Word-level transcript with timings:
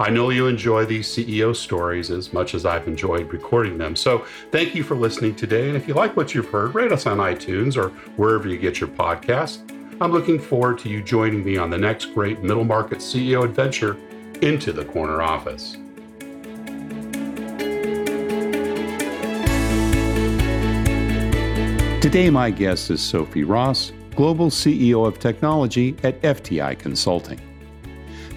I 0.00 0.10
know 0.10 0.30
you 0.30 0.48
enjoy 0.48 0.86
these 0.86 1.08
CEO 1.08 1.54
stories 1.54 2.10
as 2.10 2.32
much 2.32 2.54
as 2.54 2.66
I've 2.66 2.88
enjoyed 2.88 3.32
recording 3.32 3.78
them. 3.78 3.94
So 3.94 4.26
thank 4.50 4.74
you 4.74 4.82
for 4.82 4.96
listening 4.96 5.36
today. 5.36 5.68
And 5.68 5.76
if 5.76 5.86
you 5.86 5.94
like 5.94 6.16
what 6.16 6.34
you've 6.34 6.48
heard, 6.48 6.74
rate 6.74 6.90
us 6.90 7.06
on 7.06 7.18
iTunes 7.18 7.76
or 7.76 7.90
wherever 8.16 8.48
you 8.48 8.58
get 8.58 8.80
your 8.80 8.88
podcasts. 8.88 9.60
I'm 10.00 10.10
looking 10.10 10.40
forward 10.40 10.80
to 10.80 10.88
you 10.88 11.00
joining 11.00 11.44
me 11.44 11.56
on 11.56 11.70
the 11.70 11.78
next 11.78 12.06
great 12.06 12.42
middle 12.42 12.64
market 12.64 12.98
CEO 12.98 13.44
adventure 13.44 13.96
into 14.42 14.72
the 14.72 14.84
corner 14.84 15.22
office. 15.22 15.76
Today, 22.02 22.30
my 22.30 22.50
guest 22.50 22.90
is 22.90 23.00
Sophie 23.00 23.44
Ross, 23.44 23.92
Global 24.16 24.50
CEO 24.50 25.06
of 25.06 25.20
Technology 25.20 25.96
at 26.02 26.20
FTI 26.22 26.78
Consulting. 26.78 27.40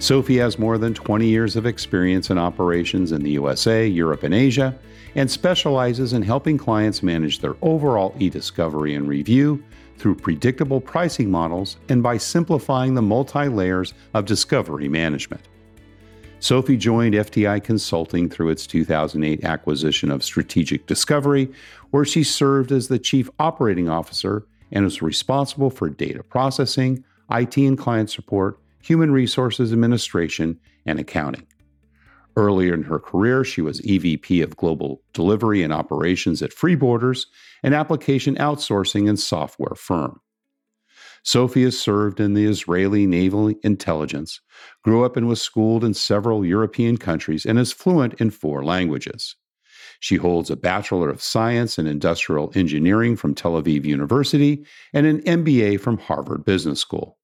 Sophie 0.00 0.36
has 0.36 0.60
more 0.60 0.78
than 0.78 0.94
20 0.94 1.26
years 1.26 1.56
of 1.56 1.66
experience 1.66 2.30
in 2.30 2.38
operations 2.38 3.10
in 3.10 3.20
the 3.22 3.32
USA, 3.32 3.84
Europe, 3.84 4.22
and 4.22 4.32
Asia, 4.32 4.78
and 5.16 5.28
specializes 5.28 6.12
in 6.12 6.22
helping 6.22 6.56
clients 6.56 7.02
manage 7.02 7.40
their 7.40 7.56
overall 7.62 8.14
e 8.20 8.30
discovery 8.30 8.94
and 8.94 9.08
review 9.08 9.62
through 9.96 10.14
predictable 10.14 10.80
pricing 10.80 11.28
models 11.28 11.78
and 11.88 12.00
by 12.00 12.16
simplifying 12.16 12.94
the 12.94 13.02
multi 13.02 13.48
layers 13.48 13.92
of 14.14 14.24
discovery 14.24 14.88
management. 14.88 15.42
Sophie 16.38 16.76
joined 16.76 17.14
FTI 17.14 17.62
Consulting 17.62 18.28
through 18.28 18.50
its 18.50 18.68
2008 18.68 19.42
acquisition 19.42 20.12
of 20.12 20.22
Strategic 20.22 20.86
Discovery, 20.86 21.50
where 21.90 22.04
she 22.04 22.22
served 22.22 22.70
as 22.70 22.86
the 22.86 23.00
Chief 23.00 23.28
Operating 23.40 23.88
Officer 23.88 24.46
and 24.70 24.84
was 24.84 25.02
responsible 25.02 25.70
for 25.70 25.90
data 25.90 26.22
processing, 26.22 27.02
IT 27.32 27.56
and 27.56 27.76
client 27.76 28.10
support, 28.10 28.60
human 28.88 29.12
resources 29.12 29.70
administration, 29.70 30.58
and 30.86 30.98
accounting. 30.98 31.46
Earlier 32.36 32.72
in 32.72 32.84
her 32.84 32.98
career, 32.98 33.44
she 33.44 33.60
was 33.60 33.82
EVP 33.82 34.42
of 34.42 34.56
Global 34.56 35.02
Delivery 35.12 35.62
and 35.62 35.72
Operations 35.72 36.40
at 36.40 36.54
Freeborders, 36.54 37.26
an 37.62 37.74
application 37.74 38.36
outsourcing 38.36 39.06
and 39.06 39.20
software 39.20 39.74
firm. 39.74 40.20
Sophie 41.22 41.64
has 41.64 41.78
served 41.78 42.18
in 42.18 42.32
the 42.32 42.46
Israeli 42.46 43.06
Naval 43.06 43.48
Intelligence, 43.62 44.40
grew 44.82 45.04
up 45.04 45.16
and 45.16 45.28
was 45.28 45.42
schooled 45.42 45.84
in 45.84 45.92
several 45.92 46.46
European 46.46 46.96
countries, 46.96 47.44
and 47.44 47.58
is 47.58 47.72
fluent 47.72 48.14
in 48.14 48.30
four 48.30 48.64
languages. 48.64 49.36
She 50.00 50.16
holds 50.16 50.48
a 50.48 50.56
Bachelor 50.56 51.10
of 51.10 51.20
Science 51.20 51.78
in 51.78 51.86
Industrial 51.86 52.50
Engineering 52.54 53.16
from 53.16 53.34
Tel 53.34 53.60
Aviv 53.60 53.84
University 53.84 54.64
and 54.94 55.06
an 55.06 55.20
MBA 55.22 55.80
from 55.80 55.98
Harvard 55.98 56.44
Business 56.44 56.80
School. 56.80 57.17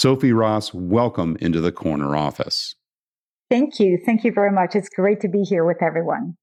Sophie 0.00 0.32
Ross, 0.32 0.72
welcome 0.72 1.36
into 1.40 1.60
the 1.60 1.72
corner 1.72 2.14
office. 2.14 2.76
Thank 3.50 3.80
you. 3.80 3.98
Thank 4.06 4.22
you 4.22 4.30
very 4.30 4.52
much. 4.52 4.76
It's 4.76 4.88
great 4.88 5.20
to 5.22 5.28
be 5.28 5.42
here 5.42 5.64
with 5.64 5.82
everyone. 5.82 6.36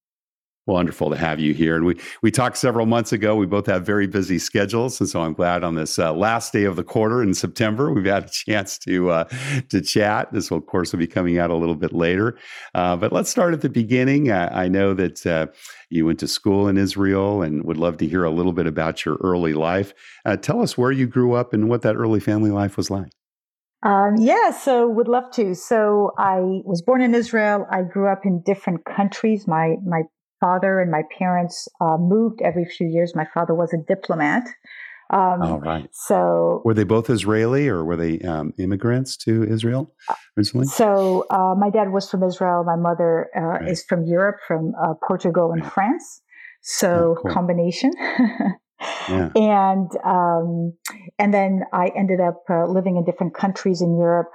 Wonderful 0.67 1.09
to 1.11 1.15
have 1.15 1.39
you 1.39 1.53
here. 1.53 1.77
And 1.77 1.85
we, 1.85 1.97
we 2.21 2.31
talked 2.31 2.57
several 2.57 2.85
months 2.85 3.13
ago. 3.13 3.37
We 3.37 3.45
both 3.45 3.65
have 3.67 3.85
very 3.85 4.07
busy 4.07 4.39
schedules. 4.39 4.99
And 4.99 5.07
so 5.07 5.21
I'm 5.21 5.31
glad 5.31 5.63
on 5.63 5.75
this 5.75 5.97
uh, 5.97 6.11
last 6.11 6.51
day 6.51 6.65
of 6.65 6.75
the 6.75 6.83
quarter 6.83 7.23
in 7.23 7.33
September, 7.33 7.93
we've 7.93 8.03
had 8.03 8.25
a 8.25 8.29
chance 8.29 8.77
to, 8.79 9.09
uh, 9.11 9.23
to 9.69 9.79
chat. 9.79 10.33
This 10.33 10.51
will, 10.51 10.57
of 10.57 10.65
course, 10.65 10.91
will 10.91 10.99
be 10.99 11.07
coming 11.07 11.39
out 11.39 11.49
a 11.49 11.55
little 11.55 11.75
bit 11.75 11.93
later. 11.93 12.37
Uh, 12.73 12.97
but 12.97 13.13
let's 13.13 13.29
start 13.29 13.53
at 13.53 13.61
the 13.61 13.69
beginning. 13.69 14.33
I, 14.33 14.65
I 14.65 14.67
know 14.67 14.93
that 14.95 15.25
uh, 15.25 15.47
you 15.89 16.05
went 16.05 16.19
to 16.19 16.27
school 16.27 16.67
in 16.67 16.77
Israel 16.77 17.41
and 17.41 17.63
would 17.63 17.77
love 17.77 17.95
to 17.99 18.05
hear 18.05 18.25
a 18.25 18.31
little 18.31 18.51
bit 18.51 18.67
about 18.67 19.05
your 19.05 19.15
early 19.23 19.53
life. 19.53 19.93
Uh, 20.25 20.35
tell 20.35 20.61
us 20.61 20.77
where 20.77 20.91
you 20.91 21.07
grew 21.07 21.35
up 21.35 21.53
and 21.53 21.69
what 21.69 21.83
that 21.83 21.95
early 21.95 22.19
family 22.19 22.51
life 22.51 22.75
was 22.75 22.89
like. 22.89 23.13
Um, 23.85 24.15
yeah, 24.17 24.49
so 24.49 24.87
would 24.89 25.07
love 25.07 25.31
to. 25.33 25.53
So 25.53 26.11
I 26.17 26.39
was 26.39 26.81
born 26.81 27.01
in 27.01 27.13
Israel. 27.13 27.67
I 27.71 27.83
grew 27.83 28.11
up 28.11 28.21
in 28.25 28.41
different 28.43 28.83
countries. 28.83 29.47
My 29.47 29.75
my 29.85 30.01
father 30.41 30.79
and 30.79 30.89
my 30.89 31.03
parents 31.17 31.67
uh, 31.79 31.97
moved 31.99 32.41
every 32.43 32.65
few 32.65 32.87
years. 32.87 33.13
My 33.15 33.27
father 33.31 33.53
was 33.53 33.73
a 33.73 33.77
diplomat. 33.87 34.47
Um, 35.13 35.41
All 35.43 35.59
right. 35.59 35.87
So 35.91 36.63
were 36.65 36.73
they 36.73 36.83
both 36.83 37.11
Israeli 37.11 37.67
or 37.67 37.85
were 37.85 37.95
they 37.95 38.19
um, 38.21 38.53
immigrants 38.57 39.17
to 39.17 39.43
Israel 39.43 39.93
originally? 40.35 40.65
So 40.65 41.25
uh, 41.29 41.53
my 41.55 41.69
dad 41.69 41.91
was 41.91 42.09
from 42.09 42.23
Israel. 42.23 42.63
My 42.65 42.75
mother 42.75 43.27
uh, 43.37 43.41
right. 43.41 43.67
is 43.67 43.85
from 43.87 44.05
Europe, 44.05 44.37
from 44.47 44.73
uh, 44.83 44.95
Portugal 45.07 45.51
and 45.51 45.63
France. 45.63 46.21
So 46.63 47.17
oh, 47.19 47.21
cool. 47.21 47.31
combination. 47.31 47.91
Yeah. 49.09 49.29
And 49.35 49.89
um, 50.03 50.73
and 51.17 51.33
then 51.33 51.63
I 51.71 51.91
ended 51.95 52.19
up 52.19 52.43
uh, 52.49 52.65
living 52.65 52.97
in 52.97 53.05
different 53.05 53.33
countries 53.33 53.81
in 53.81 53.97
Europe, 53.97 54.31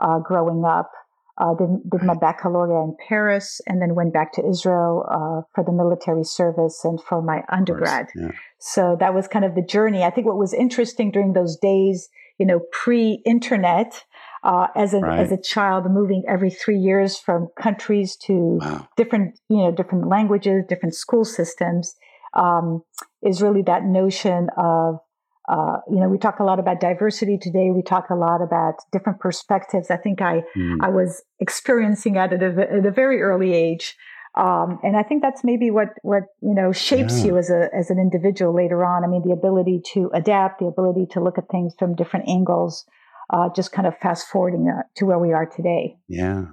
uh, 0.00 0.18
growing 0.18 0.64
up. 0.64 0.90
Uh, 1.38 1.54
did, 1.54 1.68
did 1.90 2.02
my 2.02 2.14
baccalaureate 2.14 2.84
in 2.84 2.94
Paris, 3.08 3.60
and 3.66 3.80
then 3.80 3.94
went 3.94 4.12
back 4.12 4.32
to 4.34 4.46
Israel 4.46 5.04
uh, 5.08 5.40
for 5.54 5.64
the 5.64 5.72
military 5.72 6.24
service 6.24 6.84
and 6.84 7.02
for 7.02 7.22
my 7.22 7.42
undergrad. 7.48 8.08
Yeah. 8.14 8.32
So 8.58 8.96
that 9.00 9.14
was 9.14 9.28
kind 9.28 9.44
of 9.44 9.54
the 9.54 9.62
journey. 9.62 10.04
I 10.04 10.10
think 10.10 10.26
what 10.26 10.36
was 10.36 10.52
interesting 10.52 11.10
during 11.10 11.32
those 11.32 11.56
days, 11.56 12.10
you 12.38 12.44
know, 12.44 12.60
pre-internet, 12.70 14.04
uh, 14.42 14.66
as 14.74 14.92
a 14.92 14.98
right. 14.98 15.20
as 15.20 15.30
a 15.30 15.40
child 15.40 15.90
moving 15.90 16.24
every 16.28 16.50
three 16.50 16.78
years 16.78 17.16
from 17.16 17.48
countries 17.60 18.16
to 18.16 18.58
wow. 18.60 18.88
different 18.96 19.38
you 19.48 19.58
know 19.58 19.70
different 19.70 20.08
languages 20.08 20.64
different 20.68 20.94
school 20.94 21.24
systems 21.24 21.94
um, 22.34 22.82
is 23.22 23.42
really 23.42 23.62
that 23.62 23.84
notion 23.84 24.48
of 24.56 24.98
uh, 25.48 25.78
you 25.90 25.98
know 25.98 26.08
we 26.08 26.18
talk 26.18 26.38
a 26.38 26.44
lot 26.44 26.58
about 26.58 26.80
diversity 26.80 27.38
today. 27.38 27.70
We 27.74 27.82
talk 27.82 28.10
a 28.10 28.14
lot 28.14 28.42
about 28.42 28.74
different 28.92 29.20
perspectives. 29.20 29.90
I 29.90 29.96
think 29.96 30.22
i 30.22 30.42
mm. 30.56 30.78
i 30.80 30.88
was 30.88 31.22
experiencing 31.40 32.14
that 32.14 32.32
at 32.32 32.42
a, 32.42 32.76
at 32.78 32.86
a 32.86 32.90
very 32.90 33.22
early 33.22 33.52
age. 33.52 33.96
Um, 34.34 34.78
and 34.82 34.96
i 34.96 35.02
think 35.02 35.20
that's 35.20 35.44
maybe 35.44 35.70
what 35.70 35.88
what 36.02 36.22
you 36.40 36.54
know 36.54 36.72
shapes 36.72 37.18
yeah. 37.18 37.26
you 37.26 37.38
as 37.38 37.50
a 37.50 37.68
as 37.76 37.90
an 37.90 37.98
individual 37.98 38.54
later 38.54 38.84
on. 38.84 39.04
I 39.04 39.08
mean 39.08 39.22
the 39.26 39.32
ability 39.32 39.82
to 39.92 40.10
adapt 40.14 40.60
the 40.60 40.66
ability 40.66 41.06
to 41.12 41.20
look 41.20 41.38
at 41.38 41.48
things 41.50 41.74
from 41.78 41.94
different 41.96 42.28
angles 42.28 42.84
uh, 43.30 43.48
just 43.54 43.72
kind 43.72 43.86
of 43.86 43.96
fast 43.98 44.28
forwarding 44.28 44.68
uh, 44.68 44.82
to 44.96 45.06
where 45.06 45.18
we 45.18 45.32
are 45.32 45.46
today. 45.46 45.96
Yeah 46.08 46.44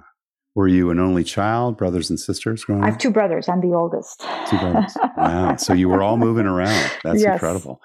were 0.54 0.68
you 0.68 0.90
an 0.90 0.98
only 0.98 1.22
child, 1.22 1.76
brothers 1.76 2.10
and 2.10 2.18
sisters 2.18 2.64
growing 2.64 2.82
up? 2.82 2.88
I 2.88 2.90
have 2.90 2.98
two 2.98 3.10
brothers. 3.10 3.48
I'm 3.48 3.60
the 3.60 3.74
oldest. 3.76 4.20
Two 4.48 4.58
brothers. 4.58 4.96
wow. 5.16 5.56
So 5.58 5.72
you 5.72 5.88
were 5.88 6.02
all 6.02 6.16
moving 6.16 6.46
around. 6.46 6.90
That's 7.04 7.22
yes. 7.22 7.34
incredible. 7.34 7.80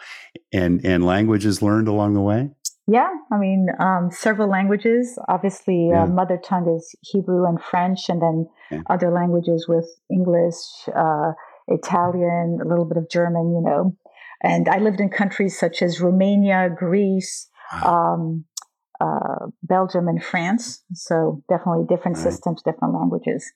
And 0.51 0.84
and 0.86 1.06
languages 1.06 1.62
learned 1.62 1.88
along 1.88 2.13
the 2.13 2.22
way? 2.22 2.50
Yeah, 2.88 3.10
I 3.31 3.38
mean, 3.38 3.68
um, 3.80 4.10
several 4.12 4.50
languages. 4.50 5.18
Obviously, 5.28 5.89
uh, 5.92 5.95
yeah. 5.95 6.04
uh, 6.04 6.07
mother 6.07 6.39
tongue 6.44 6.75
is 6.75 6.95
Hebrew 7.01 7.45
and 7.45 7.60
French, 7.62 8.10
and 8.10 8.22
then 8.22 8.48
yeah. 8.69 8.81
other 8.89 9.12
languages 9.12 9.66
with 9.68 9.88
English, 10.12 10.56
uh, 10.95 11.31
Italian, 11.68 12.60
a 12.63 12.68
little 12.68 12.86
bit 12.86 12.98
of 12.98 13.10
German, 13.10 13.54
you 13.56 13.62
know. 13.62 13.95
And 14.44 14.69
I 14.69 14.78
lived 14.78 15.00
in 15.00 15.10
countries 15.10 15.57
such 15.57 15.81
as 15.81 16.00
Romania, 16.00 16.69
Greece, 16.75 17.50
wow. 17.74 18.13
um, 18.13 18.45
uh, 19.01 19.47
Belgium 19.63 20.07
and 20.07 20.24
France. 20.24 20.83
So 20.94 21.44
definitely 21.50 21.86
different 21.88 22.18
right. 22.18 22.24
systems, 22.24 22.62
different 22.63 22.94
languages. 22.94 23.51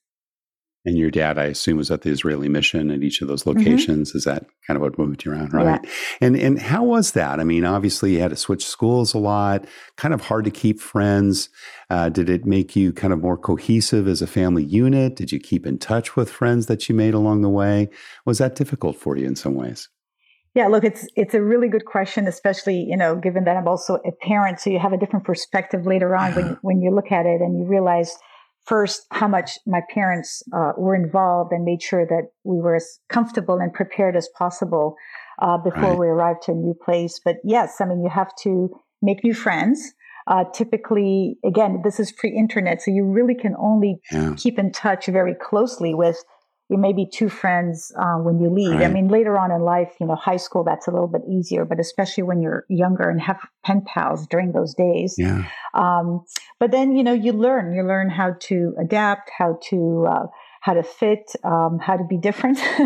And 0.85 0.97
your 0.97 1.11
dad, 1.11 1.37
I 1.37 1.45
assume, 1.45 1.77
was 1.77 1.91
at 1.91 2.03
the 2.03 2.09
Israeli 2.09 2.47
mission 2.47 2.89
at 2.89 3.03
each 3.03 3.21
of 3.21 3.27
those 3.27 3.43
mm-hmm. 3.43 3.59
locations. 3.59 4.09
Mm-hmm. 4.09 4.17
Is 4.17 4.23
that 4.23 4.45
kind 4.65 4.77
of 4.77 4.81
what 4.81 4.97
moved 4.97 5.25
you 5.25 5.33
around, 5.33 5.53
right? 5.53 5.79
Yeah. 5.83 5.89
And 6.21 6.37
and 6.37 6.59
how 6.59 6.83
was 6.83 7.11
that? 7.11 7.39
I 7.39 7.43
mean, 7.43 7.65
obviously, 7.65 8.13
you 8.13 8.21
had 8.21 8.29
to 8.29 8.37
switch 8.37 8.65
schools 8.65 9.13
a 9.13 9.17
lot. 9.17 9.65
Kind 9.97 10.13
of 10.13 10.21
hard 10.21 10.45
to 10.45 10.51
keep 10.51 10.79
friends. 10.79 11.49
Uh, 11.89 12.07
did 12.07 12.29
it 12.29 12.45
make 12.45 12.77
you 12.77 12.93
kind 12.93 13.11
of 13.11 13.19
more 13.19 13.37
cohesive 13.37 14.07
as 14.07 14.21
a 14.21 14.27
family 14.27 14.63
unit? 14.63 15.17
Did 15.17 15.33
you 15.33 15.39
keep 15.39 15.67
in 15.67 15.79
touch 15.79 16.15
with 16.15 16.29
friends 16.29 16.67
that 16.67 16.87
you 16.87 16.95
made 16.95 17.13
along 17.13 17.41
the 17.41 17.49
way? 17.49 17.89
Was 18.25 18.37
that 18.37 18.55
difficult 18.55 18.95
for 18.95 19.17
you 19.17 19.27
in 19.27 19.35
some 19.35 19.55
ways? 19.55 19.89
Yeah, 20.55 20.67
look, 20.67 20.83
it's 20.83 21.07
it's 21.15 21.33
a 21.33 21.41
really 21.41 21.69
good 21.69 21.85
question, 21.85 22.27
especially 22.27 22.83
you 22.89 22.97
know, 22.97 23.15
given 23.15 23.43
that 23.43 23.55
I'm 23.55 23.67
also 23.67 23.95
a 24.05 24.11
parent, 24.11 24.59
so 24.59 24.69
you 24.69 24.79
have 24.79 24.93
a 24.93 24.97
different 24.97 25.25
perspective 25.25 25.85
later 25.85 26.15
on 26.15 26.33
when 26.33 26.57
when 26.61 26.81
you 26.81 26.91
look 26.91 27.11
at 27.11 27.25
it 27.25 27.41
and 27.41 27.57
you 27.59 27.65
realize 27.65 28.17
first 28.65 29.05
how 29.11 29.27
much 29.27 29.57
my 29.65 29.81
parents 29.93 30.43
uh, 30.53 30.73
were 30.77 30.95
involved 30.95 31.51
and 31.51 31.65
made 31.65 31.81
sure 31.81 32.05
that 32.05 32.29
we 32.43 32.59
were 32.59 32.75
as 32.75 32.99
comfortable 33.09 33.57
and 33.57 33.73
prepared 33.73 34.15
as 34.15 34.29
possible 34.37 34.95
uh, 35.41 35.57
before 35.57 35.91
right. 35.91 35.99
we 35.99 36.07
arrived 36.07 36.43
to 36.43 36.51
a 36.51 36.55
new 36.55 36.75
place. 36.85 37.19
But 37.23 37.37
yes, 37.43 37.77
I 37.79 37.85
mean, 37.85 38.03
you 38.03 38.09
have 38.09 38.31
to 38.43 38.69
make 39.01 39.23
new 39.23 39.33
friends. 39.33 39.93
Uh, 40.27 40.43
typically, 40.53 41.37
again, 41.43 41.81
this 41.83 41.99
is 41.99 42.11
pre-internet, 42.11 42.81
so 42.81 42.91
you 42.91 43.03
really 43.03 43.33
can 43.33 43.55
only 43.57 43.99
yeah. 44.11 44.35
keep 44.37 44.59
in 44.59 44.71
touch 44.71 45.07
very 45.07 45.33
closely 45.33 45.95
with 45.95 46.23
you 46.69 46.77
maybe 46.77 47.05
two 47.11 47.29
friends 47.29 47.91
uh, 47.97 48.17
when 48.17 48.39
you 48.39 48.49
leave. 48.49 48.75
Right. 48.75 48.85
I 48.85 48.87
mean, 48.89 49.07
later 49.07 49.37
on 49.39 49.51
in 49.51 49.61
life, 49.61 49.95
you 49.99 50.05
know, 50.05 50.15
high 50.15 50.37
school, 50.37 50.63
that's 50.63 50.87
a 50.87 50.91
little 50.91 51.07
bit 51.07 51.23
easier, 51.27 51.65
but 51.65 51.79
especially 51.79 52.23
when 52.23 52.41
you're 52.41 52.65
younger 52.69 53.09
and 53.09 53.19
have 53.19 53.39
pen 53.65 53.81
pals 53.81 54.27
during 54.27 54.51
those 54.51 54.75
days. 54.75 55.15
Yeah. 55.17 55.45
Um, 55.73 56.23
but 56.59 56.69
then, 56.69 56.95
you 56.95 57.03
know, 57.03 57.13
you 57.13 57.33
learn, 57.33 57.73
you 57.73 57.81
learn 57.83 58.11
how 58.11 58.35
to 58.41 58.75
adapt, 58.79 59.31
how 59.35 59.57
to, 59.69 60.07
uh, 60.07 60.25
how 60.61 60.73
to 60.73 60.83
fit, 60.83 61.31
um, 61.43 61.79
how 61.81 61.97
to 61.97 62.03
be 62.03 62.17
different, 62.17 62.59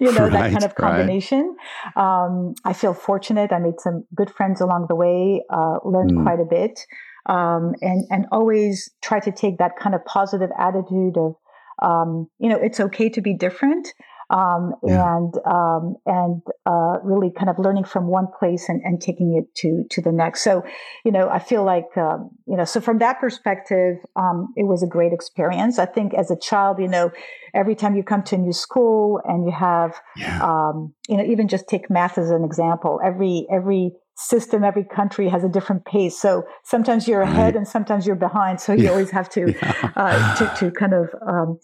you 0.00 0.12
know, 0.12 0.28
right, 0.28 0.32
that 0.32 0.52
kind 0.52 0.64
of 0.64 0.74
combination. 0.74 1.54
Right. 1.96 2.24
Um, 2.24 2.54
I 2.64 2.72
feel 2.72 2.94
fortunate. 2.94 3.52
I 3.52 3.58
made 3.58 3.78
some 3.78 4.04
good 4.14 4.30
friends 4.30 4.62
along 4.62 4.86
the 4.88 4.94
way, 4.94 5.42
uh, 5.50 5.80
learned 5.84 6.12
mm. 6.12 6.22
quite 6.22 6.40
a 6.40 6.46
bit. 6.48 6.80
Um, 7.26 7.74
and, 7.82 8.06
and 8.08 8.24
always 8.32 8.88
try 9.02 9.20
to 9.20 9.32
take 9.32 9.58
that 9.58 9.72
kind 9.76 9.94
of 9.94 10.04
positive 10.06 10.50
attitude 10.58 11.18
of, 11.18 11.34
um, 11.82 12.28
you 12.38 12.48
know, 12.48 12.58
it's 12.62 12.80
okay 12.80 13.08
to 13.10 13.20
be 13.20 13.34
different. 13.34 13.88
Um, 14.28 14.74
yeah. 14.82 15.16
and 15.16 15.34
um, 15.46 15.94
and 16.04 16.42
uh, 16.66 16.98
really 17.04 17.30
kind 17.30 17.48
of 17.48 17.60
learning 17.60 17.84
from 17.84 18.08
one 18.08 18.26
place 18.36 18.68
and, 18.68 18.82
and 18.82 19.00
taking 19.00 19.36
it 19.40 19.54
to 19.58 19.84
to 19.90 20.02
the 20.02 20.10
next. 20.10 20.42
So, 20.42 20.64
you 21.04 21.12
know, 21.12 21.28
I 21.28 21.38
feel 21.38 21.62
like 21.62 21.96
um, 21.96 22.30
you 22.44 22.56
know, 22.56 22.64
so 22.64 22.80
from 22.80 22.98
that 22.98 23.20
perspective, 23.20 23.98
um, 24.16 24.52
it 24.56 24.64
was 24.64 24.82
a 24.82 24.88
great 24.88 25.12
experience. 25.12 25.78
I 25.78 25.86
think 25.86 26.12
as 26.12 26.32
a 26.32 26.36
child, 26.36 26.80
you 26.80 26.88
know, 26.88 27.12
every 27.54 27.76
time 27.76 27.94
you 27.94 28.02
come 28.02 28.24
to 28.24 28.34
a 28.34 28.38
new 28.38 28.52
school 28.52 29.20
and 29.24 29.46
you 29.46 29.52
have, 29.52 29.94
yeah. 30.16 30.42
Um, 30.42 30.92
you 31.08 31.16
know, 31.16 31.24
even 31.24 31.46
just 31.46 31.68
take 31.68 31.88
math 31.88 32.18
as 32.18 32.30
an 32.30 32.42
example. 32.42 32.98
Every 33.04 33.46
every 33.48 33.92
system, 34.16 34.64
every 34.64 34.84
country 34.84 35.28
has 35.28 35.44
a 35.44 35.48
different 35.48 35.84
pace. 35.84 36.18
So 36.18 36.44
sometimes 36.64 37.06
you're 37.06 37.22
ahead 37.22 37.54
right. 37.54 37.56
and 37.56 37.68
sometimes 37.68 38.06
you're 38.06 38.16
behind. 38.16 38.60
So 38.60 38.72
you 38.72 38.84
yeah. 38.84 38.90
always 38.90 39.10
have 39.10 39.28
to, 39.30 39.54
yeah. 39.62 39.92
uh, 39.94 40.36
to, 40.36 40.54
to 40.58 40.70
kind 40.70 40.94
of 40.94 41.08
um, 41.26 41.58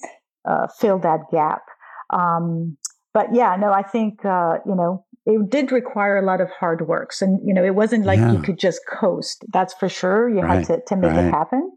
uh, 0.45 0.67
fill 0.79 0.99
that 1.01 1.21
gap. 1.31 1.63
Um, 2.11 2.77
but 3.15 3.35
yeah, 3.35 3.57
no, 3.57 3.73
I 3.73 3.83
think, 3.83 4.25
uh, 4.25 4.59
you 4.67 4.75
know, 4.75 5.05
it 5.25 5.51
did 5.51 5.73
require 5.73 6.19
a 6.19 6.27
lot 6.27 6.41
of 6.41 6.51
hard 6.51 6.87
work. 6.87 7.13
And, 7.21 7.41
you 7.47 7.55
know, 7.55 7.65
it 7.65 7.75
wasn't 7.75 8.05
like 8.05 8.19
yeah. 8.19 8.33
you 8.33 8.43
could 8.43 8.59
just 8.59 8.81
coast. 8.89 9.45
That's 9.53 9.73
for 9.75 9.89
sure. 9.89 10.29
You 10.29 10.41
right. 10.41 10.59
had 10.59 10.67
to, 10.67 10.81
to 10.89 10.97
make 10.97 11.13
right. 11.13 11.27
it 11.27 11.31
happen. 11.31 11.71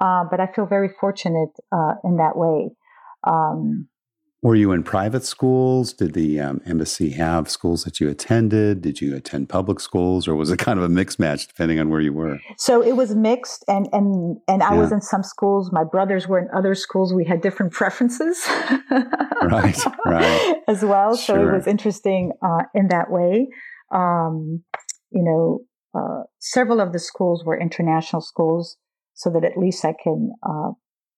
Uh, 0.00 0.24
but 0.30 0.40
I 0.40 0.46
feel 0.46 0.66
very 0.66 0.90
fortunate 1.00 1.50
uh, 1.70 1.94
in 2.02 2.16
that 2.16 2.36
way. 2.36 2.70
Um, 3.26 3.88
were 4.44 4.54
you 4.54 4.72
in 4.72 4.82
private 4.82 5.24
schools? 5.24 5.94
Did 5.94 6.12
the 6.12 6.38
um, 6.38 6.60
embassy 6.66 7.12
have 7.12 7.48
schools 7.48 7.84
that 7.84 7.98
you 7.98 8.10
attended? 8.10 8.82
Did 8.82 9.00
you 9.00 9.16
attend 9.16 9.48
public 9.48 9.80
schools, 9.80 10.28
or 10.28 10.34
was 10.34 10.50
it 10.50 10.58
kind 10.58 10.78
of 10.78 10.84
a 10.84 10.88
mixed 10.90 11.18
match 11.18 11.48
depending 11.48 11.80
on 11.80 11.88
where 11.88 12.02
you 12.02 12.12
were? 12.12 12.38
So 12.58 12.82
it 12.82 12.94
was 12.94 13.14
mixed, 13.14 13.64
and 13.68 13.88
and 13.90 14.36
and 14.46 14.62
I 14.62 14.74
yeah. 14.74 14.80
was 14.80 14.92
in 14.92 15.00
some 15.00 15.22
schools. 15.22 15.70
My 15.72 15.82
brothers 15.82 16.28
were 16.28 16.38
in 16.38 16.48
other 16.54 16.74
schools. 16.74 17.14
We 17.14 17.24
had 17.24 17.40
different 17.40 17.72
preferences, 17.80 18.46
right, 19.42 19.78
right, 20.04 20.56
as 20.68 20.84
well. 20.84 21.16
Sure. 21.16 21.36
So 21.36 21.48
it 21.48 21.50
was 21.50 21.66
interesting 21.66 22.32
uh, 22.44 22.64
in 22.74 22.88
that 22.88 23.10
way. 23.10 23.48
Um, 23.94 24.62
you 25.10 25.24
know, 25.24 25.60
uh, 25.98 26.24
several 26.38 26.82
of 26.82 26.92
the 26.92 26.98
schools 26.98 27.44
were 27.46 27.58
international 27.58 28.20
schools, 28.20 28.76
so 29.14 29.30
that 29.30 29.42
at 29.42 29.56
least 29.56 29.86
I 29.86 29.94
can 30.02 30.32
uh, 30.46 30.72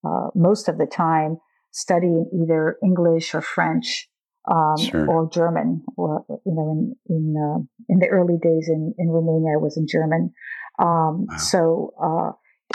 uh 0.08 0.28
most 0.37 0.69
of 0.69 0.78
the 0.78 0.87
time 0.87 1.38
studying 1.76 2.25
either 2.32 2.76
English 2.82 3.34
or 3.34 3.43
French 3.43 4.08
um, 4.50 4.78
sure. 4.78 5.06
or 5.08 5.28
German. 5.31 5.84
Or, 5.96 6.25
you 6.28 6.55
know, 6.56 6.67
in 6.73 6.96
in 7.14 7.25
uh, 7.37 7.58
in 7.88 7.99
the 8.00 8.08
early 8.08 8.38
days 8.43 8.67
in 8.69 8.94
in 8.99 9.08
Romania, 9.11 9.58
I 9.58 9.62
was 9.62 9.76
in 9.76 9.87
German. 9.87 10.32
Um, 10.78 11.26
wow. 11.28 11.37
So 11.37 11.93
uh, 12.02 12.31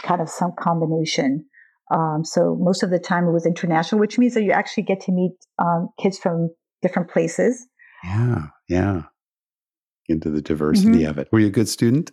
kind 0.08 0.22
of 0.22 0.30
some 0.30 0.54
combination. 0.58 1.46
Um, 1.92 2.24
so 2.24 2.56
most 2.60 2.84
of 2.84 2.90
the 2.90 3.00
time 3.00 3.28
it 3.28 3.34
was 3.34 3.46
international, 3.46 4.00
which 4.00 4.18
means 4.18 4.34
that 4.36 4.44
you 4.44 4.52
actually 4.52 4.84
get 4.84 5.02
to 5.02 5.12
meet 5.12 5.34
um, 5.60 5.90
kids 6.00 6.18
from 6.18 6.52
different 6.82 7.10
places. 7.10 7.68
Yeah, 8.04 8.48
yeah. 8.70 9.02
Into 10.08 10.30
the 10.30 10.42
diversity 10.42 11.00
mm-hmm. 11.00 11.10
of 11.10 11.18
it. 11.18 11.28
Were 11.32 11.40
you 11.40 11.48
a 11.48 11.52
good 11.52 11.70
student? 11.70 12.12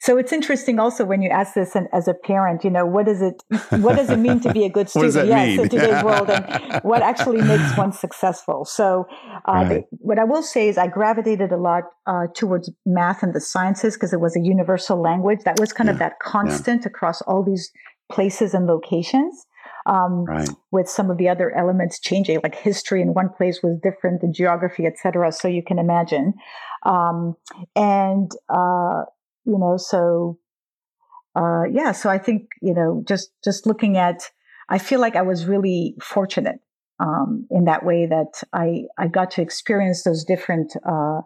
So 0.00 0.16
it's 0.16 0.32
interesting 0.32 0.78
also 0.78 1.04
when 1.04 1.20
you 1.20 1.28
ask 1.28 1.52
this 1.52 1.76
and 1.76 1.86
as 1.92 2.08
a 2.08 2.14
parent, 2.14 2.64
you 2.64 2.70
know, 2.70 2.86
what 2.86 3.04
does 3.04 3.20
it 3.20 3.42
what 3.82 3.96
does 3.96 4.08
it 4.08 4.18
mean 4.18 4.40
to 4.40 4.52
be 4.52 4.64
a 4.64 4.70
good 4.70 4.88
student? 4.90 5.28
yes, 5.28 5.58
in 5.58 5.68
today's 5.68 6.02
world 6.10 6.30
and 6.30 6.82
what 6.82 7.02
actually 7.02 7.42
makes 7.42 7.76
one 7.76 7.92
successful. 7.92 8.64
So 8.64 9.06
uh, 9.46 9.52
right. 9.52 9.68
the, 9.68 9.84
what 9.98 10.18
I 10.18 10.24
will 10.24 10.42
say 10.42 10.68
is 10.68 10.78
I 10.78 10.86
gravitated 10.86 11.52
a 11.52 11.58
lot 11.58 11.84
uh, 12.06 12.28
towards 12.34 12.70
math 12.86 13.22
and 13.22 13.34
the 13.34 13.42
sciences 13.42 13.94
because 13.94 14.14
it 14.14 14.20
was 14.20 14.34
a 14.36 14.40
universal 14.40 15.00
language. 15.00 15.40
That 15.44 15.60
was 15.60 15.74
kind 15.74 15.88
yeah. 15.88 15.92
of 15.92 15.98
that 15.98 16.18
constant 16.20 16.82
yeah. 16.82 16.88
across 16.88 17.20
all 17.22 17.44
these 17.44 17.70
places 18.10 18.54
and 18.54 18.66
locations. 18.66 19.46
Um, 19.86 20.24
right. 20.24 20.48
with 20.70 20.90
some 20.90 21.10
of 21.10 21.16
the 21.16 21.30
other 21.30 21.56
elements 21.56 21.98
changing, 21.98 22.40
like 22.42 22.54
history 22.54 23.00
in 23.00 23.14
one 23.14 23.30
place 23.30 23.60
was 23.62 23.78
different, 23.82 24.20
the 24.20 24.28
geography, 24.30 24.84
etc. 24.84 25.32
So 25.32 25.48
you 25.48 25.62
can 25.62 25.78
imagine. 25.78 26.34
Um, 26.84 27.34
and 27.74 28.30
uh, 28.50 29.04
you 29.50 29.58
know, 29.58 29.76
so 29.76 30.38
uh, 31.36 31.64
yeah, 31.70 31.92
so 31.92 32.08
I 32.10 32.18
think 32.18 32.48
you 32.62 32.74
know, 32.74 33.02
just 33.06 33.30
just 33.42 33.66
looking 33.66 33.96
at, 33.96 34.22
I 34.68 34.78
feel 34.78 35.00
like 35.00 35.16
I 35.16 35.22
was 35.22 35.46
really 35.46 35.94
fortunate 36.02 36.60
um, 36.98 37.46
in 37.50 37.64
that 37.64 37.84
way 37.84 38.06
that 38.06 38.42
I 38.52 38.84
I 38.98 39.08
got 39.08 39.30
to 39.32 39.42
experience 39.42 40.02
those 40.02 40.24
different 40.24 40.72
uh, 40.88 41.20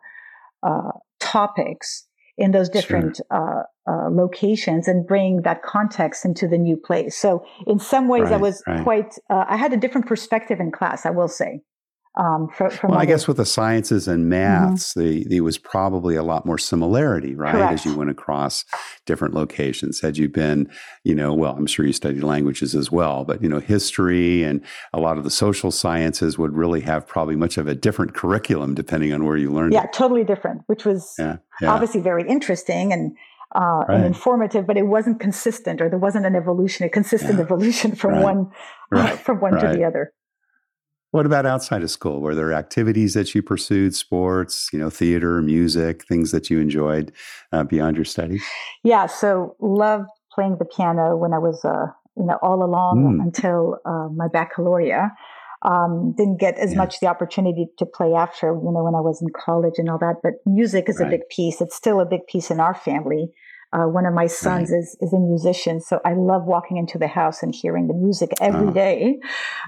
uh, 0.62 0.92
topics 1.20 2.06
in 2.36 2.50
those 2.50 2.68
different 2.68 3.16
sure. 3.16 3.26
Uh, 3.30 3.62
uh, 3.90 4.08
locations 4.10 4.88
and 4.88 5.06
bring 5.06 5.42
that 5.42 5.62
context 5.62 6.24
into 6.24 6.48
the 6.48 6.58
new 6.58 6.76
place. 6.76 7.16
So 7.16 7.44
in 7.66 7.78
some 7.78 8.08
ways, 8.08 8.24
right, 8.24 8.32
I 8.32 8.36
was 8.36 8.62
right. 8.66 8.82
quite. 8.82 9.14
Uh, 9.30 9.44
I 9.48 9.56
had 9.56 9.72
a 9.72 9.76
different 9.76 10.06
perspective 10.06 10.60
in 10.60 10.70
class. 10.72 11.06
I 11.06 11.10
will 11.10 11.28
say. 11.28 11.60
Um, 12.16 12.48
for, 12.48 12.70
for 12.70 12.86
well, 12.88 12.98
I 12.98 13.06
guess 13.06 13.26
with 13.26 13.38
the 13.38 13.44
sciences 13.44 14.06
and 14.06 14.22
mm-hmm. 14.22 14.28
maths, 14.30 14.94
mm-hmm. 14.94 15.00
the, 15.00 15.24
there 15.24 15.42
was 15.42 15.58
probably 15.58 16.14
a 16.14 16.22
lot 16.22 16.46
more 16.46 16.58
similarity, 16.58 17.34
right? 17.34 17.52
Correct. 17.52 17.72
As 17.72 17.84
you 17.84 17.96
went 17.96 18.10
across 18.10 18.64
different 19.04 19.34
locations. 19.34 20.00
Had 20.00 20.16
you 20.16 20.28
been, 20.28 20.70
you 21.02 21.14
know, 21.14 21.34
well, 21.34 21.56
I'm 21.56 21.66
sure 21.66 21.84
you 21.84 21.92
studied 21.92 22.22
languages 22.22 22.74
as 22.74 22.90
well, 22.92 23.24
but, 23.24 23.42
you 23.42 23.48
know, 23.48 23.58
history 23.58 24.44
and 24.44 24.60
a 24.92 25.00
lot 25.00 25.18
of 25.18 25.24
the 25.24 25.30
social 25.30 25.72
sciences 25.72 26.38
would 26.38 26.52
really 26.52 26.82
have 26.82 27.06
probably 27.06 27.34
much 27.34 27.58
of 27.58 27.66
a 27.66 27.74
different 27.74 28.14
curriculum 28.14 28.74
depending 28.74 29.12
on 29.12 29.24
where 29.24 29.36
you 29.36 29.52
learned 29.52 29.72
yeah, 29.72 29.84
it. 29.84 29.92
totally 29.92 30.24
different, 30.24 30.62
which 30.66 30.84
was 30.84 31.14
yeah, 31.18 31.38
yeah. 31.60 31.72
obviously 31.72 32.00
very 32.00 32.26
interesting 32.28 32.92
and 32.92 33.16
uh, 33.54 33.84
right. 33.88 33.96
and 33.96 34.04
informative, 34.04 34.66
but 34.66 34.76
it 34.76 34.86
wasn't 34.86 35.20
consistent, 35.20 35.80
or 35.80 35.88
there 35.88 35.98
wasn't 35.98 36.26
an 36.26 36.34
evolution, 36.34 36.86
a 36.86 36.88
consistent 36.88 37.38
yeah. 37.38 37.44
evolution 37.44 37.94
from 37.96 38.14
right. 38.14 38.22
one 38.22 38.50
right. 38.90 39.18
From 39.18 39.40
one 39.40 39.52
to 39.52 39.68
the 39.68 39.84
other. 39.84 40.12
What 41.14 41.26
about 41.26 41.46
outside 41.46 41.84
of 41.84 41.92
school? 41.92 42.20
Were 42.20 42.34
there 42.34 42.52
activities 42.52 43.14
that 43.14 43.36
you 43.36 43.40
pursued, 43.40 43.94
sports, 43.94 44.68
you 44.72 44.80
know, 44.80 44.90
theater, 44.90 45.40
music, 45.42 46.04
things 46.08 46.32
that 46.32 46.50
you 46.50 46.58
enjoyed 46.58 47.12
uh, 47.52 47.62
beyond 47.62 47.94
your 47.96 48.04
studies? 48.04 48.42
Yeah, 48.82 49.06
so 49.06 49.54
loved 49.60 50.08
playing 50.32 50.56
the 50.58 50.64
piano 50.64 51.16
when 51.16 51.32
I 51.32 51.38
was, 51.38 51.64
uh, 51.64 51.86
you 52.16 52.26
know, 52.26 52.36
all 52.42 52.64
along 52.64 53.20
mm. 53.20 53.22
until 53.22 53.78
uh, 53.86 54.08
my 54.08 54.26
baccalaureate. 54.26 55.12
Um, 55.62 56.14
didn't 56.16 56.40
get 56.40 56.58
as 56.58 56.72
yeah. 56.72 56.78
much 56.78 56.98
the 56.98 57.06
opportunity 57.06 57.68
to 57.78 57.86
play 57.86 58.12
after, 58.12 58.48
you 58.48 58.72
know, 58.72 58.82
when 58.82 58.96
I 58.96 59.00
was 59.00 59.22
in 59.22 59.28
college 59.28 59.74
and 59.78 59.88
all 59.88 59.98
that. 59.98 60.16
But 60.20 60.32
music 60.46 60.88
is 60.88 60.98
right. 60.98 61.06
a 61.06 61.10
big 61.10 61.28
piece. 61.28 61.60
It's 61.60 61.76
still 61.76 62.00
a 62.00 62.04
big 62.04 62.26
piece 62.26 62.50
in 62.50 62.58
our 62.58 62.74
family. 62.74 63.28
Uh, 63.74 63.88
one 63.88 64.06
of 64.06 64.14
my 64.14 64.26
sons 64.26 64.70
right. 64.70 64.78
is 64.78 64.96
is 65.00 65.12
a 65.12 65.18
musician, 65.18 65.80
so 65.80 66.00
I 66.04 66.12
love 66.14 66.44
walking 66.44 66.76
into 66.76 66.96
the 66.96 67.08
house 67.08 67.42
and 67.42 67.52
hearing 67.52 67.88
the 67.88 67.94
music 67.94 68.30
every 68.40 68.68
oh. 68.68 68.72
day. 68.72 69.18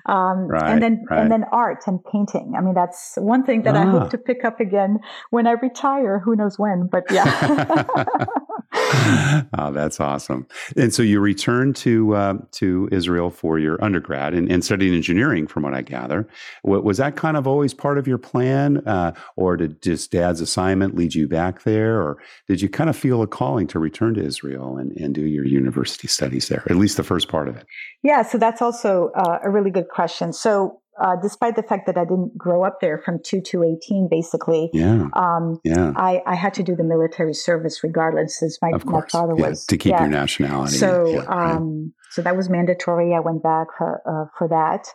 Um, 0.06 0.46
right, 0.46 0.70
and 0.70 0.82
then 0.82 1.04
right. 1.10 1.20
and 1.20 1.32
then 1.32 1.44
art 1.50 1.82
and 1.88 1.98
painting. 2.12 2.54
I 2.56 2.60
mean, 2.60 2.74
that's 2.74 3.14
one 3.16 3.44
thing 3.44 3.62
that 3.62 3.76
I 3.76 3.84
hope 3.84 4.04
ah. 4.04 4.08
to 4.08 4.18
pick 4.18 4.44
up 4.44 4.60
again 4.60 5.00
when 5.30 5.46
I 5.46 5.52
retire. 5.52 6.20
Who 6.20 6.36
knows 6.36 6.56
when? 6.58 6.88
But 6.90 7.04
yeah. 7.10 7.84
oh, 9.58 9.72
that's 9.72 10.00
awesome. 10.00 10.46
And 10.76 10.94
so 10.94 11.02
you 11.02 11.20
returned 11.20 11.76
to 11.76 12.14
uh, 12.14 12.34
to 12.52 12.88
Israel 12.92 13.30
for 13.30 13.58
your 13.58 13.82
undergrad 13.82 14.34
and, 14.34 14.50
and 14.50 14.64
studying 14.64 14.94
engineering, 14.94 15.46
from 15.46 15.64
what 15.64 15.74
I 15.74 15.82
gather. 15.82 16.28
was 16.62 16.98
that 16.98 17.16
kind 17.16 17.36
of 17.36 17.46
always 17.46 17.74
part 17.74 17.98
of 17.98 18.06
your 18.06 18.18
plan, 18.18 18.78
uh, 18.86 19.12
or 19.36 19.56
did 19.56 19.82
just 19.82 20.12
Dad's 20.12 20.40
assignment 20.40 20.94
lead 20.94 21.14
you 21.14 21.28
back 21.28 21.64
there, 21.64 22.00
or 22.00 22.18
did 22.48 22.62
you 22.62 22.68
kind 22.68 22.88
of 22.88 22.96
feel 22.96 23.20
a 23.20 23.26
calling 23.26 23.66
to 23.66 23.78
return? 23.78 23.96
return 24.06 24.14
to 24.14 24.26
Israel 24.26 24.76
and, 24.76 24.92
and 24.92 25.14
do 25.14 25.22
your 25.22 25.44
university 25.44 26.08
studies 26.08 26.48
there, 26.48 26.64
at 26.68 26.76
least 26.76 26.96
the 26.96 27.04
first 27.04 27.28
part 27.28 27.48
of 27.48 27.56
it? 27.56 27.66
Yeah, 28.02 28.22
so 28.22 28.38
that's 28.38 28.62
also 28.62 29.10
uh, 29.16 29.38
a 29.42 29.50
really 29.50 29.70
good 29.70 29.88
question. 29.88 30.32
So 30.32 30.80
uh, 31.00 31.16
despite 31.22 31.56
the 31.56 31.62
fact 31.62 31.86
that 31.86 31.96
I 31.96 32.04
didn't 32.04 32.36
grow 32.36 32.64
up 32.64 32.80
there 32.80 32.98
from 32.98 33.20
two 33.22 33.40
to 33.42 33.62
eighteen, 33.62 34.08
basically, 34.10 34.70
yeah, 34.72 35.08
um, 35.12 35.60
yeah, 35.64 35.92
I, 35.96 36.22
I 36.26 36.34
had 36.34 36.54
to 36.54 36.62
do 36.62 36.74
the 36.74 36.84
military 36.84 37.34
service 37.34 37.82
regardless, 37.82 38.38
since 38.38 38.58
my, 38.62 38.70
my 38.84 39.02
father 39.10 39.34
yeah, 39.36 39.48
was 39.48 39.66
to 39.66 39.76
keep 39.76 39.90
yeah. 39.90 40.02
your 40.02 40.10
nationality. 40.10 40.76
So, 40.76 41.06
yeah, 41.06 41.18
um, 41.28 41.82
right. 41.82 42.10
so 42.10 42.22
that 42.22 42.36
was 42.36 42.48
mandatory. 42.48 43.14
I 43.14 43.20
went 43.20 43.42
back 43.42 43.68
for, 43.76 44.00
uh, 44.06 44.30
for 44.38 44.48
that. 44.48 44.88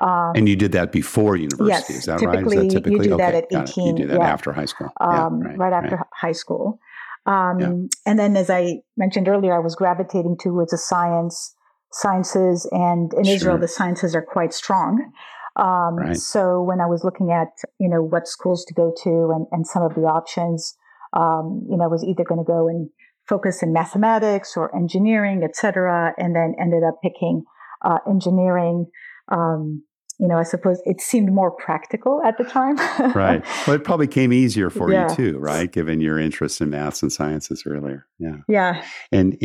Um, 0.00 0.32
and 0.34 0.48
you 0.48 0.56
did 0.56 0.72
that 0.72 0.90
before 0.90 1.36
university, 1.36 1.68
yes, 1.68 1.90
is 1.90 2.04
that 2.06 2.20
right? 2.20 2.44
Is 2.44 2.52
that 2.52 2.70
typically 2.70 2.92
you 2.92 3.02
do 3.02 3.14
okay, 3.14 3.22
that 3.22 3.34
at 3.34 3.46
eighteen? 3.52 3.96
You 3.96 4.06
do 4.06 4.08
that 4.08 4.20
after 4.22 4.52
high 4.52 4.64
school, 4.64 4.90
um, 5.00 5.40
right, 5.40 5.56
right, 5.56 5.72
after 5.72 5.96
right. 5.96 6.06
high 6.12 6.32
school. 6.32 6.80
Um, 7.26 7.88
and 8.04 8.18
then, 8.18 8.36
as 8.36 8.50
I 8.50 8.82
mentioned 8.96 9.28
earlier, 9.28 9.54
I 9.54 9.60
was 9.60 9.76
gravitating 9.76 10.36
towards 10.40 10.72
the 10.72 10.78
science 10.78 11.54
sciences, 11.92 12.68
and 12.72 13.14
in 13.14 13.24
sure. 13.24 13.34
Israel, 13.34 13.58
the 13.58 13.68
sciences 13.68 14.16
are 14.16 14.20
quite 14.22 14.52
strong. 14.52 15.12
Um, 15.56 15.96
right. 15.96 16.16
So 16.16 16.62
when 16.62 16.80
I 16.80 16.86
was 16.86 17.04
looking 17.04 17.30
at 17.30 17.48
you 17.78 17.88
know 17.88 18.02
what 18.02 18.26
schools 18.26 18.64
to 18.66 18.74
go 18.74 18.92
to 19.04 19.32
and, 19.34 19.46
and 19.52 19.66
some 19.66 19.82
of 19.82 19.94
the 19.94 20.02
options, 20.02 20.76
um, 21.12 21.66
you 21.68 21.76
know, 21.76 21.84
I 21.84 21.88
was 21.88 22.04
either 22.04 22.24
going 22.24 22.40
to 22.40 22.46
go 22.46 22.68
and 22.68 22.90
focus 23.28 23.62
in 23.62 23.72
mathematics 23.72 24.56
or 24.56 24.74
engineering, 24.76 25.42
et 25.44 25.56
cetera, 25.56 26.12
and 26.18 26.34
then 26.34 26.54
ended 26.60 26.82
up 26.82 26.96
picking 27.02 27.44
uh, 27.84 27.98
engineering. 28.08 28.86
Um, 29.30 29.84
you 30.20 30.28
know, 30.28 30.38
I 30.38 30.44
suppose 30.44 30.80
it 30.84 31.00
seemed 31.00 31.32
more 31.32 31.50
practical 31.50 32.22
at 32.24 32.38
the 32.38 32.44
time. 32.44 32.76
right. 33.14 33.44
Well, 33.66 33.76
it 33.76 33.84
probably 33.84 34.06
came 34.06 34.32
easier 34.32 34.70
for 34.70 34.92
yeah. 34.92 35.08
you 35.08 35.16
too, 35.16 35.38
right? 35.38 35.70
Given 35.70 36.00
your 36.00 36.18
interest 36.18 36.60
in 36.60 36.70
maths 36.70 37.02
and 37.02 37.12
sciences 37.12 37.64
earlier. 37.66 38.06
Yeah. 38.18 38.36
Yeah. 38.48 38.84
And 39.10 39.36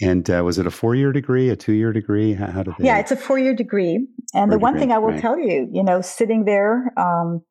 and 0.00 0.28
uh, 0.28 0.42
was 0.44 0.58
it 0.58 0.66
a 0.66 0.70
four 0.70 0.94
year 0.94 1.12
degree, 1.12 1.50
a 1.50 1.56
two 1.56 1.72
year 1.72 1.92
degree? 1.92 2.34
How, 2.34 2.46
how, 2.46 2.62
did 2.62 2.74
they? 2.78 2.86
Yeah, 2.86 2.98
it's 2.98 3.12
a 3.12 3.16
four 3.16 3.38
year 3.38 3.54
degree. 3.54 4.06
And 4.34 4.50
the 4.50 4.58
one 4.58 4.74
degree, 4.74 4.86
thing 4.86 4.92
I 4.92 4.98
will 4.98 5.10
right. 5.10 5.20
tell 5.20 5.38
you, 5.38 5.68
you 5.72 5.84
know, 5.84 6.00
sitting 6.00 6.44
there, 6.44 6.92
um, 6.96 7.42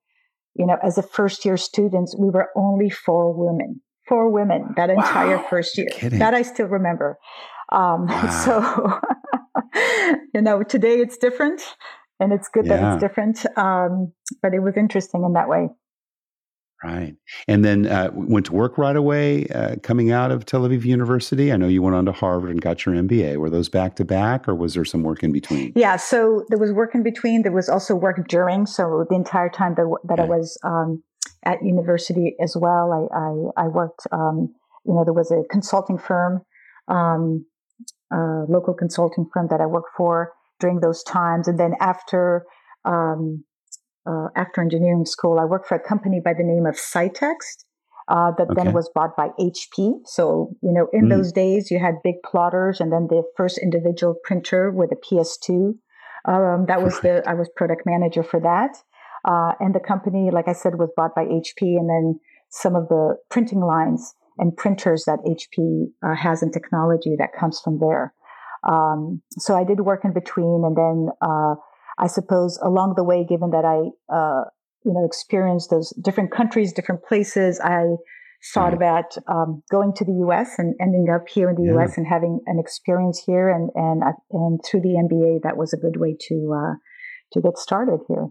you 0.56 0.66
know, 0.66 0.78
as 0.84 0.98
a 0.98 1.04
first 1.04 1.46
year 1.46 1.58
student, 1.58 2.10
we 2.20 2.30
were 2.30 2.50
only 2.56 2.90
four 2.90 3.34
women, 3.34 3.82
four 4.08 4.30
women 4.30 4.74
that 4.76 4.90
entire 4.90 5.38
wow, 5.38 5.46
first 5.50 5.78
year. 5.78 5.88
That 6.02 6.34
I 6.34 6.42
still 6.42 6.68
remember. 6.68 7.18
Um, 7.72 8.06
wow. 8.08 8.30
So, 8.44 9.00
you 10.34 10.42
know, 10.42 10.64
today 10.64 11.00
it's 11.00 11.18
different 11.18 11.62
and 12.20 12.34
it's 12.34 12.50
good 12.50 12.66
yeah. 12.66 12.78
that 12.78 12.94
it's 12.94 13.02
different. 13.02 13.46
Um, 13.58 14.14
but 14.42 14.54
it 14.54 14.60
was 14.60 14.76
interesting 14.78 15.24
in 15.24 15.34
that 15.34 15.48
way. 15.48 15.70
Right. 16.84 17.16
And 17.48 17.64
then 17.64 17.88
uh, 17.88 18.10
went 18.14 18.48
to 18.48 18.54
work 18.54 18.78
right 18.78 18.96
away 18.96 19.48
uh, 19.48 19.78
coming 19.84 20.12
out 20.12 20.32
of 20.32 20.46
Tel 20.46 20.62
Aviv 20.62 20.84
University. 20.84 21.54
I 21.54 21.56
know 21.56 21.68
you 21.68 21.82
went 21.82 21.96
on 21.96 22.06
to 22.06 22.12
Harvard 22.12 22.50
and 22.50 22.62
got 22.62 22.86
your 22.86 22.94
MBA. 22.94 23.38
Were 23.38 23.50
those 23.50 23.70
back 23.70 23.96
to 23.98 24.06
back 24.06 24.50
or 24.50 24.56
was 24.56 24.74
there 24.74 24.84
some 24.84 25.02
work 25.02 25.24
in 25.24 25.32
between? 25.32 25.72
Yeah. 25.78 25.96
So 25.96 26.44
there 26.50 26.60
was 26.60 26.74
work 26.74 26.94
in 26.94 27.02
between. 27.02 27.44
There 27.44 27.54
was 27.54 27.70
also 27.70 27.96
work 27.96 28.28
during. 28.28 28.66
So 28.66 29.06
the 29.10 29.16
entire 29.16 29.50
time 29.50 29.76
that, 29.76 29.98
that 30.10 30.20
okay. 30.20 30.24
I 30.24 30.26
was 30.26 30.58
um, 30.64 31.02
at 31.46 31.64
university 31.64 32.36
as 32.42 32.58
well, 32.60 32.92
I, 32.92 33.62
I, 33.62 33.66
I 33.66 33.68
worked, 33.70 34.06
um, 34.12 34.54
you 34.86 34.94
know, 34.94 35.06
there 35.06 35.14
was 35.14 35.32
a 35.32 35.44
consulting 35.50 35.98
firm, 35.98 36.42
um, 36.90 37.46
a 38.12 38.44
local 38.50 38.74
consulting 38.74 39.30
firm 39.34 39.48
that 39.52 39.62
I 39.62 39.66
worked 39.68 39.92
for 39.96 40.34
during 40.60 40.82
those 40.82 41.02
times. 41.04 41.48
And 41.48 41.58
then 41.58 41.76
after, 41.80 42.46
um, 42.84 43.46
uh, 44.06 44.28
after 44.36 44.62
engineering 44.62 45.06
school, 45.06 45.40
I 45.40 45.46
worked 45.46 45.68
for 45.68 45.76
a 45.76 45.80
company 45.80 46.20
by 46.24 46.34
the 46.34 46.44
name 46.44 46.66
of 46.66 46.76
Scitex. 46.76 47.66
Uh, 48.10 48.32
that 48.38 48.50
okay. 48.52 48.66
then 48.66 48.74
was 48.74 48.92
bought 48.94 49.16
by 49.16 49.30
HP. 49.40 49.94
So, 50.04 50.50
you 50.62 50.74
know, 50.74 50.88
in 50.92 51.06
mm. 51.06 51.10
those 51.10 51.32
days, 51.32 51.72
you 51.72 51.80
had 51.80 51.96
big 52.04 52.16
plotters 52.30 52.82
and 52.82 52.92
then 52.92 53.08
the 53.10 53.24
first 53.38 53.58
individual 53.58 54.16
printer 54.26 54.72
with 54.72 54.92
a 54.92 54.98
PS2. 54.98 55.76
Um, 56.28 56.66
that 56.68 56.82
was 56.82 57.00
the, 57.00 57.24
I 57.26 57.34
was 57.34 57.50
product 57.56 57.84
manager 57.86 58.22
for 58.22 58.42
that. 58.42 58.76
Uh, 59.24 59.54
and 59.62 59.74
the 59.74 59.80
company, 59.80 60.32
like 60.34 60.50
I 60.50 60.54
said, 60.54 60.78
was 60.78 60.90
bought 60.98 61.16
by 61.16 61.24
HP. 61.24 61.62
And 61.62 61.90
then 61.90 62.20
some 62.50 62.76
of 62.76 62.90
the 62.90 63.16
printing 63.30 63.62
lines 63.62 64.14
and 64.38 64.56
printers 64.56 65.06
that 65.06 65.20
HP 65.26 65.86
uh, 66.06 66.14
has 66.14 66.44
in 66.44 66.52
technology 66.52 67.16
that 67.18 67.30
comes 67.40 67.62
from 67.64 67.80
there. 67.80 68.14
Um, 68.68 69.22
so 69.32 69.56
I 69.56 69.64
did 69.64 69.80
work 69.82 70.04
in 70.04 70.14
between 70.14 70.64
and 70.66 70.76
then, 70.76 71.10
uh, 71.22 71.56
I 71.98 72.08
suppose 72.08 72.60
along 72.64 72.94
the 72.96 73.04
way, 73.04 73.26
given 73.28 73.52
that 73.52 73.66
I, 73.66 73.90
uh, 74.14 74.46
you 74.86 74.94
know, 74.94 75.06
experienced 75.06 75.70
those 75.70 75.94
different 76.02 76.32
countries, 76.32 76.74
different 76.74 77.04
places, 77.04 77.60
I 77.64 77.84
thought 78.54 78.74
about 78.74 79.16
um, 79.28 79.64
going 79.72 79.94
to 79.96 80.06
the 80.06 80.14
U.S. 80.28 80.56
and 80.58 80.76
ending 80.82 81.08
up 81.14 81.28
here 81.30 81.50
in 81.50 81.56
the 81.56 81.64
yeah. 81.64 81.74
U.S. 81.74 81.98
and 81.98 82.06
having 82.06 82.42
an 82.46 82.60
experience 82.60 83.22
here, 83.26 83.50
and 83.50 83.70
and 83.76 84.04
and 84.32 84.60
through 84.66 84.82
the 84.82 84.96
MBA, 85.10 85.44
that 85.44 85.58
was 85.58 85.74
a 85.74 85.78
good 85.78 85.98
way 85.98 86.16
to 86.28 86.54
uh, 86.56 86.74
to 87.34 87.42
get 87.42 87.58
started 87.58 88.00
here. 88.08 88.28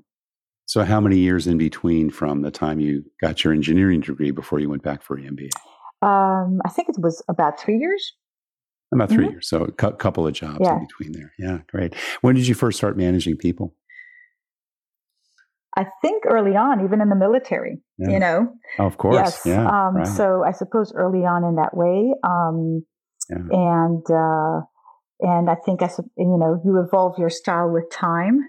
So, 0.67 0.85
how 0.85 1.01
many 1.01 1.19
years 1.19 1.47
in 1.47 1.59
between 1.59 2.11
from 2.11 2.43
the 2.43 2.51
time 2.51 2.81
you 2.81 3.05
got 3.21 3.45
your 3.45 3.53
engineering 3.53 4.01
degree 4.01 4.31
before 4.31 4.59
you 4.59 4.69
went 4.69 4.83
back 4.83 5.03
for 5.03 5.19
your 5.19 5.33
MBA? 5.33 5.51
Um, 6.03 6.61
I 6.65 6.69
think 6.69 6.89
it 6.89 6.97
was 6.99 7.23
about 7.29 7.61
three 7.61 7.77
years. 7.77 8.13
About 8.93 9.09
3 9.09 9.25
mm-hmm. 9.25 9.33
years. 9.33 9.49
So 9.49 9.65
a 9.65 9.73
cu- 9.73 9.93
couple 9.93 10.27
of 10.27 10.35
jobs 10.35 10.59
yeah. 10.61 10.75
in 10.75 10.87
between 10.87 11.13
there. 11.13 11.33
Yeah, 11.39 11.59
great. 11.69 11.95
When 12.21 12.35
did 12.35 12.47
you 12.47 12.55
first 12.55 12.79
start 12.79 12.97
managing 12.97 13.37
people? 13.37 13.75
I 15.77 15.87
think 16.03 16.25
early 16.27 16.55
on, 16.55 16.85
even 16.85 17.01
in 17.01 17.09
the 17.09 17.17
military, 17.17 17.81
yeah. 17.97 18.11
you 18.11 18.19
know. 18.19 18.53
Oh, 18.79 18.87
of 18.87 18.99
course. 18.99 19.17
Yes. 19.17 19.41
Yeah. 19.47 19.67
Um, 19.67 19.97
right. 19.97 20.07
So 20.07 20.45
I 20.47 20.53
suppose 20.53 20.93
early 20.95 21.21
on 21.21 21.45
in 21.45 21.57
that 21.57 21.75
way. 21.75 22.13
Um, 22.23 22.85
yeah. 23.31 23.37
And, 23.51 24.05
uh, 24.11 24.67
and 25.21 25.49
I 25.49 25.55
think, 25.65 25.83
I, 25.83 25.89
you 26.19 26.37
know, 26.37 26.61
you 26.65 26.79
evolve 26.79 27.19
your 27.19 27.31
style 27.31 27.71
with 27.71 27.91
time. 27.91 28.41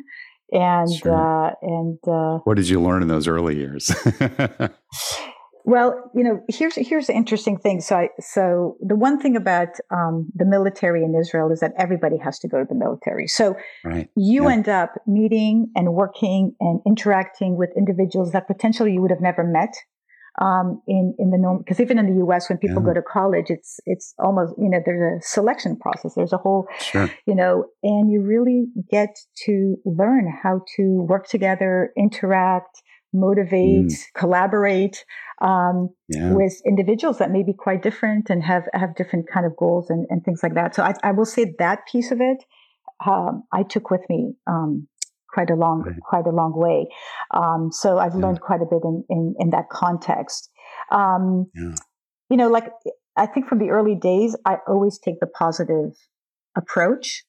And, 0.51 0.93
sure. 0.93 1.13
uh, 1.13 1.53
and, 1.61 1.99
uh, 2.05 2.39
what 2.43 2.57
did 2.57 2.67
you 2.67 2.81
learn 2.81 3.01
in 3.01 3.07
those 3.07 3.27
early 3.27 3.55
years? 3.55 3.89
Well, 5.65 6.11
you 6.13 6.23
know, 6.23 6.41
here's 6.49 6.75
here's 6.75 7.07
the 7.07 7.13
interesting 7.13 7.57
thing. 7.57 7.79
So, 7.79 7.95
I, 7.95 8.09
so 8.19 8.75
the 8.81 8.95
one 8.95 9.19
thing 9.19 9.37
about 9.37 9.69
um, 9.91 10.29
the 10.35 10.45
military 10.45 11.03
in 11.03 11.15
Israel 11.15 11.51
is 11.51 11.61
that 11.61 11.73
everybody 11.77 12.17
has 12.17 12.39
to 12.39 12.49
go 12.49 12.59
to 12.59 12.65
the 12.67 12.75
military. 12.75 13.27
So, 13.27 13.55
right. 13.85 14.09
you 14.17 14.43
yeah. 14.43 14.53
end 14.53 14.67
up 14.67 14.91
meeting 15.07 15.71
and 15.75 15.93
working 15.93 16.53
and 16.59 16.81
interacting 16.85 17.57
with 17.57 17.69
individuals 17.77 18.31
that 18.33 18.47
potentially 18.47 18.93
you 18.93 19.01
would 19.01 19.11
have 19.11 19.21
never 19.21 19.43
met 19.45 19.73
um, 20.41 20.81
in 20.85 21.15
in 21.17 21.29
the 21.29 21.37
norm. 21.37 21.59
Because 21.59 21.79
even 21.79 21.97
in 21.97 22.07
the 22.07 22.17
U.S., 22.25 22.49
when 22.49 22.57
people 22.57 22.81
yeah. 22.81 22.87
go 22.87 22.93
to 22.95 23.01
college, 23.01 23.45
it's 23.47 23.79
it's 23.85 24.13
almost 24.19 24.53
you 24.57 24.69
know 24.69 24.81
there's 24.85 25.23
a 25.23 25.25
selection 25.25 25.77
process. 25.77 26.13
There's 26.15 26.33
a 26.33 26.37
whole, 26.37 26.67
sure. 26.79 27.09
you 27.25 27.35
know, 27.35 27.65
and 27.83 28.11
you 28.11 28.21
really 28.21 28.65
get 28.91 29.15
to 29.45 29.77
learn 29.85 30.27
how 30.43 30.61
to 30.75 31.05
work 31.07 31.27
together, 31.27 31.91
interact 31.97 32.81
motivate, 33.13 33.87
mm. 33.87 34.13
collaborate 34.15 35.05
um, 35.41 35.89
yeah. 36.07 36.33
with 36.33 36.61
individuals 36.65 37.19
that 37.19 37.31
may 37.31 37.43
be 37.43 37.53
quite 37.53 37.83
different 37.83 38.29
and 38.29 38.43
have 38.43 38.63
have 38.73 38.95
different 38.95 39.29
kind 39.31 39.45
of 39.45 39.55
goals 39.55 39.89
and, 39.89 40.05
and 40.09 40.23
things 40.23 40.41
like 40.41 40.55
that. 40.55 40.75
So 40.75 40.83
I, 40.83 40.93
I 41.03 41.11
will 41.11 41.25
say 41.25 41.53
that 41.59 41.87
piece 41.91 42.11
of 42.11 42.19
it 42.21 42.43
um, 43.05 43.43
I 43.51 43.63
took 43.63 43.89
with 43.89 44.01
me 44.09 44.33
um, 44.47 44.87
quite 45.29 45.49
a 45.49 45.55
long 45.55 45.81
right. 45.81 45.95
quite 46.01 46.25
a 46.25 46.31
long 46.31 46.53
way. 46.55 46.87
Um, 47.31 47.69
so 47.71 47.97
I've 47.97 48.13
yeah. 48.13 48.21
learned 48.21 48.41
quite 48.41 48.61
a 48.61 48.65
bit 48.65 48.81
in 48.83 49.03
in, 49.09 49.35
in 49.39 49.49
that 49.51 49.69
context. 49.69 50.49
Um, 50.91 51.47
yeah. 51.55 51.75
You 52.29 52.37
know, 52.37 52.49
like 52.49 52.71
I 53.15 53.25
think 53.25 53.47
from 53.47 53.59
the 53.59 53.69
early 53.69 53.95
days, 53.95 54.35
I 54.45 54.57
always 54.67 54.99
take 54.99 55.19
the 55.19 55.27
positive 55.27 55.91
approach, 56.55 57.23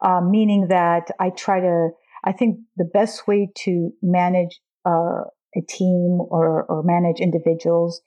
uh, 0.00 0.20
meaning 0.20 0.68
that 0.68 1.10
I 1.18 1.30
try 1.30 1.60
to. 1.60 1.90
I 2.22 2.32
think 2.32 2.58
the 2.76 2.84
best 2.84 3.26
way 3.26 3.48
to 3.64 3.92
manage 4.02 4.60
uh, 4.84 5.22
a 5.56 5.60
team 5.68 6.18
or, 6.30 6.64
or 6.64 6.82
manage 6.82 7.20
individuals 7.20 8.00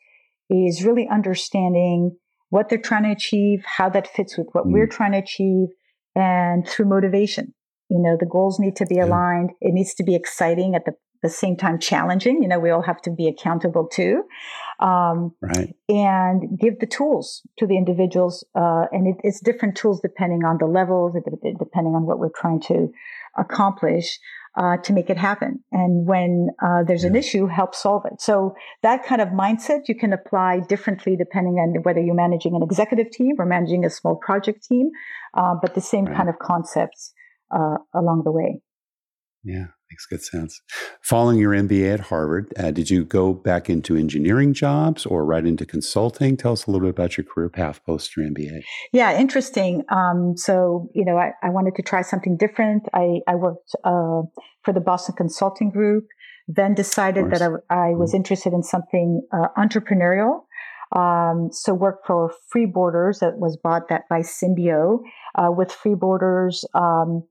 is 0.50 0.84
really 0.84 1.08
understanding 1.08 2.18
what 2.50 2.70
they're 2.70 2.78
trying 2.78 3.04
to 3.04 3.12
achieve, 3.12 3.64
how 3.66 3.90
that 3.90 4.08
fits 4.08 4.38
with 4.38 4.48
what 4.52 4.66
mm. 4.66 4.74
we're 4.74 4.88
trying 4.88 5.14
to 5.14 5.18
achieve, 5.18 5.70
and 6.16 6.68
through 6.68 6.86
motivation. 6.86 7.54
You 7.90 8.00
know, 8.00 8.18
the 8.20 8.28
goals 8.28 8.60
need 8.60 8.76
to 8.78 8.86
be 8.86 8.96
yeah. 8.96 9.06
aligned. 9.06 9.52
It 9.60 9.74
needs 9.74 9.94
to 9.96 10.04
be 10.04 10.16
exciting 10.16 10.76
at 10.76 10.86
the, 10.86 10.94
the 11.22 11.30
same 11.30 11.58
time 11.58 11.80
challenging. 11.80 12.42
You 12.42 12.48
know, 12.48 12.60
we 12.60 12.70
all 12.70 12.82
have 12.82 13.02
to 13.04 13.12
be 13.12 13.28
accountable 13.28 13.88
too. 13.88 14.24
Um, 14.80 15.34
right. 15.42 15.76
And 15.90 16.58
give 16.60 16.80
the 16.80 16.88
tools 16.88 17.42
to 17.58 17.68
the 17.68 17.78
individuals. 17.78 18.46
Uh, 18.56 18.86
and 18.92 19.08
it, 19.08 19.16
it's 19.24 19.42
different 19.42 19.76
tools 19.76 20.00
depending 20.02 20.44
on 20.44 20.58
the 20.60 20.66
levels, 20.66 21.14
depending 21.14 21.96
on 21.96 22.06
what 22.06 22.20
we're 22.20 22.30
trying 22.36 22.62
to 22.62 22.90
accomplish 23.38 24.20
uh, 24.56 24.78
to 24.78 24.94
make 24.94 25.10
it 25.10 25.18
happen. 25.18 25.64
And 25.72 26.06
when 26.06 26.50
uh, 26.64 26.84
there's 26.84 27.04
an 27.04 27.16
issue, 27.16 27.48
help 27.48 27.74
solve 27.74 28.04
it. 28.06 28.22
So 28.22 28.54
that 28.84 29.04
kind 29.04 29.22
of 29.22 29.30
mindset 29.30 29.88
you 29.88 29.96
can 29.96 30.14
apply 30.14 30.60
differently 30.68 31.16
depending 31.16 31.54
on 31.54 31.82
whether 31.84 32.02
you're 32.02 32.16
managing 32.16 32.56
an 32.56 32.62
executive 32.62 33.10
team 33.12 33.36
or 33.40 33.46
managing 33.46 33.84
a 33.86 33.90
small 33.90 34.16
project 34.16 34.64
team, 34.64 34.90
uh, 35.34 35.56
but 35.62 35.74
the 35.76 35.82
same 35.82 36.06
right. 36.06 36.16
kind 36.16 36.30
of 36.30 36.38
concepts 36.40 37.14
uh, 37.52 37.78
along 37.96 38.22
the 38.26 38.32
way. 38.32 38.62
Yeah, 39.44 39.68
makes 39.92 40.06
good 40.06 40.24
sense. 40.24 40.62
Following 41.02 41.38
your 41.38 41.52
MBA 41.52 41.94
at 41.94 42.00
Harvard, 42.00 42.54
uh, 42.58 42.72
did 42.72 42.90
you 42.90 43.04
go 43.04 43.34
back 43.34 43.70
into 43.70 43.98
engineering 43.98 44.54
jobs 44.54 45.06
or 45.06 45.26
right 45.26 45.46
into 45.46 45.66
consulting? 45.66 46.38
Tell 46.38 46.54
us 46.54 46.66
a 46.66 46.72
little 46.72 46.88
bit 46.88 46.92
about 46.92 47.18
your 47.18 47.26
career 47.26 47.50
path 47.50 47.82
post 47.86 48.16
your 48.16 48.26
MBA. 48.26 48.62
Yeah, 48.94 49.18
interesting. 49.18 49.84
Um, 49.90 50.36
so, 50.38 50.90
you 50.96 51.04
know, 51.04 51.18
I, 51.18 51.34
I, 51.44 51.50
wanted 51.50 51.76
to 51.76 51.82
try 51.82 52.04
something 52.04 52.38
different. 52.38 52.84
I, 52.94 53.20
I 53.28 53.36
worked 53.36 53.76
uh, 53.84 54.24
for 54.64 54.74
the 54.74 54.80
Boston 54.80 55.16
Consulting 55.18 55.72
Group, 55.72 56.06
then 56.48 56.74
decided 56.74 57.30
that 57.32 57.42
I, 57.42 57.48
I 57.70 57.90
was 57.90 58.12
mm-hmm. 58.12 58.18
interested 58.18 58.54
in 58.54 58.64
something 58.64 59.28
uh, 59.34 59.48
entrepreneurial. 59.58 60.44
Um, 60.96 61.50
so 61.52 61.74
worked 61.74 62.06
for 62.06 62.32
Freeborders 62.56 63.20
that 63.20 63.38
was 63.38 63.58
bought 63.58 63.90
that 63.90 64.04
by 64.10 64.20
Symbio. 64.20 65.00
Uh, 65.36 65.50
with 65.52 65.70
Freeborders, 65.70 66.64
um, 66.76 67.24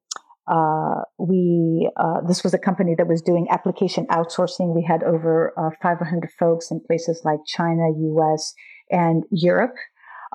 uh, 0.52 1.02
we 1.18 1.90
uh, 1.96 2.20
this 2.28 2.44
was 2.44 2.52
a 2.52 2.58
company 2.58 2.94
that 2.98 3.08
was 3.08 3.22
doing 3.22 3.46
application 3.50 4.06
outsourcing. 4.08 4.74
We 4.74 4.84
had 4.86 5.02
over 5.02 5.54
uh, 5.56 5.70
500 5.82 6.30
folks 6.38 6.70
in 6.70 6.80
places 6.86 7.22
like 7.24 7.38
China, 7.46 7.88
U.S., 7.96 8.52
and 8.90 9.24
Europe. 9.30 9.74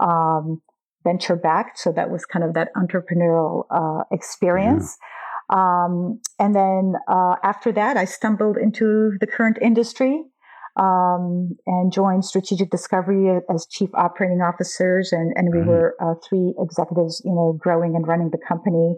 Um, 0.01 0.61
venture 1.03 1.35
backed, 1.35 1.79
so 1.79 1.91
that 1.91 2.09
was 2.09 2.25
kind 2.25 2.43
of 2.43 2.53
that 2.55 2.69
entrepreneurial 2.75 3.63
uh, 3.69 4.03
experience. 4.11 4.97
Um, 5.49 6.19
and 6.39 6.53
then 6.53 6.95
uh, 7.07 7.35
after 7.43 7.71
that, 7.71 7.95
I 7.95 8.05
stumbled 8.05 8.57
into 8.57 9.11
the 9.21 9.27
current 9.27 9.57
industry. 9.61 10.23
Um, 10.79 11.57
and 11.65 11.91
joined 11.91 12.23
Strategic 12.23 12.69
Discovery 12.69 13.41
as 13.51 13.65
chief 13.65 13.89
operating 13.95 14.41
officers, 14.41 15.11
and, 15.11 15.33
and 15.35 15.51
we 15.51 15.63
were 15.63 15.95
uh, 15.99 16.13
three 16.29 16.53
executives, 16.59 17.19
you 17.25 17.33
know, 17.33 17.57
growing 17.59 17.95
and 17.95 18.07
running 18.07 18.29
the 18.29 18.37
company. 18.47 18.93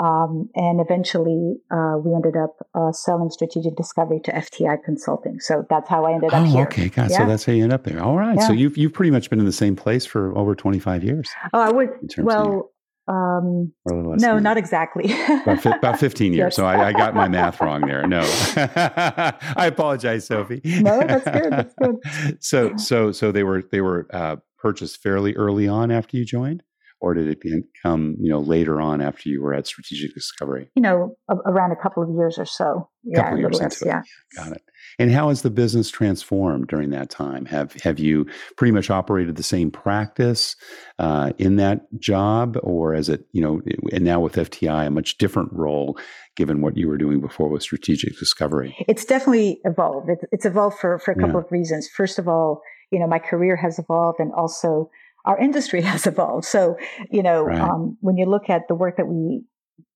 Um, 0.00 0.50
and 0.54 0.80
eventually, 0.80 1.56
uh, 1.70 1.96
we 2.04 2.14
ended 2.14 2.34
up 2.36 2.56
uh, 2.74 2.92
selling 2.92 3.30
strategic 3.30 3.76
discovery 3.76 4.20
to 4.24 4.32
FTI 4.32 4.82
Consulting. 4.84 5.40
So 5.40 5.64
that's 5.70 5.88
how 5.88 6.04
I 6.04 6.14
ended 6.14 6.30
oh, 6.32 6.38
up 6.38 6.46
here. 6.46 6.62
okay, 6.64 6.88
God. 6.88 7.10
Yeah. 7.10 7.18
So 7.18 7.26
that's 7.26 7.44
how 7.44 7.52
you 7.52 7.62
end 7.62 7.72
up 7.72 7.84
there. 7.84 8.02
All 8.02 8.16
right. 8.16 8.36
Yeah. 8.38 8.46
So 8.46 8.52
you've 8.52 8.76
you've 8.76 8.92
pretty 8.92 9.10
much 9.10 9.30
been 9.30 9.38
in 9.38 9.46
the 9.46 9.52
same 9.52 9.76
place 9.76 10.04
for 10.06 10.36
over 10.36 10.54
twenty 10.54 10.78
five 10.78 11.04
years. 11.04 11.28
Oh, 11.52 11.60
I 11.60 11.70
would. 11.70 11.90
Well, 12.18 12.70
um, 13.06 13.72
no, 13.86 14.38
not 14.38 14.56
exactly. 14.56 15.12
about, 15.42 15.66
about, 15.66 16.00
15 16.00 16.32
years. 16.32 16.38
Yes. 16.44 16.56
So 16.56 16.64
I, 16.64 16.88
I, 16.88 16.92
got 16.94 17.14
my 17.14 17.28
math 17.28 17.60
wrong 17.60 17.82
there. 17.82 18.06
No, 18.06 18.22
I 18.56 19.66
apologize, 19.66 20.26
Sophie. 20.26 20.62
No, 20.64 21.00
that's 21.00 21.24
good. 21.24 21.52
That's 21.52 21.74
good. 21.74 21.96
so, 22.42 22.74
so, 22.78 23.12
so 23.12 23.30
they 23.30 23.42
were, 23.42 23.62
they 23.70 23.82
were, 23.82 24.06
uh, 24.10 24.36
purchased 24.64 25.02
fairly 25.02 25.34
early 25.34 25.68
on 25.68 25.90
after 25.90 26.16
you 26.16 26.24
joined? 26.24 26.62
Or 27.04 27.12
did 27.12 27.28
it 27.28 27.64
come 27.82 28.16
you 28.18 28.30
know 28.30 28.40
later 28.40 28.80
on 28.80 29.02
after 29.02 29.28
you 29.28 29.42
were 29.42 29.52
at 29.52 29.66
strategic 29.66 30.14
discovery. 30.14 30.70
You 30.74 30.82
know 30.82 31.16
around 31.28 31.72
a 31.72 31.76
couple 31.76 32.02
of 32.02 32.08
years 32.16 32.38
or 32.38 32.46
so. 32.46 32.88
A 33.12 33.16
couple 33.16 33.38
yeah, 33.38 33.46
of 33.46 33.52
years 33.52 33.60
into 33.60 33.84
yeah. 33.84 34.00
it 34.00 34.36
got 34.36 34.52
it. 34.52 34.62
And 34.98 35.10
how 35.10 35.28
has 35.28 35.42
the 35.42 35.50
business 35.50 35.90
transformed 35.90 36.68
during 36.68 36.90
that 36.90 37.10
time? 37.10 37.44
Have 37.44 37.74
have 37.82 37.98
you 37.98 38.26
pretty 38.56 38.72
much 38.72 38.88
operated 38.88 39.36
the 39.36 39.42
same 39.42 39.70
practice 39.70 40.56
uh, 40.98 41.32
in 41.36 41.56
that 41.56 41.82
job? 41.98 42.56
Or 42.62 42.94
is 42.94 43.10
it 43.10 43.26
you 43.32 43.42
know 43.42 43.60
and 43.92 44.02
now 44.02 44.20
with 44.20 44.36
fti 44.36 44.86
a 44.86 44.90
much 44.90 45.18
different 45.18 45.52
role 45.52 45.98
given 46.36 46.62
what 46.62 46.76
you 46.76 46.88
were 46.88 46.98
doing 46.98 47.20
before 47.20 47.50
with 47.50 47.62
strategic 47.62 48.18
discovery? 48.18 48.74
It's 48.88 49.04
definitely 49.04 49.60
evolved. 49.64 50.08
It's, 50.08 50.24
it's 50.32 50.46
evolved 50.46 50.78
for 50.78 50.98
for 50.98 51.12
a 51.12 51.16
couple 51.16 51.40
yeah. 51.40 51.46
of 51.46 51.52
reasons. 51.52 51.86
First 51.94 52.18
of 52.18 52.28
all 52.28 52.62
you 52.90 52.98
know 52.98 53.06
my 53.06 53.18
career 53.18 53.56
has 53.56 53.78
evolved 53.78 54.20
and 54.20 54.32
also 54.32 54.88
our 55.24 55.38
industry 55.38 55.82
has 55.92 56.06
evolved. 56.06 56.46
So, 56.46 56.76
you 57.10 57.22
know, 57.22 57.42
right. 57.42 57.60
um, 57.60 57.96
when 58.00 58.16
you 58.16 58.26
look 58.26 58.48
at 58.48 58.62
the 58.68 58.74
work 58.74 58.96
that 58.96 59.06
we 59.06 59.42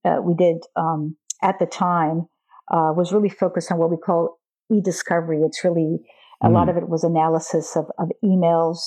uh, 0.05 0.21
we 0.23 0.35
did 0.35 0.59
um, 0.77 1.17
at 1.43 1.59
the 1.59 1.67
time, 1.67 2.27
uh, 2.71 2.93
was 2.95 3.13
really 3.13 3.29
focused 3.29 3.71
on 3.73 3.79
what 3.79 3.91
we 3.91 3.97
call 3.97 4.39
e-discovery. 4.73 5.41
It's 5.43 5.65
really 5.65 5.99
a 6.43 6.49
mm. 6.49 6.53
lot 6.53 6.69
of 6.69 6.77
it 6.77 6.89
was 6.89 7.05
analysis 7.05 7.77
of, 7.77 7.87
of 7.99 8.09
emails, 8.25 8.79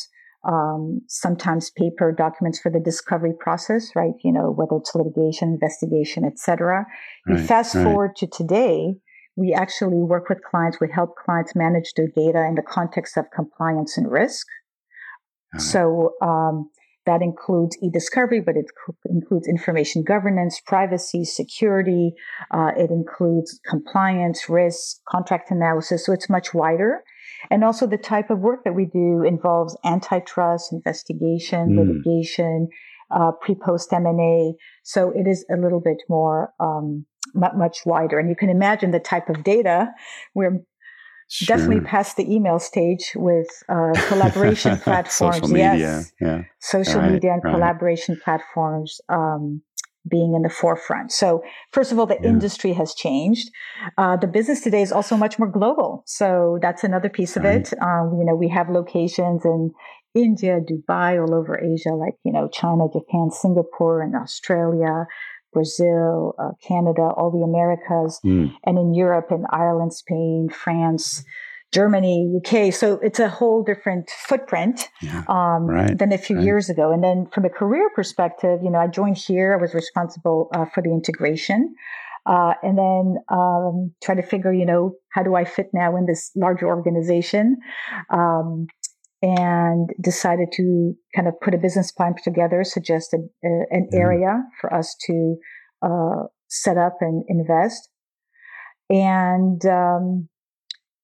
um, 0.48 1.01
sometimes 1.07 1.71
paper 1.71 2.13
documents 2.15 2.60
for 2.60 2.71
the 2.71 2.79
discovery 2.79 3.33
process, 3.39 3.91
right? 3.95 4.13
You 4.24 4.31
know, 4.31 4.51
whether 4.51 4.79
it's 4.79 4.95
litigation, 4.95 5.50
investigation, 5.50 6.25
etc. 6.25 6.86
Right. 7.27 7.39
You 7.39 7.45
fast 7.45 7.75
right. 7.75 7.83
forward 7.83 8.15
to 8.17 8.27
today. 8.27 8.95
We 9.38 9.53
actually 9.53 9.98
work 9.98 10.27
with 10.29 10.39
clients. 10.43 10.79
We 10.81 10.89
help 10.93 11.15
clients 11.15 11.53
manage 11.55 11.93
their 11.95 12.07
data 12.07 12.45
in 12.48 12.55
the 12.55 12.62
context 12.62 13.17
of 13.17 13.25
compliance 13.33 13.98
and 13.98 14.12
risk. 14.12 14.45
So 15.60 16.14
um, 16.22 16.70
that 17.05 17.22
includes 17.22 17.77
e-discovery, 17.81 18.42
but 18.42 18.55
it 18.55 18.66
includes 19.05 19.48
information 19.48 20.03
governance, 20.03 20.61
privacy, 20.66 21.25
security. 21.25 22.14
Uh, 22.51 22.72
it 22.77 22.92
includes 22.92 23.59
compliance, 23.68 24.48
risk, 24.48 24.98
contract 25.09 25.50
analysis. 25.51 26.05
So 26.05 26.14
it's 26.14 26.29
much 26.29 26.53
wider. 26.53 27.03
And 27.50 27.64
also 27.64 27.87
the 27.87 27.98
type 27.98 28.29
of 28.29 28.40
work 28.40 28.64
that 28.66 28.75
we 28.75 28.85
do 28.85 29.24
involves 29.24 29.75
antitrust, 29.83 30.72
investigation, 30.72 31.72
mm. 31.72 31.87
litigation, 31.87 32.70
uh, 33.09 33.31
pre-post 33.42 33.92
M&A. 33.92 34.53
So 34.83 35.11
it 35.11 35.27
is 35.27 35.44
a 35.51 35.59
little 35.59 35.81
bit 35.81 35.98
more 36.07 36.53
um, 36.59 37.05
much 37.33 37.79
wider. 37.85 38.20
And 38.20 38.29
you 38.29 38.35
can 38.35 38.50
imagine 38.50 38.92
the 38.92 39.00
type 39.00 39.27
of 39.29 39.44
data 39.44 39.90
we're 40.35 40.61
Sure. 41.33 41.55
Definitely 41.55 41.85
past 41.85 42.17
the 42.17 42.29
email 42.29 42.59
stage 42.59 43.13
with 43.15 43.48
uh, 43.70 43.94
collaboration 44.09 44.77
platforms. 44.77 45.35
Social 45.37 45.48
media, 45.48 45.75
yes. 45.75 46.11
yeah. 46.20 46.41
Social 46.59 47.00
right, 47.00 47.13
media 47.13 47.31
and 47.31 47.41
right. 47.41 47.53
collaboration 47.53 48.20
platforms 48.22 49.00
um, 49.07 49.61
being 50.09 50.33
in 50.35 50.41
the 50.41 50.50
forefront. 50.50 51.13
So, 51.13 51.41
first 51.72 51.94
of 51.94 52.00
all, 52.00 52.05
the 52.05 52.17
yeah. 52.22 52.27
industry 52.27 52.74
has 52.74 52.94
changed. 52.94 53.50
Uh, 53.98 54.17
the 54.17 54.27
business 54.27 54.59
today 54.59 54.81
is 54.81 54.91
also 54.91 55.15
much 55.15 55.39
more 55.39 55.48
global. 55.48 56.03
So 56.05 56.59
that's 56.61 56.83
another 56.83 57.07
piece 57.07 57.37
of 57.37 57.46
right. 57.46 57.61
it. 57.61 57.81
Um, 57.81 58.17
you 58.20 58.25
know, 58.25 58.35
we 58.35 58.50
have 58.50 58.70
locations 58.70 59.46
in 59.46 59.72
India, 60.13 60.59
Dubai, 60.59 61.17
all 61.22 61.33
over 61.33 61.57
Asia, 61.57 61.94
like 61.96 62.15
you 62.25 62.33
know, 62.33 62.50
China, 62.50 62.87
Japan, 62.91 63.29
Singapore, 63.31 64.01
and 64.01 64.15
Australia. 64.15 65.05
Brazil, 65.53 66.35
uh, 66.40 66.51
Canada, 66.66 67.01
all 67.01 67.31
the 67.31 67.44
Americas, 67.44 68.20
mm. 68.25 68.51
and 68.66 68.77
in 68.77 68.94
Europe 68.94 69.27
and 69.31 69.46
Ireland, 69.51 69.94
Spain, 69.94 70.50
France, 70.50 71.24
Germany, 71.72 72.33
UK. 72.37 72.74
So 72.74 73.00
it's 73.01 73.20
a 73.20 73.29
whole 73.29 73.64
different 73.64 74.09
footprint 74.27 74.90
yeah, 75.01 75.24
um, 75.29 75.66
right, 75.68 75.98
than 75.98 76.11
a 76.11 76.18
few 76.18 76.35
right. 76.35 76.46
years 76.46 76.70
ago. 76.70 76.92
And 76.92 77.03
then 77.03 77.27
from 77.33 77.46
a 77.46 77.50
career 77.50 77.90
perspective, 77.96 78.59
you 78.61 78.70
know, 78.70 78.79
I 78.79 78.87
joined 78.87 79.18
here. 79.18 79.53
I 79.57 79.61
was 79.61 79.74
responsible 79.74 80.50
uh, 80.53 80.66
for 80.66 80.83
the 80.83 80.90
integration. 80.90 81.74
Uh, 82.25 82.53
and 82.61 82.77
then 82.77 83.18
um, 83.29 83.92
try 84.03 84.14
to 84.14 84.22
figure, 84.22 84.53
you 84.53 84.66
know, 84.66 84.94
how 85.09 85.24
do 85.24 85.35
I 85.35 85.44
fit 85.44 85.72
now 85.74 85.96
in 85.96 86.05
this 86.05 86.31
larger 86.35 86.68
organization? 86.68 87.57
Um, 88.11 88.68
and 89.22 89.90
decided 90.01 90.50
to 90.53 90.94
kind 91.16 91.27
of 91.27 91.40
put 91.42 91.53
a 91.53 91.57
business 91.57 91.92
plan 91.92 92.16
together, 92.24 92.64
suggested 92.64 93.20
uh, 93.46 93.66
an 93.70 93.88
mm-hmm. 93.92 93.98
area 93.98 94.44
for 94.60 94.74
us 94.74 94.96
to 95.05 95.36
uh, 95.84 96.24
set 96.48 96.77
up 96.77 96.98
and 97.01 97.24
invest, 97.27 97.90
and 98.90 99.64
um, 99.66 100.27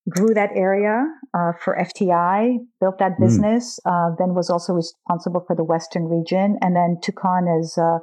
grew 0.10 0.34
that 0.34 0.50
area 0.56 1.06
uh, 1.34 1.52
for 1.64 1.78
FTI, 1.80 2.58
built 2.80 2.98
that 3.00 3.14
mm. 3.14 3.26
business, 3.26 3.80
mm. 3.86 4.18
then 4.18 4.34
was 4.34 4.50
also 4.50 4.74
responsible 4.74 5.44
for 5.46 5.56
the 5.56 5.64
Western 5.64 6.06
region, 6.06 6.58
and 6.62 6.76
then 6.76 6.98
took 7.02 7.24
on 7.24 7.48
as 7.60 7.78
uh, 7.78 8.00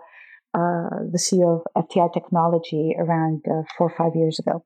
uh, 0.55 1.03
the 1.11 1.19
CEO 1.19 1.61
of 1.61 1.87
FTI 1.89 2.13
Technology 2.13 2.95
around 2.99 3.43
four 3.77 3.91
or 3.91 3.95
five 3.97 4.13
years 4.15 4.39
ago. 4.39 4.65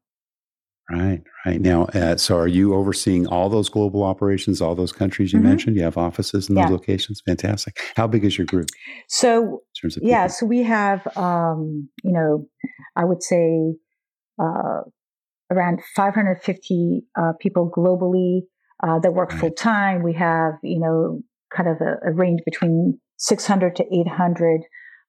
Right, 0.90 1.22
right. 1.44 1.61
Now, 1.61 1.85
uh, 1.92 2.16
so 2.16 2.38
are 2.38 2.48
you 2.48 2.74
overseeing 2.74 3.27
all 3.27 3.51
those 3.51 3.68
global 3.68 4.03
operations, 4.03 4.62
all 4.62 4.74
those 4.74 4.92
countries 4.92 5.35
you 5.35 5.38
mm-hmm. 5.38 5.48
mentioned? 5.48 5.77
You 5.77 5.83
have 5.83 5.98
offices 5.98 6.48
in 6.48 6.55
those 6.55 6.70
locations? 6.70 7.20
Fantastic. 7.27 7.79
How 7.94 8.07
big 8.07 8.24
is 8.24 8.38
your 8.38 8.46
group? 8.46 8.70
So, 9.07 9.61
yeah, 10.01 10.29
so 10.29 10.46
we 10.46 10.62
have, 10.62 11.07
um, 11.14 11.90
you 12.03 12.12
know, 12.12 12.46
I 12.96 13.05
would 13.05 13.22
say 13.22 13.74
uh, 14.40 14.81
around 15.51 15.81
550 15.94 17.03
uh, 17.18 17.33
people 17.38 17.70
globally 17.70 18.40
uh, 18.83 18.98
that 19.01 19.12
work 19.12 19.33
right. 19.33 19.40
full 19.40 19.53
time. 19.53 20.03
We 20.03 20.14
have, 20.14 20.55
you 20.62 20.81
know, 20.81 21.20
kind 21.55 21.68
of 21.68 21.77
a, 21.83 22.09
a 22.09 22.12
range 22.12 22.40
between 22.46 22.98
600 23.18 23.77
to 23.77 23.85
800 23.92 24.62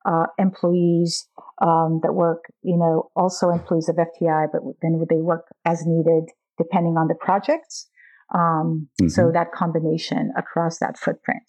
uh, 0.05 0.25
employees 0.37 1.27
um, 1.61 1.99
that 2.03 2.13
work, 2.13 2.45
you 2.61 2.77
know, 2.77 3.09
also 3.15 3.49
employees 3.49 3.89
of 3.89 3.95
FTI, 3.95 4.47
but 4.51 4.61
then 4.81 4.99
would 4.99 5.09
they 5.09 5.21
work 5.21 5.47
as 5.65 5.83
needed 5.85 6.29
depending 6.57 6.97
on 6.97 7.07
the 7.07 7.15
projects. 7.15 7.87
Um, 8.33 8.89
mm-hmm. 9.01 9.07
So 9.09 9.31
that 9.33 9.51
combination 9.51 10.31
across 10.37 10.79
that 10.79 10.97
footprint. 10.97 11.43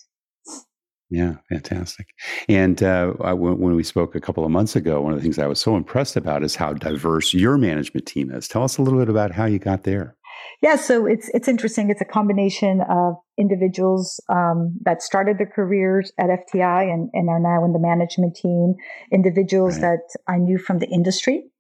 Yeah, 1.11 1.35
fantastic. 1.49 2.07
And 2.49 2.81
uh, 2.85 3.15
I, 3.21 3.33
when 3.33 3.75
we 3.75 3.83
spoke 3.83 4.15
a 4.15 4.21
couple 4.21 4.45
of 4.45 4.51
months 4.53 4.77
ago, 4.77 5.03
one 5.03 5.13
of 5.13 5.19
the 5.19 5.23
things 5.23 5.41
I 5.41 5.49
was 5.49 5.61
so 5.61 5.77
impressed 5.77 6.17
about 6.17 6.45
is 6.45 6.55
how 6.55 6.73
diverse 6.73 7.35
your 7.35 7.59
management 7.59 8.07
team 8.07 8.31
is. 8.31 8.47
Tell 8.47 8.63
us 8.63 8.79
a 8.79 8.83
little 8.83 9.01
bit 9.01 9.09
about 9.09 9.33
how 9.33 9.45
you 9.47 9.59
got 9.59 9.83
there. 9.83 10.17
Yeah, 10.63 10.77
so 10.77 11.07
it's 11.07 11.31
it's 11.35 11.49
interesting. 11.49 11.91
It's 11.91 12.01
a 12.01 12.05
combination 12.05 12.83
of 12.89 13.15
individuals 13.39 14.21
um, 14.29 14.77
that 14.83 15.03
started 15.03 15.39
their 15.39 15.47
careers 15.47 16.13
at 16.19 16.29
FTI 16.29 16.93
and, 16.93 17.11
and 17.13 17.29
are 17.29 17.41
now 17.41 17.65
in 17.65 17.73
the 17.73 17.79
management 17.79 18.37
team, 18.37 18.75
individuals 19.13 19.75
right. 19.75 19.99
that 19.99 20.33
I 20.33 20.37
knew 20.37 20.59
from 20.59 20.79
the 20.79 20.89
industry. 20.89 21.51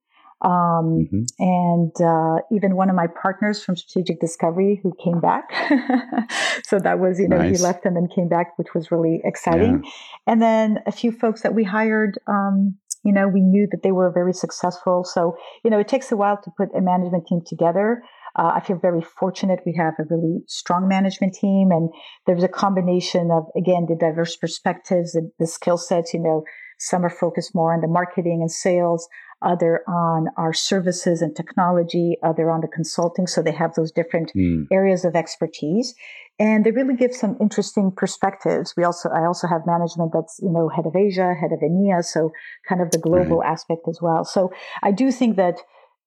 Um, 0.42 1.06
mm-hmm. 1.06 1.22
And 1.38 1.92
uh, 2.00 2.42
even 2.50 2.74
one 2.74 2.88
of 2.88 2.96
my 2.96 3.06
partners 3.06 3.62
from 3.62 3.76
Strategic 3.76 4.20
Discovery 4.20 4.80
who 4.82 4.94
came 5.02 5.20
back. 5.20 5.50
so 6.64 6.78
that 6.78 6.98
was, 6.98 7.20
you 7.20 7.28
know, 7.28 7.38
nice. 7.38 7.58
he 7.58 7.62
left 7.62 7.84
and 7.84 7.94
then 7.94 8.08
came 8.14 8.28
back, 8.28 8.56
which 8.56 8.68
was 8.74 8.90
really 8.90 9.20
exciting. 9.24 9.82
Yeah. 9.84 9.90
And 10.26 10.42
then 10.42 10.78
a 10.86 10.92
few 10.92 11.12
folks 11.12 11.42
that 11.42 11.54
we 11.54 11.64
hired, 11.64 12.18
um, 12.26 12.76
you 13.04 13.12
know, 13.12 13.28
we 13.28 13.40
knew 13.40 13.66
that 13.70 13.82
they 13.82 13.92
were 13.92 14.10
very 14.10 14.32
successful. 14.32 15.04
So, 15.04 15.36
you 15.62 15.70
know, 15.70 15.78
it 15.78 15.88
takes 15.88 16.10
a 16.10 16.16
while 16.16 16.38
to 16.42 16.50
put 16.56 16.68
a 16.76 16.80
management 16.80 17.26
team 17.26 17.40
together. 17.46 18.02
Uh, 18.38 18.52
I 18.54 18.60
feel 18.60 18.78
very 18.78 19.02
fortunate. 19.02 19.60
We 19.66 19.74
have 19.76 19.94
a 19.98 20.04
really 20.08 20.40
strong 20.46 20.88
management 20.88 21.34
team, 21.34 21.70
and 21.70 21.90
there's 22.26 22.44
a 22.44 22.48
combination 22.48 23.30
of, 23.30 23.44
again, 23.56 23.86
the 23.88 23.96
diverse 23.96 24.36
perspectives, 24.36 25.12
the, 25.12 25.30
the 25.38 25.46
skill 25.46 25.78
sets. 25.78 26.14
You 26.14 26.20
know, 26.20 26.44
some 26.78 27.04
are 27.04 27.10
focused 27.10 27.54
more 27.54 27.74
on 27.74 27.80
the 27.80 27.88
marketing 27.88 28.38
and 28.40 28.50
sales, 28.50 29.08
other 29.42 29.82
on 29.88 30.28
our 30.36 30.52
services 30.52 31.22
and 31.22 31.34
technology, 31.34 32.16
other 32.22 32.50
on 32.50 32.60
the 32.60 32.68
consulting. 32.68 33.26
So 33.26 33.42
they 33.42 33.52
have 33.52 33.74
those 33.74 33.90
different 33.90 34.32
mm. 34.36 34.64
areas 34.70 35.04
of 35.04 35.16
expertise. 35.16 35.94
And 36.38 36.64
they 36.64 36.70
really 36.70 36.96
give 36.96 37.12
some 37.14 37.36
interesting 37.38 37.92
perspectives. 37.94 38.74
We 38.76 38.84
also, 38.84 39.10
I 39.10 39.26
also 39.26 39.46
have 39.46 39.62
management 39.66 40.12
that's, 40.14 40.40
you 40.42 40.50
know, 40.50 40.70
head 40.70 40.86
of 40.86 40.96
Asia, 40.96 41.34
head 41.34 41.52
of 41.52 41.60
EMEA. 41.60 42.02
So 42.02 42.30
kind 42.66 42.80
of 42.80 42.90
the 42.92 42.98
global 42.98 43.38
right. 43.38 43.50
aspect 43.50 43.82
as 43.88 43.98
well. 44.00 44.24
So 44.24 44.50
I 44.82 44.90
do 44.90 45.12
think 45.12 45.36
that, 45.36 45.56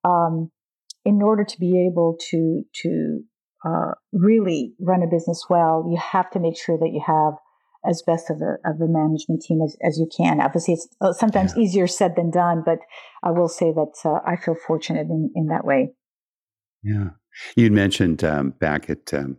um, 0.03 0.51
in 1.05 1.21
order 1.21 1.43
to 1.43 1.59
be 1.59 1.87
able 1.89 2.17
to, 2.31 2.63
to, 2.81 3.21
uh, 3.65 3.91
really 4.11 4.73
run 4.79 5.03
a 5.03 5.07
business 5.07 5.45
well, 5.49 5.87
you 5.89 5.97
have 5.97 6.29
to 6.31 6.39
make 6.39 6.57
sure 6.57 6.77
that 6.77 6.91
you 6.91 7.01
have 7.05 7.33
as 7.85 8.01
best 8.05 8.29
of 8.29 8.41
a, 8.41 8.55
of 8.69 8.79
a 8.81 8.87
management 8.87 9.41
team 9.41 9.61
as, 9.61 9.75
as 9.85 9.97
you 9.97 10.07
can. 10.15 10.41
Obviously, 10.41 10.75
it's 10.75 10.87
uh, 11.01 11.13
sometimes 11.13 11.53
yeah. 11.55 11.63
easier 11.63 11.87
said 11.87 12.15
than 12.15 12.31
done, 12.31 12.63
but 12.65 12.79
I 13.23 13.31
will 13.31 13.49
say 13.49 13.71
that 13.71 13.93
uh, 14.05 14.19
I 14.25 14.35
feel 14.37 14.55
fortunate 14.55 15.07
in, 15.07 15.31
in 15.35 15.47
that 15.47 15.65
way. 15.65 15.93
Yeah. 16.81 17.11
You 17.55 17.71
mentioned 17.71 18.23
um, 18.23 18.51
back 18.51 18.89
at 18.89 19.13
um, 19.13 19.37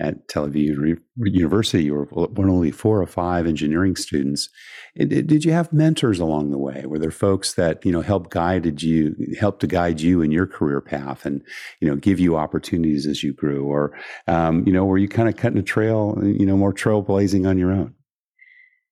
at 0.00 0.26
Tel 0.28 0.48
Aviv 0.48 0.98
University, 1.16 1.84
you 1.84 1.94
were 1.94 2.04
one 2.06 2.50
only 2.50 2.72
four 2.72 3.00
or 3.00 3.06
five 3.06 3.46
engineering 3.46 3.94
students. 3.94 4.48
Did 4.96 5.44
you 5.44 5.52
have 5.52 5.72
mentors 5.72 6.18
along 6.18 6.50
the 6.50 6.58
way? 6.58 6.84
Were 6.86 6.98
there 6.98 7.12
folks 7.12 7.54
that 7.54 7.84
you 7.84 7.92
know 7.92 8.00
helped 8.00 8.30
guided 8.30 8.82
you, 8.82 9.14
helped 9.38 9.60
to 9.60 9.66
guide 9.66 10.00
you 10.00 10.20
in 10.20 10.32
your 10.32 10.46
career 10.46 10.80
path, 10.80 11.24
and 11.24 11.42
you 11.80 11.88
know 11.88 11.96
give 11.96 12.18
you 12.18 12.36
opportunities 12.36 13.06
as 13.06 13.22
you 13.22 13.32
grew, 13.32 13.64
or 13.64 13.96
um, 14.26 14.66
you 14.66 14.72
know 14.72 14.84
were 14.84 14.98
you 14.98 15.08
kind 15.08 15.28
of 15.28 15.36
cutting 15.36 15.58
a 15.58 15.62
trail, 15.62 16.18
you 16.22 16.46
know, 16.46 16.56
more 16.56 16.72
trailblazing 16.72 17.48
on 17.48 17.58
your 17.58 17.72
own? 17.72 17.94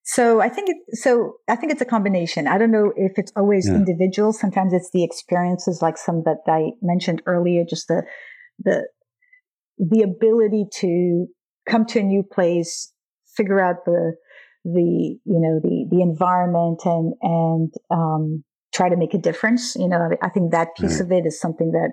So 0.05 0.41
I 0.41 0.49
think 0.49 0.69
it, 0.69 0.77
so. 0.99 1.35
I 1.49 1.57
think 1.57 1.73
it's 1.73 1.81
a 1.81 1.87
combination. 1.87 2.49
I 2.49 2.59
don't 2.59 2.73
know 2.73 2.93
if 2.97 3.13
it's 3.17 3.33
always 3.37 3.69
yeah. 3.69 3.77
individual. 3.77 4.33
Sometimes 4.33 4.73
it's 4.73 4.91
the 4.93 5.05
experiences, 5.05 5.81
like 5.81 5.97
some 5.97 6.23
that 6.25 6.39
I 6.49 6.71
mentioned 6.81 7.23
earlier, 7.27 7.65
just 7.69 7.89
the 7.89 8.05
the 8.59 8.89
the 9.79 10.03
ability 10.03 10.67
to 10.81 11.27
come 11.69 11.87
to 11.87 12.01
a 12.01 12.03
new 12.03 12.23
place, 12.23 12.93
figure 13.37 13.61
out 13.61 13.85
the 13.85 14.15
the 14.65 15.19
you 15.25 15.41
know 15.41 15.61
the 15.63 15.87
the 15.91 16.03
environment 16.03 16.83
and 16.85 17.15
and 17.23 17.75
um, 17.91 18.45
try 18.73 18.89
to 18.89 18.97
make 18.97 19.15
a 19.15 19.19
difference. 19.19 19.75
You 19.77 19.89
know, 19.89 20.11
I 20.23 20.29
think 20.29 20.53
that 20.53 20.69
piece 20.77 20.95
right. 20.95 21.01
of 21.01 21.13
it 21.13 21.27
is 21.27 21.41
something 21.41 21.73
that 21.73 21.91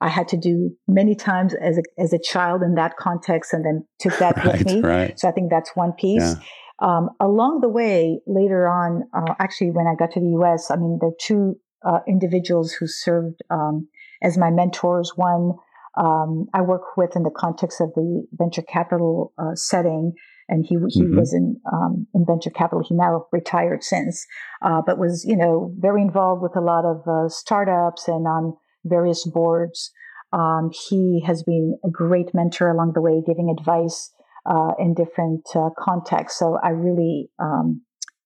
I 0.00 0.08
had 0.08 0.28
to 0.28 0.36
do 0.36 0.70
many 0.86 1.14
times 1.14 1.54
as 1.54 1.78
a 1.78 1.82
as 2.00 2.12
a 2.12 2.18
child 2.18 2.62
in 2.62 2.74
that 2.74 2.96
context, 2.96 3.52
and 3.52 3.64
then 3.64 3.86
took 3.98 4.18
that 4.18 4.36
right, 4.36 4.58
with 4.58 4.66
me. 4.66 4.80
Right. 4.80 5.18
So 5.18 5.28
I 5.28 5.32
think 5.32 5.50
that's 5.50 5.70
one 5.74 5.92
piece. 5.92 6.22
Yeah. 6.22 6.34
Um, 6.80 7.10
along 7.20 7.60
the 7.60 7.68
way, 7.68 8.20
later 8.26 8.68
on, 8.68 9.02
uh, 9.12 9.34
actually, 9.40 9.72
when 9.72 9.88
I 9.88 9.96
got 9.98 10.12
to 10.12 10.20
the 10.20 10.30
U.S., 10.40 10.70
I 10.70 10.76
mean, 10.76 10.98
there 11.00 11.08
are 11.08 11.20
two 11.20 11.56
uh, 11.84 11.98
individuals 12.06 12.72
who 12.72 12.86
served 12.86 13.40
um, 13.50 13.88
as 14.22 14.38
my 14.38 14.50
mentors. 14.50 15.12
One 15.16 15.54
um, 15.98 16.46
I 16.54 16.62
work 16.62 16.96
with 16.96 17.16
in 17.16 17.24
the 17.24 17.30
context 17.30 17.80
of 17.80 17.92
the 17.94 18.24
venture 18.32 18.62
capital 18.62 19.32
uh, 19.38 19.54
setting. 19.54 20.12
And 20.50 20.64
he 20.66 20.76
he 20.88 21.02
mm-hmm. 21.02 21.18
was 21.18 21.34
in 21.34 21.60
um, 21.70 22.06
in 22.14 22.24
venture 22.24 22.48
capital. 22.48 22.82
He 22.88 22.94
now 22.94 23.26
retired 23.32 23.84
since, 23.84 24.24
uh, 24.62 24.80
but 24.86 24.98
was 24.98 25.22
you 25.28 25.36
know 25.36 25.74
very 25.76 26.00
involved 26.00 26.40
with 26.40 26.56
a 26.56 26.62
lot 26.62 26.86
of 26.86 27.06
uh, 27.06 27.28
startups 27.28 28.08
and 28.08 28.26
on 28.26 28.56
various 28.82 29.28
boards. 29.28 29.92
Um, 30.32 30.70
he 30.88 31.22
has 31.26 31.42
been 31.42 31.76
a 31.84 31.90
great 31.90 32.32
mentor 32.32 32.70
along 32.70 32.92
the 32.94 33.02
way, 33.02 33.20
giving 33.26 33.54
advice 33.58 34.10
uh, 34.48 34.72
in 34.78 34.94
different 34.94 35.46
uh, 35.54 35.68
contexts. 35.78 36.38
So 36.38 36.56
I 36.64 36.70
really 36.70 37.28
um, 37.38 37.82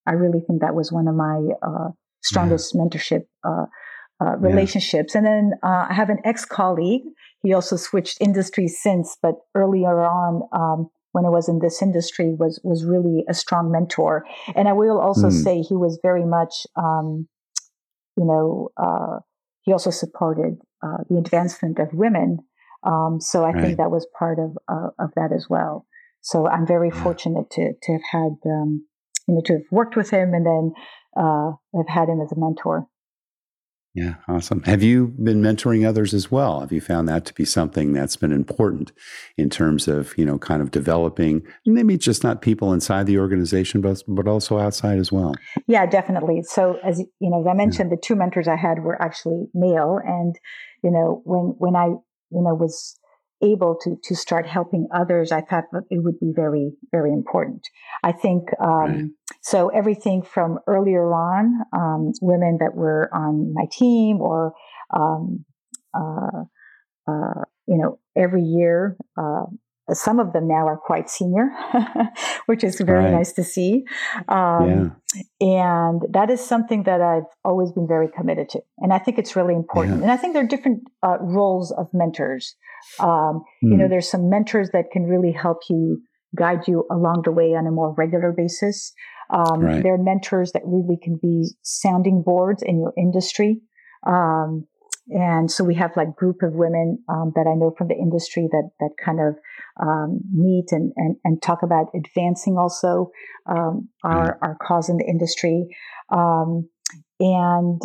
I 0.07 0.13
really 0.13 0.39
think 0.47 0.61
that 0.61 0.75
was 0.75 0.93
one 0.93 1.09
of 1.09 1.15
my 1.15 1.41
uh, 1.61 1.89
strongest 2.21 2.73
yeah. 2.73 2.83
mentorship 2.83 3.23
relationships. 4.39 5.13
Yeah. 5.13 5.17
And 5.17 5.27
then 5.27 5.51
I 5.61 5.93
have 5.93 6.09
an 6.09 6.19
ex 6.23 6.45
colleague 6.45 7.01
he 7.43 7.53
also 7.53 7.75
switched 7.75 8.21
industries 8.21 8.81
since, 8.81 9.17
but 9.21 9.35
earlier 9.53 10.01
on, 10.01 10.41
um, 10.53 10.89
when 11.11 11.25
I 11.25 11.29
was 11.29 11.47
in 11.47 11.59
this 11.59 11.81
industry, 11.81 12.33
was 12.33 12.59
was 12.63 12.85
really 12.85 13.25
a 13.29 13.33
strong 13.33 13.71
mentor. 13.71 14.25
And 14.55 14.67
I 14.67 14.73
will 14.73 14.99
also 14.99 15.27
mm. 15.27 15.43
say 15.43 15.61
he 15.61 15.75
was 15.75 15.99
very 16.01 16.25
much, 16.25 16.65
um, 16.75 17.27
you 18.17 18.25
know, 18.25 18.69
uh, 18.77 19.19
he 19.61 19.73
also 19.73 19.91
supported 19.91 20.57
uh, 20.81 21.03
the 21.09 21.17
advancement 21.17 21.79
of 21.79 21.93
women. 21.93 22.39
Um, 22.83 23.19
so 23.19 23.43
I 23.43 23.51
right. 23.51 23.61
think 23.61 23.77
that 23.77 23.91
was 23.91 24.07
part 24.17 24.39
of 24.39 24.57
uh, 24.67 24.89
of 24.97 25.11
that 25.15 25.31
as 25.31 25.47
well. 25.49 25.85
So 26.21 26.47
I'm 26.47 26.65
very 26.65 26.89
yeah. 26.89 27.03
fortunate 27.03 27.49
to 27.51 27.73
to 27.83 27.91
have 27.91 28.01
had, 28.09 28.33
um, 28.45 28.85
you 29.27 29.35
know, 29.35 29.41
to 29.45 29.53
have 29.53 29.67
worked 29.69 29.95
with 29.95 30.09
him 30.09 30.33
and 30.33 30.45
then 30.45 30.71
uh, 31.15 31.51
have 31.75 31.89
had 31.89 32.09
him 32.09 32.21
as 32.21 32.31
a 32.31 32.39
mentor. 32.39 32.87
Yeah, 33.95 34.15
awesome. 34.27 34.63
Have 34.63 34.81
you 34.81 35.13
been 35.21 35.43
mentoring 35.43 35.87
others 35.87 36.15
as 36.15 36.31
well? 36.31 36.61
Have 36.61 36.71
you 36.71 36.81
found 36.81 37.07
that 37.09 37.25
to 37.25 37.33
be 37.35 37.45
something 37.45 37.93
that's 37.93 38.15
been 38.15 38.31
important 38.31 38.91
in 39.37 39.51
terms 39.51 39.87
of, 39.87 40.17
you 40.17 40.25
know, 40.25 40.39
kind 40.39 40.63
of 40.63 40.71
developing 40.71 41.43
maybe 41.63 41.95
just 41.95 42.23
not 42.23 42.41
people 42.41 42.73
inside 42.73 43.05
the 43.05 43.19
organization, 43.19 43.81
but, 43.81 44.01
but 44.07 44.27
also 44.27 44.57
outside 44.57 44.97
as 44.97 45.11
well? 45.11 45.35
Yeah, 45.67 45.85
definitely. 45.85 46.41
So 46.41 46.79
as 46.83 46.99
you 47.19 47.29
know, 47.29 47.41
as 47.41 47.47
I 47.47 47.53
mentioned, 47.53 47.91
yeah. 47.91 47.97
the 47.97 48.01
two 48.03 48.15
mentors 48.15 48.47
I 48.47 48.55
had 48.55 48.79
were 48.79 48.99
actually 48.99 49.45
male. 49.53 49.99
And, 50.03 50.35
you 50.83 50.89
know, 50.89 51.21
when 51.23 51.53
when 51.59 51.75
I, 51.75 51.85
you 51.85 52.41
know, 52.41 52.55
was 52.55 52.97
able 53.43 53.77
to 53.83 53.97
to 54.03 54.15
start 54.15 54.47
helping 54.47 54.87
others, 54.93 55.31
I 55.31 55.41
thought 55.41 55.65
that 55.71 55.83
it 55.89 56.03
would 56.03 56.19
be 56.19 56.31
very 56.35 56.71
very 56.91 57.11
important. 57.11 57.61
I 58.03 58.11
think 58.11 58.43
um, 58.59 58.69
right. 58.69 59.03
so. 59.41 59.69
Everything 59.69 60.23
from 60.23 60.59
earlier 60.67 61.05
on, 61.13 61.61
um, 61.73 62.11
women 62.21 62.57
that 62.59 62.73
were 62.75 63.09
on 63.13 63.53
my 63.53 63.65
team, 63.71 64.21
or 64.21 64.53
um, 64.95 65.45
uh, 65.93 66.43
uh, 67.07 67.41
you 67.67 67.77
know, 67.77 67.99
every 68.15 68.43
year. 68.43 68.97
Uh, 69.17 69.45
some 69.91 70.19
of 70.19 70.31
them 70.31 70.47
now 70.47 70.65
are 70.65 70.77
quite 70.77 71.09
senior, 71.09 71.49
which 72.45 72.63
is 72.63 72.79
very 72.79 73.05
right. 73.05 73.11
nice 73.11 73.33
to 73.33 73.43
see. 73.43 73.83
Um, 74.29 74.95
yeah. 75.15 75.21
And 75.41 76.01
that 76.11 76.29
is 76.29 76.43
something 76.43 76.83
that 76.83 77.01
I've 77.01 77.29
always 77.43 77.71
been 77.71 77.87
very 77.87 78.07
committed 78.15 78.49
to. 78.49 78.61
And 78.79 78.93
I 78.93 78.99
think 78.99 79.17
it's 79.19 79.35
really 79.35 79.53
important. 79.53 79.97
Yeah. 79.97 80.03
And 80.03 80.11
I 80.11 80.17
think 80.17 80.33
there 80.33 80.43
are 80.43 80.47
different 80.47 80.83
uh, 81.03 81.17
roles 81.19 81.71
of 81.71 81.87
mentors. 81.93 82.55
Um, 82.99 83.07
mm. 83.07 83.43
You 83.61 83.77
know, 83.77 83.85
hmm. 83.85 83.91
there's 83.91 84.09
some 84.09 84.29
mentors 84.29 84.69
that 84.71 84.91
can 84.91 85.03
really 85.03 85.31
help 85.31 85.59
you 85.69 86.01
guide 86.35 86.67
you 86.67 86.85
along 86.91 87.23
the 87.25 87.31
way 87.31 87.53
on 87.53 87.67
a 87.67 87.71
more 87.71 87.93
regular 87.97 88.33
basis. 88.35 88.93
Um, 89.29 89.61
right. 89.61 89.83
There 89.83 89.93
are 89.93 90.03
mentors 90.03 90.51
that 90.53 90.63
really 90.65 90.97
can 91.01 91.17
be 91.21 91.49
sounding 91.61 92.23
boards 92.23 92.63
in 92.63 92.79
your 92.79 92.93
industry. 92.97 93.61
Um, 94.05 94.67
and 95.09 95.51
so 95.51 95.63
we 95.63 95.75
have 95.75 95.91
like 95.95 96.15
group 96.15 96.37
of 96.41 96.53
women 96.53 96.99
um, 97.09 97.31
that 97.35 97.45
I 97.47 97.55
know 97.55 97.73
from 97.77 97.87
the 97.87 97.95
industry 97.95 98.47
that 98.51 98.69
that 98.79 98.91
kind 99.03 99.19
of 99.19 99.35
um, 99.81 100.19
meet 100.31 100.71
and, 100.71 100.91
and 100.95 101.15
and 101.23 101.41
talk 101.41 101.63
about 101.63 101.87
advancing 101.95 102.57
also 102.57 103.11
um, 103.49 103.89
our 104.03 104.37
our 104.41 104.57
cause 104.65 104.89
in 104.89 104.97
the 104.97 105.05
industry. 105.05 105.67
Um, 106.09 106.69
and 107.19 107.81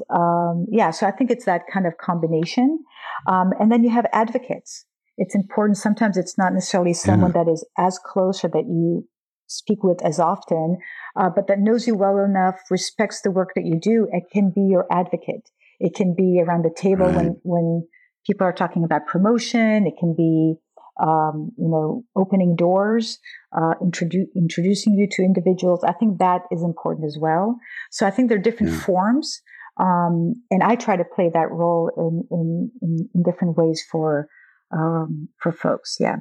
yeah, 0.71 0.91
so 0.91 1.07
I 1.07 1.13
think 1.13 1.31
it's 1.31 1.45
that 1.45 1.63
kind 1.73 1.87
of 1.87 1.97
combination. 1.99 2.85
and 3.27 3.71
then 3.71 3.85
you 3.85 3.91
have 3.91 4.07
advocates 4.13 4.85
it's 5.19 5.35
important. 5.35 5.77
Sometimes 5.77 6.17
it's 6.17 6.39
not 6.39 6.55
necessarily 6.55 6.95
someone 6.95 7.33
yeah. 7.35 7.45
that 7.45 7.51
is 7.51 7.67
as 7.77 7.99
close 7.99 8.45
or 8.45 8.49
that 8.49 8.67
you 8.67 9.07
speak 9.49 9.83
with 9.83 10.03
as 10.05 10.21
often, 10.21 10.79
uh, 11.17 11.29
but 11.29 11.49
that 11.49 11.59
knows 11.59 11.87
you 11.87 11.97
well 11.97 12.19
enough, 12.19 12.57
respects 12.71 13.23
the 13.23 13.31
work 13.31 13.51
that 13.57 13.65
you 13.65 13.79
do. 13.81 14.07
It 14.13 14.25
can 14.33 14.53
be 14.55 14.61
your 14.61 14.87
advocate. 14.91 15.51
It 15.81 15.95
can 15.95 16.15
be 16.15 16.43
around 16.45 16.65
the 16.65 16.75
table 16.75 17.07
right. 17.07 17.17
when 17.17 17.41
when 17.43 17.89
people 18.27 18.47
are 18.47 18.53
talking 18.53 18.85
about 18.85 19.07
promotion. 19.07 19.87
It 19.87 19.95
can 19.99 20.15
be 20.15 20.57
um, 21.01 21.53
you 21.57 21.69
know 21.69 22.05
opening 22.17 22.57
doors, 22.57 23.19
uh, 23.57 23.75
introdu- 23.83 24.33
introducing 24.37 24.95
you 24.95 25.09
to 25.13 25.23
individuals. 25.23 25.85
I 25.85 25.93
think 25.93 26.19
that 26.19 26.43
is 26.51 26.63
important 26.63 27.07
as 27.07 27.17
well. 27.21 27.57
So 27.91 28.07
I 28.07 28.11
think 28.11 28.29
there 28.29 28.39
are 28.39 28.43
different 28.43 28.73
yeah. 28.73 28.81
forms. 28.81 29.41
Um, 29.81 30.43
and 30.51 30.63
I 30.63 30.75
try 30.75 30.97
to 30.97 31.05
play 31.05 31.31
that 31.33 31.53
role 31.53 31.89
in, 31.97 32.25
in, 32.33 33.09
in 33.15 33.23
different 33.23 33.57
ways 33.57 33.81
for 33.89 34.27
um, 34.73 35.29
for 35.41 35.53
folks. 35.53 35.97
Yeah. 36.01 36.17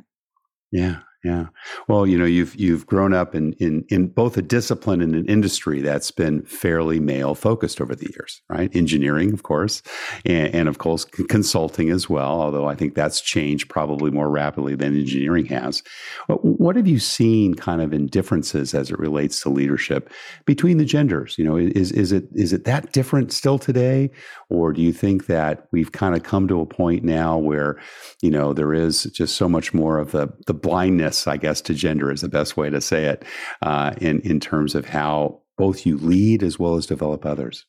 Yeah, 0.72 1.00
yeah. 1.23 1.47
Well, 1.88 2.06
you 2.06 2.17
know, 2.17 2.25
you've 2.25 2.56
you've 2.56 2.86
grown 2.86 3.12
up 3.12 3.34
in 3.34 3.53
in 3.53 3.86
in 3.89 4.08
both 4.08 4.38
a 4.38 4.41
discipline 4.41 5.01
and 5.01 5.15
an 5.15 5.25
industry 5.25 5.82
that's 5.82 6.12
been 6.12 6.43
fairly 6.43 6.99
male 6.99 7.34
focused 7.34 7.82
over 7.82 7.95
the 7.95 8.08
years, 8.12 8.41
right? 8.49 8.73
Engineering, 8.75 9.34
of 9.34 9.41
course, 9.41 9.82
and, 10.25 10.53
and 10.53 10.69
of 10.69 10.77
course 10.77 11.06
consulting 11.06 11.89
as 11.89 12.08
well. 12.08 12.39
Although 12.39 12.67
I 12.67 12.75
think 12.75 12.93
that's 12.93 13.19
changed 13.19 13.67
probably 13.67 14.12
more 14.12 14.30
rapidly 14.30 14.75
than 14.75 14.95
engineering 14.95 15.47
has. 15.47 15.82
What 16.27 16.75
have 16.75 16.88
you 16.88 16.99
seen, 16.99 17.56
kind 17.56 17.82
of, 17.82 17.93
in 17.93 18.06
differences 18.06 18.75
as 18.75 18.91
it 18.91 18.99
relates 18.99 19.41
to 19.41 19.49
leadership 19.49 20.12
between 20.45 20.77
the 20.77 20.86
genders? 20.86 21.36
You 21.38 21.45
know, 21.45 21.58
is 21.58 21.91
is 21.91 22.12
it 22.12 22.25
is 22.36 22.53
it 22.53 22.65
that 22.65 22.91
different 22.91 23.32
still 23.34 23.58
today, 23.58 24.12
or 24.49 24.71
do 24.71 24.84
you 24.84 24.93
think 24.93 25.25
that 25.25 25.67
we've 25.71 25.91
kind 25.91 26.15
of 26.15 26.21
come 26.21 26.47
to 26.47 26.62
a 26.62 26.65
point 26.67 27.03
now 27.03 27.39
where, 27.39 27.82
you 28.21 28.30
know, 28.30 28.53
there 28.53 28.73
is 28.73 29.03
just 29.06 29.36
so 29.36 29.49
much 29.49 29.73
more 29.73 29.97
of 29.97 30.12
the 30.12 30.30
the 30.45 30.53
blindness 30.53 31.07
I 31.28 31.38
guess, 31.38 31.62
to 31.62 31.74
gender 31.74 32.12
is 32.12 32.22
the 32.22 32.30
best 32.30 32.58
way 32.58 32.70
to 32.70 32.82
say 32.82 33.06
it, 33.06 33.24
uh, 33.62 33.93
in 34.02 34.20
in 34.22 34.39
terms 34.39 34.76
of 34.76 34.86
how 34.86 35.41
both 35.58 35.86
you 35.86 35.98
lead 35.98 36.43
as 36.43 36.60
well 36.60 36.76
as 36.76 36.86
develop 36.86 37.26
others. 37.26 37.65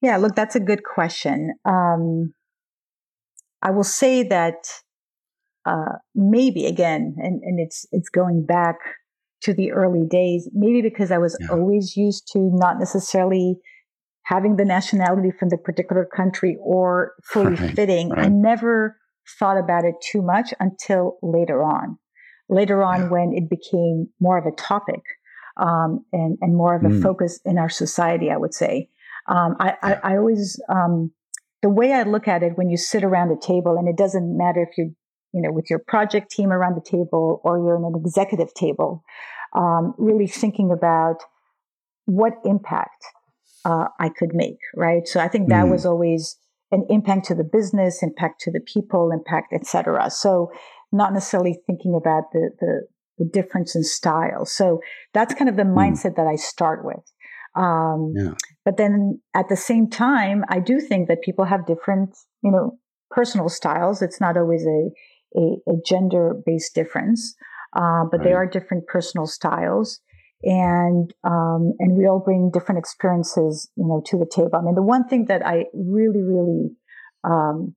Yeah, 0.00 0.16
look, 0.18 0.34
that's 0.34 0.56
a 0.56 0.60
good 0.60 0.82
question. 0.84 1.54
Um, 1.64 2.34
I 3.62 3.70
will 3.70 3.84
say 3.84 4.22
that 4.24 4.56
uh, 5.64 5.96
maybe 6.14 6.66
again, 6.66 7.16
and, 7.18 7.40
and 7.42 7.58
it's 7.58 7.86
it's 7.90 8.10
going 8.10 8.44
back 8.44 8.76
to 9.42 9.54
the 9.54 9.72
early 9.72 10.06
days, 10.06 10.48
maybe 10.52 10.82
because 10.82 11.10
I 11.10 11.18
was 11.18 11.36
yeah. 11.40 11.48
always 11.50 11.96
used 11.96 12.28
to 12.32 12.38
not 12.38 12.78
necessarily 12.78 13.56
having 14.24 14.56
the 14.56 14.64
nationality 14.64 15.30
from 15.38 15.50
the 15.50 15.58
particular 15.58 16.06
country 16.16 16.56
or 16.62 17.12
fully 17.24 17.54
right, 17.54 17.74
fitting. 17.74 18.10
Right. 18.10 18.26
I 18.26 18.28
never 18.28 18.98
thought 19.38 19.58
about 19.58 19.84
it 19.84 19.94
too 20.02 20.22
much 20.22 20.52
until 20.60 21.18
later 21.22 21.62
on 21.62 21.98
later 22.48 22.82
on 22.82 23.02
yeah. 23.02 23.08
when 23.08 23.32
it 23.34 23.48
became 23.48 24.08
more 24.20 24.38
of 24.38 24.46
a 24.46 24.54
topic 24.56 25.02
um, 25.56 26.04
and, 26.12 26.38
and 26.40 26.56
more 26.56 26.74
of 26.74 26.84
a 26.84 26.88
mm. 26.88 27.02
focus 27.02 27.40
in 27.44 27.58
our 27.58 27.68
society, 27.68 28.30
I 28.30 28.36
would 28.36 28.54
say. 28.54 28.88
Um, 29.26 29.56
I, 29.58 29.74
I, 29.82 29.92
I, 29.94 30.16
always, 30.16 30.60
um, 30.68 31.12
the 31.62 31.70
way 31.70 31.92
I 31.92 32.02
look 32.02 32.28
at 32.28 32.42
it 32.42 32.52
when 32.56 32.68
you 32.68 32.76
sit 32.76 33.04
around 33.04 33.30
a 33.30 33.40
table, 33.40 33.76
and 33.78 33.88
it 33.88 33.96
doesn't 33.96 34.36
matter 34.36 34.62
if 34.62 34.76
you're, 34.76 34.90
you 35.32 35.40
know, 35.40 35.50
with 35.50 35.70
your 35.70 35.78
project 35.78 36.30
team 36.30 36.52
around 36.52 36.74
the 36.74 36.84
table 36.84 37.40
or 37.42 37.58
you're 37.58 37.76
in 37.76 37.84
an 37.84 37.94
executive 37.96 38.52
table, 38.54 39.02
um, 39.54 39.94
really 39.96 40.26
thinking 40.26 40.70
about 40.70 41.16
what 42.04 42.34
impact 42.44 43.04
uh, 43.64 43.86
I 43.98 44.10
could 44.10 44.34
make, 44.34 44.58
right? 44.76 45.08
So 45.08 45.20
I 45.20 45.28
think 45.28 45.48
that 45.48 45.64
mm. 45.64 45.70
was 45.70 45.86
always 45.86 46.36
an 46.70 46.84
impact 46.90 47.26
to 47.26 47.34
the 47.34 47.44
business, 47.44 48.02
impact 48.02 48.40
to 48.42 48.50
the 48.50 48.60
people, 48.60 49.10
impact, 49.12 49.52
etc. 49.54 50.10
So 50.10 50.50
not 50.94 51.12
necessarily 51.12 51.58
thinking 51.66 51.94
about 51.94 52.24
the, 52.32 52.50
the, 52.60 52.86
the 53.18 53.24
difference 53.24 53.74
in 53.74 53.82
style. 53.82 54.44
So 54.44 54.80
that's 55.12 55.34
kind 55.34 55.48
of 55.48 55.56
the 55.56 55.62
mm. 55.62 55.76
mindset 55.76 56.16
that 56.16 56.26
I 56.26 56.36
start 56.36 56.84
with. 56.84 57.04
Um, 57.56 58.12
yeah. 58.16 58.34
But 58.64 58.76
then 58.76 59.20
at 59.34 59.48
the 59.48 59.56
same 59.56 59.88
time, 59.90 60.44
I 60.48 60.60
do 60.60 60.80
think 60.80 61.08
that 61.08 61.22
people 61.22 61.44
have 61.44 61.66
different, 61.66 62.16
you 62.42 62.50
know, 62.50 62.78
personal 63.10 63.48
styles. 63.48 64.02
It's 64.02 64.20
not 64.20 64.36
always 64.36 64.64
a, 64.66 64.90
a, 65.38 65.72
a 65.72 65.74
gender 65.86 66.34
based 66.46 66.74
difference, 66.74 67.34
uh, 67.76 68.04
but 68.10 68.18
right. 68.18 68.24
there 68.24 68.36
are 68.36 68.46
different 68.46 68.86
personal 68.86 69.26
styles. 69.26 70.00
And 70.42 71.10
um, 71.22 71.72
and 71.78 71.96
we 71.96 72.06
all 72.06 72.20
bring 72.20 72.50
different 72.52 72.78
experiences, 72.78 73.70
you 73.76 73.86
know, 73.86 74.02
to 74.06 74.18
the 74.18 74.26
table. 74.26 74.56
I 74.56 74.62
mean, 74.62 74.74
the 74.74 74.82
one 74.82 75.08
thing 75.08 75.26
that 75.26 75.46
I 75.46 75.66
really, 75.72 76.20
really 76.22 76.70
um, 77.22 77.74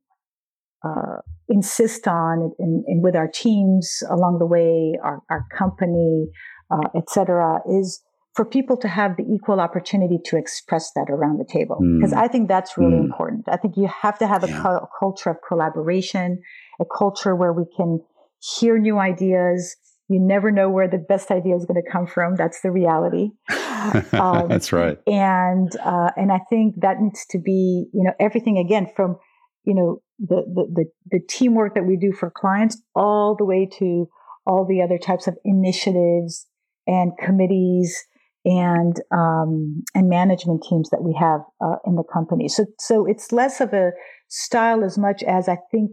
uh, 0.84 1.18
insist 1.50 2.08
on 2.08 2.52
in, 2.60 2.84
with 3.02 3.16
our 3.16 3.28
teams 3.28 4.04
along 4.10 4.40
the 4.40 4.46
way, 4.46 4.94
our, 5.04 5.22
our 5.30 5.46
company, 5.56 6.28
uh, 6.72 6.90
etc., 6.96 7.60
is 7.70 8.02
for 8.36 8.46
people 8.46 8.78
to 8.78 8.88
have 8.88 9.18
the 9.18 9.24
equal 9.24 9.60
opportunity 9.60 10.20
to 10.24 10.38
express 10.38 10.92
that 10.96 11.08
around 11.10 11.40
the 11.40 11.46
table. 11.52 11.78
Because 11.98 12.13
mm. 12.13 12.18
I 12.18 12.28
think 12.28 12.48
that's 12.48 12.78
really 12.78 12.98
mm. 12.98 13.06
important. 13.06 13.46
I 13.50 13.58
think 13.58 13.76
you 13.76 13.90
have 14.04 14.20
to 14.20 14.28
have 14.28 14.44
a, 14.44 14.48
yeah. 14.48 14.78
a 14.78 14.88
culture 15.00 15.32
of 15.32 15.38
collaboration, 15.48 16.40
a 16.80 16.86
culture 16.86 17.36
where 17.36 17.52
we 17.52 17.63
can 17.76 18.00
hear 18.40 18.78
new 18.78 19.00
ideas. 19.00 19.76
You 20.08 20.20
never 20.22 20.52
know 20.52 20.70
where 20.70 20.88
the 20.88 21.00
best 21.00 21.32
idea 21.32 21.56
is 21.56 21.66
going 21.66 21.82
to 21.84 21.92
come 21.92 22.06
from. 22.06 22.36
That's 22.36 22.62
the 22.62 22.72
reality. 22.72 23.30
Um, 24.12 24.50
that's 24.50 24.74
right. 24.74 24.98
And 25.06 25.70
uh, 25.78 26.10
and 26.18 26.32
I 26.32 26.40
think 26.50 26.76
that 26.82 27.00
needs 27.00 27.26
to 27.30 27.40
be 27.40 27.86
you 27.94 28.04
know 28.04 28.12
everything 28.20 28.58
again 28.58 28.88
from 28.96 29.18
you 29.63 29.76
know 29.76 30.02
the, 30.19 30.43
the, 30.47 30.65
the, 30.73 30.86
the 31.12 31.19
teamwork 31.27 31.75
that 31.75 31.86
we 31.86 31.97
do 31.97 32.12
for 32.12 32.32
clients 32.32 32.82
all 32.95 33.36
the 33.36 33.45
way 33.45 33.67
to 33.80 34.10
all 34.45 34.65
the 34.65 34.82
other 34.82 34.97
types 34.97 35.27
of 35.27 35.38
initiatives 35.43 36.47
and 36.88 37.12
committees 37.23 38.06
and 38.45 39.01
um, 39.12 39.84
and 39.93 40.08
management 40.08 40.63
teams 40.67 40.89
that 40.89 41.03
we 41.03 41.13
have 41.19 41.41
uh, 41.62 41.75
in 41.86 41.95
the 41.95 42.03
company. 42.03 42.47
So 42.47 42.65
so 42.80 43.06
it's 43.06 43.34
less 43.34 43.60
of 43.60 43.73
a 43.73 43.91
style 44.30 44.86
as 44.86 44.97
much 44.97 45.21
as 45.23 45.49
I 45.49 45.58
think 45.69 45.91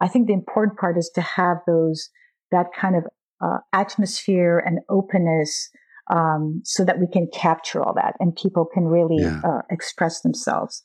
I 0.00 0.08
think 0.08 0.26
the 0.26 0.34
important 0.34 0.78
part 0.78 0.98
is 0.98 1.10
to 1.14 1.22
have 1.22 1.58
those 1.66 2.10
that 2.52 2.66
kind 2.78 2.96
of 2.96 3.04
uh, 3.42 3.58
atmosphere 3.72 4.58
and 4.58 4.80
openness 4.90 5.70
um, 6.10 6.60
so 6.64 6.84
that 6.84 6.98
we 6.98 7.06
can 7.10 7.28
capture 7.32 7.82
all 7.82 7.94
that 7.94 8.14
and 8.20 8.36
people 8.36 8.66
can 8.66 8.84
really 8.84 9.22
yeah. 9.22 9.40
uh, 9.42 9.62
express 9.70 10.20
themselves. 10.20 10.82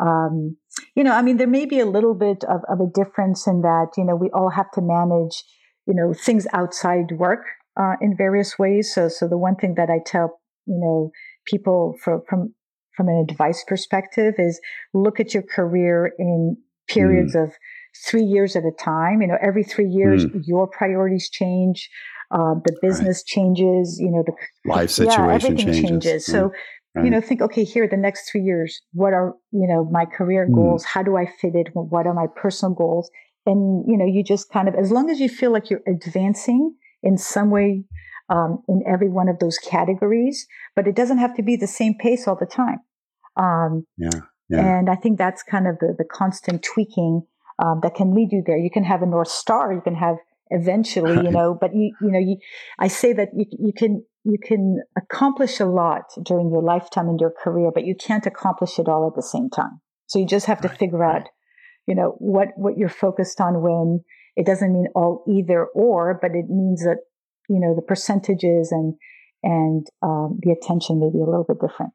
Um, 0.00 0.56
you 0.94 1.04
know, 1.04 1.12
I 1.12 1.22
mean, 1.22 1.36
there 1.36 1.46
may 1.46 1.66
be 1.66 1.80
a 1.80 1.86
little 1.86 2.14
bit 2.14 2.44
of, 2.44 2.60
of 2.68 2.80
a 2.80 2.90
difference 2.92 3.46
in 3.46 3.62
that, 3.62 3.88
you 3.96 4.04
know, 4.04 4.16
we 4.16 4.30
all 4.32 4.50
have 4.50 4.70
to 4.72 4.80
manage, 4.80 5.42
you 5.86 5.94
know, 5.94 6.12
things 6.12 6.46
outside 6.52 7.12
work 7.18 7.40
uh, 7.80 7.94
in 8.00 8.16
various 8.16 8.58
ways. 8.58 8.92
So, 8.94 9.08
so 9.08 9.28
the 9.28 9.38
one 9.38 9.56
thing 9.56 9.74
that 9.76 9.90
I 9.90 9.98
tell, 10.04 10.40
you 10.66 10.78
know, 10.78 11.10
people 11.46 11.96
for, 12.02 12.22
from, 12.28 12.54
from 12.96 13.08
an 13.08 13.26
advice 13.28 13.64
perspective 13.66 14.34
is 14.38 14.60
look 14.92 15.20
at 15.20 15.34
your 15.34 15.42
career 15.42 16.12
in 16.18 16.56
periods 16.88 17.34
mm. 17.34 17.44
of 17.44 17.52
three 18.06 18.24
years 18.24 18.54
at 18.56 18.64
a 18.64 18.72
time. 18.78 19.22
You 19.22 19.28
know, 19.28 19.38
every 19.42 19.64
three 19.64 19.88
years, 19.88 20.26
mm. 20.26 20.42
your 20.44 20.68
priorities 20.68 21.28
change. 21.30 21.90
Uh, 22.30 22.56
the 22.66 22.76
business 22.82 23.22
right. 23.22 23.26
changes, 23.26 23.96
you 23.98 24.10
know, 24.10 24.22
the 24.26 24.34
life 24.70 24.90
situation 24.90 25.24
yeah, 25.24 25.34
everything 25.34 25.56
changes. 25.56 25.88
changes. 25.88 26.26
So, 26.26 26.48
mm. 26.48 26.50
Right. 26.98 27.04
You 27.04 27.10
know, 27.10 27.20
think, 27.20 27.40
okay, 27.40 27.64
here, 27.64 27.88
the 27.88 27.96
next 27.96 28.30
three 28.30 28.42
years, 28.42 28.80
what 28.92 29.12
are, 29.12 29.34
you 29.52 29.66
know, 29.66 29.88
my 29.90 30.04
career 30.04 30.46
mm. 30.46 30.54
goals? 30.54 30.84
How 30.84 31.02
do 31.02 31.16
I 31.16 31.26
fit 31.40 31.54
it? 31.54 31.68
What 31.72 32.06
are 32.06 32.14
my 32.14 32.26
personal 32.36 32.74
goals? 32.74 33.10
And, 33.46 33.84
you 33.86 33.96
know, 33.96 34.04
you 34.04 34.22
just 34.22 34.50
kind 34.50 34.68
of, 34.68 34.74
as 34.74 34.90
long 34.90 35.08
as 35.08 35.20
you 35.20 35.28
feel 35.28 35.52
like 35.52 35.70
you're 35.70 35.82
advancing 35.86 36.74
in 37.02 37.16
some 37.16 37.50
way 37.50 37.84
um, 38.28 38.62
in 38.68 38.82
every 38.86 39.08
one 39.08 39.28
of 39.28 39.38
those 39.38 39.56
categories, 39.58 40.46
but 40.76 40.86
it 40.86 40.94
doesn't 40.94 41.18
have 41.18 41.34
to 41.36 41.42
be 41.42 41.56
the 41.56 41.66
same 41.66 41.94
pace 41.94 42.28
all 42.28 42.36
the 42.36 42.46
time. 42.46 42.80
Um, 43.36 43.86
yeah, 43.96 44.10
yeah. 44.50 44.78
And 44.78 44.90
I 44.90 44.96
think 44.96 45.16
that's 45.18 45.42
kind 45.42 45.66
of 45.66 45.78
the, 45.78 45.94
the 45.96 46.04
constant 46.04 46.62
tweaking 46.62 47.22
um, 47.58 47.80
that 47.82 47.94
can 47.94 48.14
lead 48.14 48.32
you 48.32 48.42
there. 48.44 48.58
You 48.58 48.70
can 48.70 48.84
have 48.84 49.02
a 49.02 49.06
North 49.06 49.28
Star, 49.28 49.72
you 49.72 49.80
can 49.80 49.94
have 49.94 50.16
eventually, 50.50 51.14
you 51.24 51.30
know, 51.30 51.56
but 51.60 51.74
you, 51.74 51.94
you 52.00 52.10
know, 52.10 52.18
you, 52.18 52.38
I 52.78 52.88
say 52.88 53.12
that 53.12 53.28
you, 53.34 53.46
you 53.58 53.72
can, 53.76 54.04
you 54.28 54.38
can 54.42 54.82
accomplish 54.94 55.58
a 55.58 55.64
lot 55.64 56.02
during 56.22 56.50
your 56.50 56.62
lifetime 56.62 57.08
and 57.08 57.18
your 57.18 57.32
career, 57.42 57.70
but 57.72 57.86
you 57.86 57.94
can't 57.94 58.26
accomplish 58.26 58.78
it 58.78 58.86
all 58.86 59.06
at 59.06 59.16
the 59.16 59.22
same 59.22 59.48
time. 59.48 59.80
So 60.06 60.18
you 60.18 60.26
just 60.26 60.46
have 60.46 60.60
to 60.60 60.68
right, 60.68 60.78
figure 60.78 61.02
out, 61.02 61.28
you 61.86 61.94
know, 61.94 62.14
what, 62.18 62.48
what 62.56 62.76
you're 62.76 62.90
focused 62.90 63.40
on 63.40 63.62
when 63.62 64.04
it 64.36 64.44
doesn't 64.44 64.72
mean 64.72 64.88
all 64.94 65.24
either 65.26 65.64
or, 65.74 66.18
but 66.20 66.32
it 66.32 66.50
means 66.50 66.82
that, 66.82 66.98
you 67.48 67.58
know, 67.58 67.74
the 67.74 67.82
percentages 67.82 68.70
and, 68.70 68.94
and 69.42 69.86
um, 70.02 70.38
the 70.42 70.52
attention 70.52 71.00
may 71.00 71.10
be 71.10 71.22
a 71.22 71.24
little 71.24 71.46
bit 71.48 71.60
different. 71.60 71.92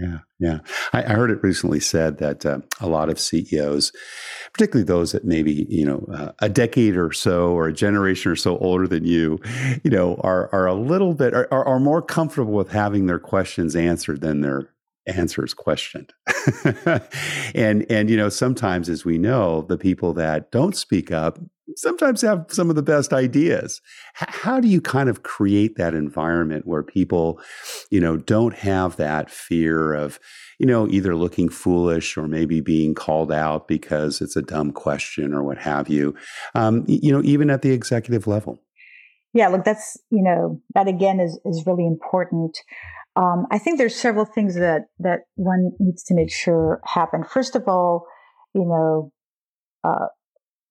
Yeah, 0.00 0.18
yeah. 0.38 0.58
I, 0.94 1.02
I, 1.02 1.08
heard 1.08 1.30
it 1.30 1.42
recently 1.42 1.78
said 1.78 2.18
that 2.18 2.46
uh, 2.46 2.60
a 2.80 2.88
lot 2.88 3.10
of 3.10 3.20
CEOs, 3.20 3.92
particularly 4.54 4.86
those 4.86 5.12
that 5.12 5.26
maybe 5.26 5.66
you 5.68 5.84
know 5.84 6.06
uh, 6.10 6.32
a 6.38 6.48
decade 6.48 6.96
or 6.96 7.12
so 7.12 7.50
or 7.50 7.68
a 7.68 7.72
generation 7.72 8.32
or 8.32 8.36
so 8.36 8.56
older 8.58 8.88
than 8.88 9.04
you, 9.04 9.38
you 9.84 9.90
know, 9.90 10.16
are 10.22 10.48
are 10.54 10.66
a 10.66 10.74
little 10.74 11.12
bit 11.12 11.34
are, 11.34 11.52
are 11.52 11.78
more 11.78 12.00
comfortable 12.00 12.54
with 12.54 12.70
having 12.70 13.06
their 13.06 13.18
questions 13.18 13.76
answered 13.76 14.22
than 14.22 14.40
their 14.40 14.70
answers 15.16 15.54
questioned. 15.54 16.12
and 17.54 17.86
and 17.90 18.10
you 18.10 18.16
know, 18.16 18.28
sometimes 18.28 18.88
as 18.88 19.04
we 19.04 19.18
know, 19.18 19.62
the 19.62 19.78
people 19.78 20.12
that 20.14 20.50
don't 20.50 20.76
speak 20.76 21.10
up 21.10 21.38
sometimes 21.76 22.20
have 22.22 22.46
some 22.48 22.70
of 22.70 22.76
the 22.76 22.82
best 22.82 23.12
ideas. 23.12 23.80
H- 24.20 24.28
how 24.28 24.60
do 24.60 24.68
you 24.68 24.80
kind 24.80 25.08
of 25.08 25.22
create 25.22 25.76
that 25.76 25.94
environment 25.94 26.66
where 26.66 26.82
people, 26.82 27.40
you 27.90 28.00
know, 28.00 28.16
don't 28.16 28.54
have 28.54 28.96
that 28.96 29.30
fear 29.30 29.94
of, 29.94 30.18
you 30.58 30.66
know, 30.66 30.88
either 30.88 31.14
looking 31.14 31.48
foolish 31.48 32.16
or 32.16 32.26
maybe 32.26 32.60
being 32.60 32.94
called 32.94 33.32
out 33.32 33.68
because 33.68 34.20
it's 34.20 34.36
a 34.36 34.42
dumb 34.42 34.72
question 34.72 35.32
or 35.32 35.42
what 35.42 35.58
have 35.58 35.88
you, 35.88 36.14
um, 36.54 36.84
you 36.86 37.12
know, 37.12 37.22
even 37.24 37.50
at 37.50 37.62
the 37.62 37.72
executive 37.72 38.26
level? 38.26 38.60
Yeah, 39.32 39.48
look, 39.48 39.64
that's, 39.64 39.96
you 40.10 40.22
know, 40.22 40.60
that 40.74 40.88
again 40.88 41.20
is, 41.20 41.38
is 41.44 41.64
really 41.66 41.86
important. 41.86 42.58
Um, 43.20 43.46
I 43.50 43.58
think 43.58 43.76
there's 43.76 43.96
several 43.96 44.24
things 44.24 44.54
that, 44.54 44.86
that 44.98 45.20
one 45.34 45.72
needs 45.78 46.02
to 46.04 46.14
make 46.14 46.32
sure 46.32 46.80
happen. 46.84 47.22
First 47.22 47.54
of 47.54 47.64
all, 47.68 48.06
you 48.54 48.64
know, 48.64 49.12
uh, 49.84 50.06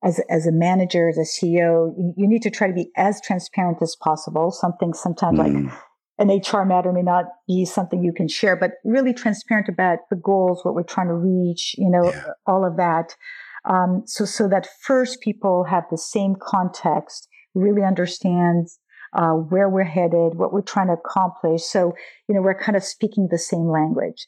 as, 0.03 0.19
as 0.29 0.47
a 0.47 0.51
manager, 0.51 1.09
as 1.09 1.17
a 1.17 1.21
CEO, 1.21 1.93
you, 1.95 2.13
you, 2.17 2.27
need 2.27 2.41
to 2.41 2.49
try 2.49 2.67
to 2.67 2.73
be 2.73 2.89
as 2.97 3.21
transparent 3.21 3.81
as 3.81 3.95
possible. 4.01 4.49
Something 4.49 4.93
sometimes 4.93 5.38
mm. 5.38 5.65
like 5.65 5.73
an 6.17 6.29
HR 6.29 6.65
matter 6.65 6.91
may 6.91 7.03
not 7.03 7.25
be 7.47 7.65
something 7.65 8.03
you 8.03 8.13
can 8.13 8.27
share, 8.27 8.55
but 8.55 8.71
really 8.83 9.13
transparent 9.13 9.69
about 9.69 9.99
the 10.09 10.15
goals, 10.15 10.62
what 10.63 10.73
we're 10.73 10.83
trying 10.83 11.07
to 11.07 11.13
reach, 11.13 11.75
you 11.77 11.89
know, 11.89 12.09
yeah. 12.09 12.23
all 12.47 12.65
of 12.65 12.77
that. 12.77 13.15
Um, 13.69 14.03
so, 14.05 14.25
so 14.25 14.47
that 14.47 14.67
first 14.81 15.21
people 15.21 15.65
have 15.65 15.83
the 15.91 15.97
same 15.97 16.35
context, 16.41 17.27
really 17.53 17.83
understands 17.83 18.79
uh, 19.13 19.32
where 19.32 19.69
we're 19.69 19.84
headed, 19.84 20.36
what 20.36 20.54
we're 20.54 20.62
trying 20.62 20.88
to 20.88 20.93
accomplish. 20.93 21.63
So, 21.63 21.93
you 22.28 22.36
know, 22.36 22.41
we're 22.41 22.58
kind 22.58 22.76
of 22.76 22.84
speaking 22.84 23.28
the 23.30 23.38
same 23.38 23.67
language. 23.69 24.28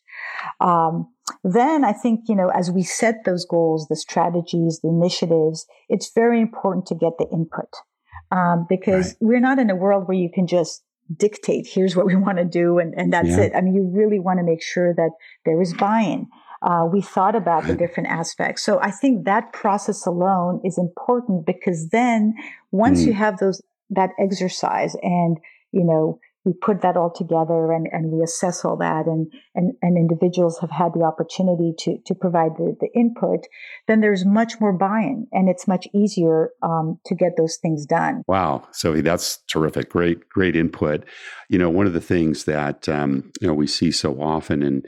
Um, 0.60 1.12
then 1.44 1.84
I 1.84 1.94
think, 1.94 2.22
you 2.28 2.36
know, 2.36 2.50
as 2.50 2.72
we 2.72 2.84
set 2.84 3.24
those 3.26 3.46
goals, 3.46 3.88
the 3.88 3.96
strategies, 3.96 4.80
the 4.82 4.90
initiatives, 4.90 5.66
it's 5.90 6.12
very 6.14 6.42
important 6.42 6.86
to 6.88 6.96
get 6.96 7.14
the 7.18 7.28
input. 7.32 7.70
Um, 8.32 8.66
because 8.70 9.08
right. 9.08 9.18
we're 9.20 9.40
not 9.42 9.60
in 9.60 9.70
a 9.70 9.76
world 9.76 10.08
where 10.08 10.18
you 10.18 10.30
can 10.34 10.48
just 10.48 10.84
dictate, 11.18 11.68
here's 11.70 11.96
what 11.96 12.06
we 12.06 12.16
want 12.16 12.38
to 12.38 12.46
do, 12.46 12.80
and, 12.80 12.94
and 12.96 13.12
that's 13.12 13.30
yeah. 13.30 13.42
it. 13.42 13.52
I 13.56 13.62
mean, 13.62 13.76
you 13.76 13.92
really 13.94 14.20
want 14.20 14.40
to 14.40 14.44
make 14.44 14.62
sure 14.62 14.94
that 14.94 15.12
there 15.46 15.62
is 15.62 15.74
buy 15.74 16.02
in. 16.02 16.28
Uh, 16.62 16.88
we 16.92 17.02
thought 17.02 17.36
about 17.36 17.66
the 17.66 17.76
different 17.76 18.08
aspects. 18.08 18.62
So 18.62 18.80
I 18.82 18.92
think 18.92 19.26
that 19.26 19.52
process 19.52 20.06
alone 20.06 20.62
is 20.64 20.78
important 20.78 21.46
because 21.46 21.90
then 21.90 22.36
once 22.70 23.02
mm. 23.02 23.08
you 23.08 23.14
have 23.14 23.40
those 23.40 23.62
that 23.92 24.10
exercise 24.20 24.96
and 25.02 25.38
you 25.72 25.84
know 25.84 26.20
we 26.44 26.54
put 26.54 26.82
that 26.82 26.98
all 26.98 27.12
together 27.12 27.72
and, 27.72 27.88
and 27.92 28.12
we 28.12 28.24
assess 28.24 28.66
all 28.66 28.76
that 28.78 29.06
and, 29.06 29.32
and, 29.54 29.74
and 29.82 29.98
individuals 29.98 30.58
have 30.60 30.72
had 30.72 30.92
the 30.94 31.04
opportunity 31.04 31.74
to, 31.78 31.98
to 32.06 32.16
provide 32.16 32.54
the, 32.58 32.76
the 32.80 32.90
input, 33.00 33.42
then 33.88 34.02
there's 34.02 34.26
much 34.26 34.60
more 34.60 34.74
buy-in 34.74 35.28
and 35.32 35.50
it's 35.50 35.68
much 35.68 35.88
easier 35.94 36.50
um, 36.64 37.00
to 37.06 37.14
get 37.14 37.34
those 37.38 37.58
things 37.62 37.86
done. 37.86 38.24
Wow. 38.28 38.68
So 38.72 39.02
that's 39.02 39.38
terrific. 39.48 39.90
Great, 39.90 40.28
great 40.30 40.56
input. 40.56 41.06
You 41.52 41.58
know, 41.58 41.70
one 41.70 41.86
of 41.86 41.92
the 41.92 42.02
things 42.02 42.46
that, 42.46 42.88
um, 42.88 43.32
you 43.42 43.48
know, 43.48 43.54
we 43.54 43.68
see 43.68 43.92
so 43.92 44.22
often 44.22 44.64
in 44.64 44.84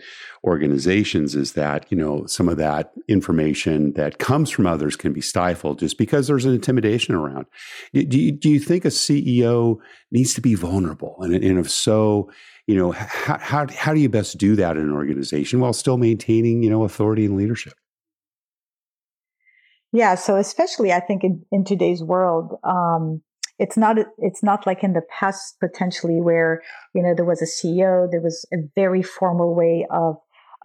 organizations 0.45 1.35
is 1.35 1.53
that, 1.53 1.85
you 1.89 1.97
know, 1.97 2.25
some 2.25 2.47
of 2.47 2.57
that 2.57 2.93
information 3.09 3.93
that 3.93 4.17
comes 4.17 4.49
from 4.49 4.65
others 4.65 4.95
can 4.95 5.11
be 5.11 5.19
stifled 5.19 5.79
just 5.79 5.97
because 5.97 6.27
there's 6.27 6.45
an 6.45 6.53
intimidation 6.53 7.15
around. 7.15 7.47
Do 7.93 8.17
you, 8.17 8.31
do 8.31 8.49
you 8.49 8.59
think 8.59 8.85
a 8.85 8.89
CEO 8.89 9.77
needs 10.11 10.33
to 10.35 10.41
be 10.41 10.55
vulnerable? 10.55 11.17
And, 11.19 11.35
and 11.35 11.59
if 11.59 11.69
so, 11.69 12.31
you 12.65 12.75
know, 12.75 12.91
how, 12.93 13.37
how, 13.39 13.67
how 13.75 13.93
do 13.93 13.99
you 13.99 14.09
best 14.09 14.37
do 14.37 14.55
that 14.55 14.77
in 14.77 14.83
an 14.83 14.93
organization 14.93 15.59
while 15.59 15.73
still 15.73 15.97
maintaining, 15.97 16.63
you 16.63 16.69
know, 16.69 16.83
authority 16.83 17.25
and 17.25 17.35
leadership? 17.35 17.73
Yeah, 19.91 20.15
so 20.15 20.37
especially 20.37 20.91
I 20.91 21.01
think 21.01 21.23
in, 21.23 21.45
in 21.51 21.65
today's 21.65 22.01
world, 22.01 22.55
um, 22.63 23.21
it's 23.59 23.77
not 23.77 23.97
it's 24.17 24.43
not 24.43 24.65
like 24.65 24.83
in 24.83 24.93
the 24.93 25.01
past 25.19 25.57
potentially 25.59 26.21
where 26.21 26.61
you 26.93 27.03
know 27.03 27.13
there 27.15 27.25
was 27.25 27.41
a 27.41 27.45
CEO, 27.45 28.09
there 28.09 28.21
was 28.21 28.45
a 28.53 28.57
very 28.75 29.03
formal 29.03 29.55
way 29.55 29.85
of 29.91 30.15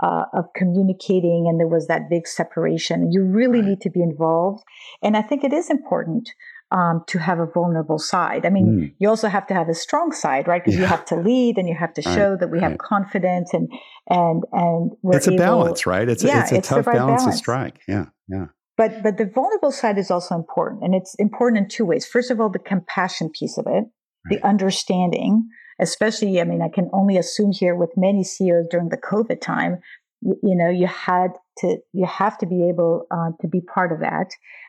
uh, 0.02 0.24
of 0.32 0.46
communicating, 0.54 1.46
and 1.48 1.58
there 1.58 1.68
was 1.68 1.86
that 1.88 2.08
big 2.08 2.26
separation. 2.26 3.10
You 3.12 3.24
really 3.24 3.60
right. 3.60 3.68
need 3.68 3.80
to 3.82 3.90
be 3.90 4.02
involved, 4.02 4.62
and 5.02 5.16
I 5.16 5.22
think 5.22 5.44
it 5.44 5.52
is 5.52 5.70
important 5.70 6.30
um, 6.70 7.02
to 7.08 7.18
have 7.18 7.38
a 7.38 7.46
vulnerable 7.46 7.98
side. 7.98 8.44
I 8.44 8.50
mean, 8.50 8.66
mm. 8.66 8.94
you 8.98 9.08
also 9.08 9.28
have 9.28 9.46
to 9.48 9.54
have 9.54 9.68
a 9.68 9.74
strong 9.74 10.12
side, 10.12 10.46
right? 10.46 10.62
Because 10.62 10.78
yeah. 10.78 10.82
you 10.82 10.86
have 10.86 11.04
to 11.06 11.16
lead 11.16 11.56
and 11.56 11.68
you 11.68 11.74
have 11.74 11.94
to 11.94 12.02
show 12.02 12.30
right. 12.30 12.40
that 12.40 12.50
we 12.50 12.60
have 12.60 12.78
confidence 12.78 13.52
and 13.54 13.68
and 14.08 14.44
and 14.52 14.92
it's 15.04 15.26
a 15.26 15.32
able, 15.32 15.38
balance, 15.38 15.86
right? 15.86 16.08
It's 16.08 16.22
yeah, 16.22 16.40
a, 16.40 16.42
it's 16.42 16.52
a 16.52 16.56
it's 16.56 16.68
tough 16.68 16.86
right 16.86 16.96
balance, 16.96 17.22
balance 17.22 17.36
to 17.36 17.38
strike. 17.38 17.80
Yeah, 17.88 18.06
yeah. 18.28 18.46
But 18.78 19.02
but 19.02 19.18
the 19.18 19.26
vulnerable 19.26 19.72
side 19.72 19.98
is 19.98 20.10
also 20.10 20.34
important, 20.34 20.82
and 20.82 20.94
it's 20.94 21.14
important 21.16 21.64
in 21.64 21.68
two 21.68 21.84
ways. 21.84 22.06
First 22.06 22.30
of 22.30 22.40
all, 22.40 22.48
the 22.48 22.58
compassion 22.58 23.28
piece 23.28 23.58
of 23.58 23.66
it, 23.68 23.84
the 24.30 24.42
understanding. 24.46 25.48
Especially, 25.80 26.40
I 26.40 26.44
mean, 26.44 26.60
I 26.60 26.68
can 26.68 26.90
only 26.92 27.16
assume 27.18 27.52
here 27.52 27.76
with 27.76 27.90
many 27.96 28.24
CEOs 28.24 28.66
during 28.68 28.88
the 28.88 28.96
COVID 28.96 29.40
time, 29.40 29.78
you 30.22 30.56
know 30.56 30.68
you 30.68 30.86
had 30.86 31.28
to 31.58 31.78
you 31.92 32.06
have 32.06 32.38
to 32.38 32.46
be 32.46 32.68
able 32.68 33.06
uh, 33.10 33.30
to 33.40 33.48
be 33.48 33.60
part 33.60 33.92
of 33.92 34.00
that 34.00 34.26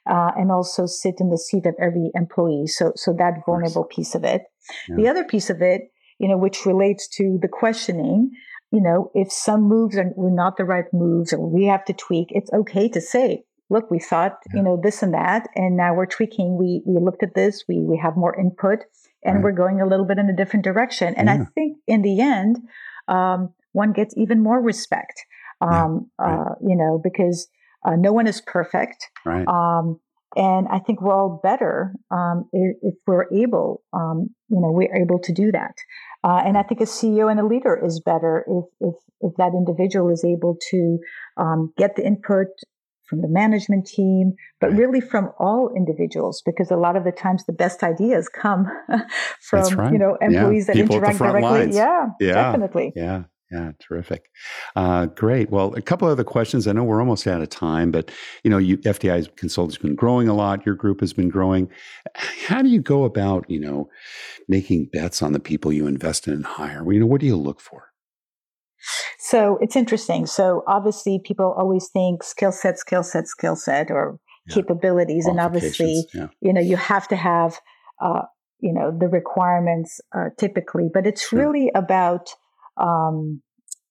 uh, 0.10 0.32
and 0.36 0.52
also 0.52 0.86
sit 0.86 1.15
in 1.19 1.30
the 1.30 1.38
seat 1.38 1.65
of 1.65 1.76
every 1.80 2.12
employee 2.13 2.67
so 2.67 2.91
so 2.95 3.13
that 3.13 3.41
vulnerable 3.45 3.84
piece 3.84 4.15
of 4.15 4.24
it 4.24 4.43
yeah. 4.88 4.95
the 4.95 5.08
other 5.08 5.24
piece 5.24 5.50
of 5.50 5.62
it 5.62 5.91
you 6.19 6.28
know 6.28 6.38
which 6.38 6.65
relates 6.65 7.08
to 7.08 7.39
the 7.41 7.48
questioning 7.48 8.30
you 8.72 8.82
know 8.82 9.12
if 9.15 9.32
some 9.32 9.63
moves 9.63 9.98
are 9.98 10.12
were 10.15 10.32
not 10.32 10.58
the 10.58 10.63
right 10.63 10.86
moves 10.93 11.34
or 11.34 11.50
we 11.50 11.65
have 11.65 11.84
to 11.84 11.93
tweak 11.93 12.28
it's 12.30 12.52
okay 12.54 12.88
to 12.88 13.02
say 13.02 13.43
look 13.69 13.89
we 13.91 13.99
thought 13.99 14.38
yeah. 14.49 14.58
you 14.58 14.63
know 14.63 14.79
this 14.82 15.01
and 15.03 15.13
that 15.13 15.47
and 15.55 15.77
now 15.77 15.93
we're 15.93 16.05
tweaking 16.05 16.58
we 16.58 16.82
we 16.86 16.99
looked 16.99 17.23
at 17.23 17.36
this 17.36 17.63
we 17.67 17.79
we 17.79 17.97
have 17.97 18.15
more 18.15 18.39
input 18.39 18.79
and 19.23 19.36
right. 19.36 19.43
we're 19.43 19.51
going 19.51 19.82
a 19.82 19.86
little 19.86 20.05
bit 20.05 20.17
in 20.17 20.29
a 20.29 20.36
different 20.36 20.63
direction 20.63 21.13
and 21.15 21.27
yeah. 21.27 21.36
i 21.36 21.45
think 21.55 21.77
in 21.88 22.01
the 22.01 22.21
end 22.21 22.58
um, 23.08 23.53
one 23.71 23.91
gets 23.91 24.13
even 24.17 24.41
more 24.41 24.62
respect 24.62 25.25
um, 25.62 26.10
yeah, 26.19 26.25
right. 26.25 26.51
uh, 26.51 26.55
you 26.62 26.75
know, 26.75 26.99
because 27.03 27.47
uh, 27.86 27.95
no 27.95 28.13
one 28.13 28.27
is 28.27 28.41
perfect. 28.41 29.08
Right. 29.25 29.47
Um, 29.47 29.99
and 30.36 30.67
I 30.67 30.79
think 30.79 31.01
we're 31.01 31.13
all 31.13 31.39
better 31.41 31.93
um, 32.12 32.47
if, 32.53 32.77
if, 32.84 32.93
we're 33.08 33.25
able, 33.34 33.82
um, 33.93 34.29
you 34.49 34.62
know, 34.62 34.71
we're 34.71 34.95
able 34.95 35.19
to 35.19 35.34
do 35.34 35.51
that. 35.51 35.73
Uh, 36.23 36.41
and 36.45 36.58
I 36.58 36.63
think 36.63 36.82
a 36.82 36.86
CEO 36.86 37.32
and 37.32 37.39
a 37.39 37.45
leader 37.45 37.79
is 37.84 37.99
better 37.99 38.45
if 38.47 38.65
if, 38.79 38.95
if 39.21 39.36
that 39.38 39.53
individual 39.55 40.10
is 40.12 40.23
able 40.23 40.58
to 40.69 40.99
um, 41.38 41.73
get 41.77 41.95
the 41.95 42.05
input 42.05 42.47
from 43.10 43.22
the 43.22 43.28
management 43.28 43.88
team, 43.88 44.34
but 44.62 44.72
really 44.74 45.02
from 45.02 45.32
all 45.39 45.72
individuals, 45.76 46.41
because 46.45 46.72
a 46.72 46.78
lot 46.78 46.95
of 46.95 47.04
the 47.04 47.12
times 47.12 47.45
the 47.45 47.54
best 47.54 47.84
ideas 47.84 48.30
come 48.30 48.67
from 49.41 49.76
right. 49.76 49.91
you 49.91 50.00
know 50.00 50.17
employees 50.22 50.67
yeah. 50.67 50.74
that 50.74 50.82
People 50.82 50.95
interact 50.98 51.17
directly. 51.17 51.41
Lines. 51.41 51.76
Yeah, 51.76 52.08
yeah, 52.19 52.34
definitely. 52.34 52.93
Yeah. 52.95 53.24
Yeah, 53.52 53.72
terrific. 53.80 54.30
Uh, 54.76 55.08
great. 55.08 55.50
Well, 55.50 55.74
a 55.74 55.82
couple 55.82 56.08
other 56.08 56.24
questions. 56.24 56.67
I 56.67 56.72
know 56.72 56.84
we're 56.84 57.00
almost 57.00 57.26
out 57.26 57.41
of 57.41 57.50
time, 57.50 57.89
but 57.89 58.12
you 58.43 58.52
know, 58.52 58.60
you, 58.60 58.78
FTI 58.78 59.36
Consulting 59.38 59.72
has 59.72 59.78
been 59.80 59.95
growing 59.95 60.28
a 60.28 60.36
lot. 60.36 60.67
Your 60.67 60.76
group 60.76 61.00
has 61.00 61.13
been 61.13 61.30
growing. 61.30 61.67
How 62.13 62.62
do 62.62 62.69
you 62.69 62.80
go 62.80 63.06
about, 63.06 63.50
you 63.50 63.60
know, 63.60 63.89
making 64.48 64.89
bets 64.93 65.24
on 65.24 65.34
the 65.34 65.39
people 65.39 65.74
you 65.74 65.88
invest 65.88 66.28
in 66.28 66.34
and 66.34 66.45
hire? 66.45 66.86
You 66.93 67.00
know, 67.00 67.08
what 67.08 67.22
do 67.22 67.26
you 67.26 67.36
look 67.36 67.60
for? 67.60 67.88
So 69.29 69.59
it's 69.61 69.75
interesting. 69.75 70.25
So 70.25 70.63
obviously, 70.65 71.19
people 71.23 71.53
always 71.55 71.87
think 71.89 72.23
skill 72.23 72.51
set, 72.51 72.79
skill 72.79 73.03
set, 73.03 73.27
skill 73.27 73.55
set, 73.55 73.91
or 73.91 74.19
yeah. 74.47 74.55
capabilities, 74.55 75.27
and 75.27 75.39
obviously, 75.39 76.03
yeah. 76.15 76.29
you 76.41 76.51
know, 76.51 76.61
you 76.61 76.77
have 76.77 77.07
to 77.09 77.15
have, 77.15 77.59
uh, 78.01 78.23
you 78.59 78.73
know, 78.73 78.91
the 78.97 79.07
requirements 79.07 80.01
uh, 80.17 80.29
typically. 80.39 80.89
But 80.91 81.05
it's 81.05 81.27
sure. 81.27 81.39
really 81.39 81.69
about 81.75 82.29
um, 82.77 83.43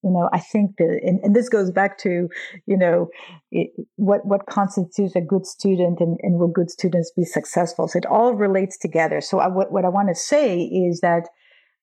you 0.03 0.11
know, 0.11 0.29
I 0.33 0.41
think 0.41 0.77
that, 0.79 1.01
and, 1.05 1.21
and, 1.23 1.35
this 1.35 1.49
goes 1.49 1.73
back 1.73 1.99
to, 1.99 2.29
you 2.67 2.77
know, 2.77 3.09
it, 3.51 3.71
what 3.97 4.25
what 4.25 4.47
constitutes 4.47 5.15
a 5.15 5.21
good 5.21 5.47
student, 5.47 6.01
and, 6.01 6.19
and 6.23 6.39
will 6.39 6.49
good 6.49 6.71
students 6.71 7.13
be 7.17 7.25
successful? 7.25 7.87
So 7.87 7.99
it 7.99 8.07
all 8.07 8.35
relates 8.35 8.77
together. 8.77 9.21
So 9.21 9.39
I, 9.39 9.47
what 9.47 9.71
what 9.71 9.85
I 9.85 9.89
want 9.89 10.09
to 10.09 10.15
say 10.15 10.63
is 10.63 11.01
that 11.01 11.29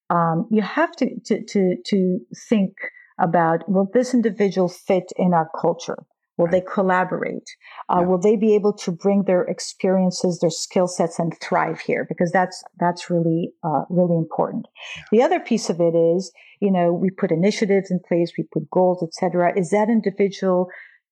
um, 0.09 0.47
you 0.51 0.61
have 0.61 0.91
to, 0.97 1.19
to 1.25 1.43
to 1.45 1.75
to 1.85 2.19
think 2.49 2.73
about 3.19 3.69
will 3.69 3.89
this 3.93 4.13
individual 4.13 4.69
fit 4.69 5.12
in 5.17 5.34
our 5.34 5.49
culture? 5.60 6.06
Will 6.38 6.47
they 6.47 6.62
collaborate? 6.62 7.49
Uh, 7.89 7.99
yeah. 7.99 8.06
Will 8.08 8.19
they 8.19 8.36
be 8.36 8.56
able 8.56 8.73
to 8.73 8.91
bring 8.91 9.23
their 9.23 9.43
experiences, 9.43 10.39
their 10.39 10.49
skill 10.49 10.88
sets, 10.88 11.17
and 11.17 11.34
thrive 11.41 11.80
here? 11.80 12.06
Because 12.08 12.32
that's 12.32 12.62
that's 12.78 13.10
really 13.10 13.54
uh, 13.63 13.84
really 13.89 14.17
important. 14.17 14.67
Yeah. 14.97 15.04
The 15.12 15.23
other 15.23 15.39
piece 15.39 15.69
of 15.69 15.80
it 15.80 15.95
is, 15.95 16.32
you 16.60 16.71
know, 16.71 16.91
we 16.91 17.10
put 17.10 17.32
initiatives 17.32 17.89
in 17.89 17.99
place, 18.06 18.34
we 18.38 18.45
put 18.51 18.69
goals, 18.69 19.01
etc. 19.01 19.58
Is 19.58 19.69
that 19.69 19.89
individual 19.89 20.67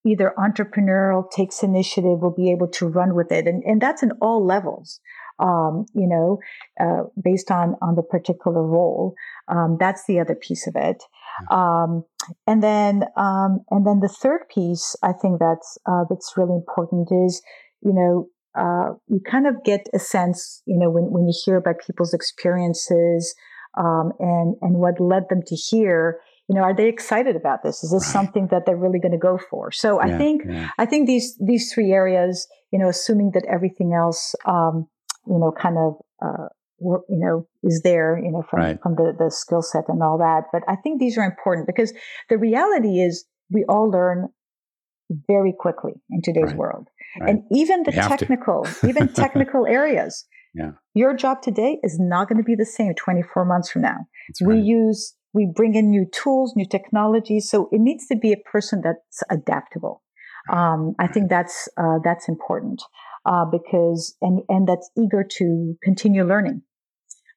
either 0.06 0.34
entrepreneurial, 0.38 1.30
takes 1.30 1.62
initiative, 1.62 2.20
will 2.20 2.34
be 2.34 2.52
able 2.52 2.68
to 2.68 2.86
run 2.86 3.14
with 3.14 3.32
it, 3.32 3.46
and 3.46 3.62
and 3.64 3.80
that's 3.80 4.02
in 4.02 4.12
all 4.20 4.44
levels. 4.44 5.00
Um, 5.38 5.86
you 5.94 6.06
know, 6.06 6.38
uh, 6.78 7.08
based 7.20 7.50
on 7.50 7.76
on 7.80 7.96
the 7.96 8.02
particular 8.02 8.62
role. 8.62 9.14
Um, 9.48 9.78
that's 9.80 10.04
the 10.06 10.20
other 10.20 10.34
piece 10.34 10.66
of 10.66 10.76
it. 10.76 11.02
Um, 11.50 12.04
and 12.46 12.62
then, 12.62 13.04
um, 13.16 13.60
and 13.70 13.86
then 13.86 14.00
the 14.00 14.08
third 14.08 14.48
piece, 14.48 14.96
I 15.02 15.12
think 15.12 15.40
that's 15.40 15.78
uh, 15.86 16.04
that's 16.08 16.34
really 16.36 16.54
important 16.54 17.08
is, 17.10 17.42
you 17.82 17.92
know, 17.92 18.28
uh, 18.58 18.94
you 19.08 19.20
kind 19.28 19.46
of 19.46 19.56
get 19.64 19.88
a 19.92 19.98
sense, 19.98 20.62
you 20.66 20.78
know, 20.78 20.90
when 20.90 21.04
when 21.10 21.26
you 21.26 21.34
hear 21.44 21.56
about 21.56 21.76
people's 21.84 22.14
experiences 22.14 23.34
um, 23.76 24.12
and 24.18 24.56
and 24.60 24.76
what 24.76 25.00
led 25.00 25.28
them 25.28 25.42
to 25.46 25.56
here. 25.56 26.20
You 26.48 26.56
know, 26.56 26.62
are 26.62 26.74
they 26.74 26.88
excited 26.88 27.36
about 27.36 27.62
this? 27.62 27.82
Is 27.82 27.90
this 27.90 28.04
right. 28.04 28.12
something 28.12 28.48
that 28.50 28.66
they're 28.66 28.76
really 28.76 28.98
going 28.98 29.12
to 29.12 29.18
go 29.18 29.38
for? 29.50 29.72
So 29.72 29.98
yeah, 29.98 30.14
I 30.14 30.18
think 30.18 30.42
yeah. 30.46 30.68
I 30.78 30.86
think 30.86 31.06
these 31.06 31.36
these 31.44 31.72
three 31.72 31.92
areas, 31.92 32.46
you 32.70 32.78
know, 32.78 32.88
assuming 32.88 33.30
that 33.32 33.46
everything 33.50 33.94
else, 33.94 34.34
um, 34.44 34.86
you 35.26 35.38
know, 35.38 35.52
kind 35.58 35.78
of 35.78 35.94
uh, 36.22 36.48
you 36.80 37.02
know 37.08 37.46
is 37.62 37.82
there 37.82 38.20
you 38.22 38.30
know 38.30 38.42
from 38.50 38.60
right. 38.60 38.78
from 38.82 38.94
the 38.96 39.14
the 39.18 39.30
skill 39.30 39.62
set 39.62 39.84
and 39.88 40.02
all 40.02 40.18
that 40.18 40.44
but 40.52 40.62
i 40.68 40.76
think 40.76 41.00
these 41.00 41.16
are 41.16 41.24
important 41.24 41.66
because 41.66 41.92
the 42.28 42.36
reality 42.36 43.00
is 43.00 43.24
we 43.50 43.64
all 43.68 43.90
learn 43.90 44.28
very 45.28 45.54
quickly 45.56 45.92
in 46.10 46.20
today's 46.22 46.48
right. 46.48 46.56
world 46.56 46.88
Right. 47.20 47.30
And 47.30 47.42
even 47.52 47.82
the 47.84 47.92
technical, 47.92 48.66
even 48.88 49.08
technical 49.08 49.66
areas. 49.66 50.26
Yeah. 50.54 50.72
Your 50.94 51.16
job 51.16 51.42
today 51.42 51.78
is 51.82 51.98
not 51.98 52.28
going 52.28 52.38
to 52.38 52.44
be 52.44 52.54
the 52.54 52.64
same 52.64 52.94
24 52.94 53.44
months 53.44 53.70
from 53.70 53.82
now. 53.82 54.06
we 54.44 54.58
use, 54.60 55.14
we 55.32 55.50
bring 55.52 55.74
in 55.74 55.90
new 55.90 56.06
tools, 56.12 56.54
new 56.56 56.66
technologies. 56.66 57.50
So 57.50 57.68
it 57.72 57.80
needs 57.80 58.06
to 58.06 58.16
be 58.16 58.32
a 58.32 58.36
person 58.50 58.82
that's 58.82 59.22
adaptable. 59.30 60.02
Um, 60.52 60.94
I 60.98 61.06
think 61.06 61.30
that's, 61.30 61.68
uh, 61.76 61.98
that's 62.04 62.28
important, 62.28 62.82
uh, 63.26 63.44
because, 63.44 64.16
and, 64.20 64.42
and 64.48 64.66
that's 64.68 64.90
eager 64.96 65.24
to 65.38 65.76
continue 65.82 66.24
learning. 66.24 66.62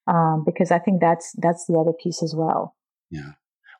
Um, 0.08 0.44
because 0.46 0.72
I 0.72 0.80
think 0.80 1.02
that's, 1.02 1.34
that's 1.38 1.66
the 1.68 1.78
other 1.78 1.92
piece 1.92 2.24
as 2.24 2.34
well. 2.36 2.76
Yeah. 3.10 3.32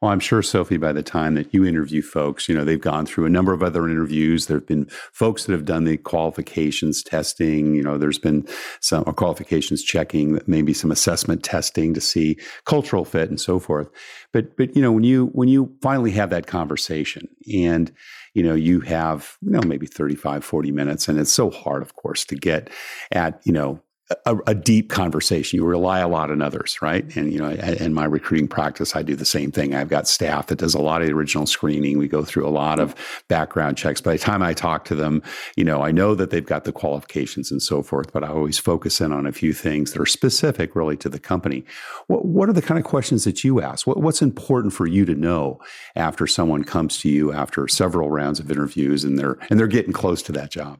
Well, 0.02 0.12
I'm 0.12 0.20
sure, 0.20 0.44
Sophie, 0.44 0.78
by 0.78 0.92
the 0.92 1.02
time 1.02 1.34
that 1.36 1.54
you 1.54 1.66
interview 1.66 2.04
folks, 2.04 2.48
you 2.48 2.56
know, 2.56 2.64
they've 2.64 2.80
gone 2.80 3.08
through 3.08 3.26
a 3.26 3.30
number 3.30 3.52
of 3.52 3.64
other 3.64 3.90
interviews. 3.90 4.46
There 4.46 4.58
have 4.58 4.68
been 4.68 4.86
folks 5.12 5.46
that 5.46 5.54
have 5.54 5.66
done 5.66 5.86
the 5.86 5.98
qualifications 5.98 7.02
testing. 7.02 7.74
You 7.74 7.84
know, 7.84 7.98
there's 7.98 8.20
been 8.20 8.48
some 8.80 9.04
qualifications 9.06 9.82
checking, 9.82 10.40
maybe 10.46 10.74
some 10.74 10.92
assessment 10.92 11.44
testing 11.44 11.96
to 11.96 12.02
see 12.02 12.38
cultural 12.66 13.06
fit 13.06 13.30
and 13.30 13.42
so 13.42 13.58
forth. 13.58 13.90
But, 14.34 14.56
but, 14.56 14.76
you 14.76 14.82
know, 14.84 14.92
when 14.92 15.04
you, 15.04 15.28
when 15.28 15.48
you 15.48 15.76
finally 15.82 16.12
have 16.12 16.30
that 16.30 16.46
conversation 16.46 17.28
and, 17.52 17.92
you 18.36 18.44
know, 18.44 18.54
you 18.54 18.82
have, 18.82 19.38
you 19.42 19.52
know, 19.52 19.62
maybe 19.66 19.88
35, 19.88 20.46
40 20.46 20.72
minutes, 20.72 21.08
and 21.08 21.20
it's 21.20 21.32
so 21.32 21.50
hard, 21.50 21.82
of 21.82 21.96
course, 21.96 22.24
to 22.26 22.36
get 22.36 22.70
at, 23.12 23.42
you 23.46 23.52
know, 23.52 23.82
a, 24.26 24.38
a, 24.48 24.56
deep 24.56 24.90
conversation. 24.90 25.58
You 25.58 25.66
rely 25.66 26.00
a 26.00 26.08
lot 26.08 26.32
on 26.32 26.42
others, 26.42 26.82
right? 26.82 27.06
Mm-hmm. 27.06 27.20
And 27.20 27.34
you 27.34 27.40
know, 27.40 27.50
in 27.50 27.94
my 27.94 28.06
recruiting 28.06 28.48
practice, 28.48 28.96
I 28.96 29.02
do 29.02 29.16
the 29.16 29.26
same 29.26 29.52
thing. 29.52 29.76
I've 29.76 29.90
got 29.90 30.08
staff 30.08 30.48
that 30.48 30.60
does 30.60 30.74
a 30.74 30.80
lot 30.82 31.02
of 31.02 31.08
the 31.08 31.14
original 31.14 31.46
screening. 31.46 31.98
We 31.98 32.08
go 32.08 32.24
through 32.24 32.48
a 32.48 32.50
lot 32.50 32.80
of 32.80 32.96
background 33.28 33.78
checks. 33.78 34.00
By 34.00 34.14
the 34.14 34.20
time 34.20 34.42
I 34.42 34.54
talk 34.54 34.86
to 34.86 34.96
them, 34.96 35.22
you 35.58 35.66
know, 35.66 35.82
I 35.82 35.92
know 35.92 36.16
that 36.16 36.30
they've 36.30 36.46
got 36.46 36.64
the 36.64 36.72
qualifications 36.72 37.52
and 37.52 37.62
so 37.62 37.84
forth. 37.84 38.14
But 38.14 38.24
I 38.24 38.30
always 38.30 38.58
focus 38.58 39.02
in 39.02 39.12
on 39.12 39.26
a 39.26 39.34
few 39.34 39.52
things 39.52 39.92
that 39.92 40.02
are 40.02 40.06
specific, 40.06 40.76
really, 40.76 40.96
to 40.98 41.10
the 41.10 41.20
company. 41.20 41.66
What, 42.08 42.26
what 42.26 42.50
are 42.50 42.54
the 42.54 42.62
kind 42.62 42.80
of 42.80 42.86
questions 42.86 43.26
that 43.26 43.44
you 43.44 43.62
ask? 43.62 43.86
What, 43.86 43.98
what's 43.98 44.22
important 44.22 44.74
for 44.74 44.88
you 44.88 45.04
to 45.06 45.16
know 45.16 45.60
after 45.96 46.28
someone 46.28 46.64
comes 46.64 46.98
to 47.00 47.10
you 47.10 47.34
after 47.34 47.68
several 47.68 48.10
rounds 48.10 48.40
of 48.40 48.50
interviews 48.50 49.04
and 49.04 49.20
they're 49.20 49.38
and 49.50 49.60
they're 49.60 49.68
getting 49.68 49.94
close 49.94 50.22
to 50.24 50.32
that 50.32 50.50
job? 50.50 50.80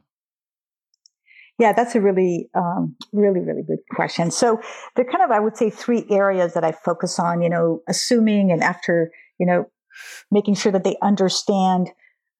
Yeah, 1.58 1.72
that's 1.72 1.94
a 1.94 2.00
really, 2.00 2.48
um, 2.54 2.94
really, 3.12 3.40
really 3.40 3.62
good 3.66 3.80
question. 3.90 4.30
So 4.30 4.60
there 4.94 5.04
are 5.06 5.10
kind 5.10 5.24
of, 5.24 5.30
I 5.30 5.40
would 5.40 5.56
say, 5.56 5.70
three 5.70 6.04
areas 6.10 6.54
that 6.54 6.64
I 6.64 6.72
focus 6.72 7.18
on. 7.18 7.42
You 7.42 7.50
know, 7.50 7.82
assuming 7.88 8.52
and 8.52 8.62
after, 8.62 9.10
you 9.38 9.46
know, 9.46 9.64
making 10.30 10.54
sure 10.54 10.72
that 10.72 10.84
they 10.84 10.96
understand. 11.02 11.90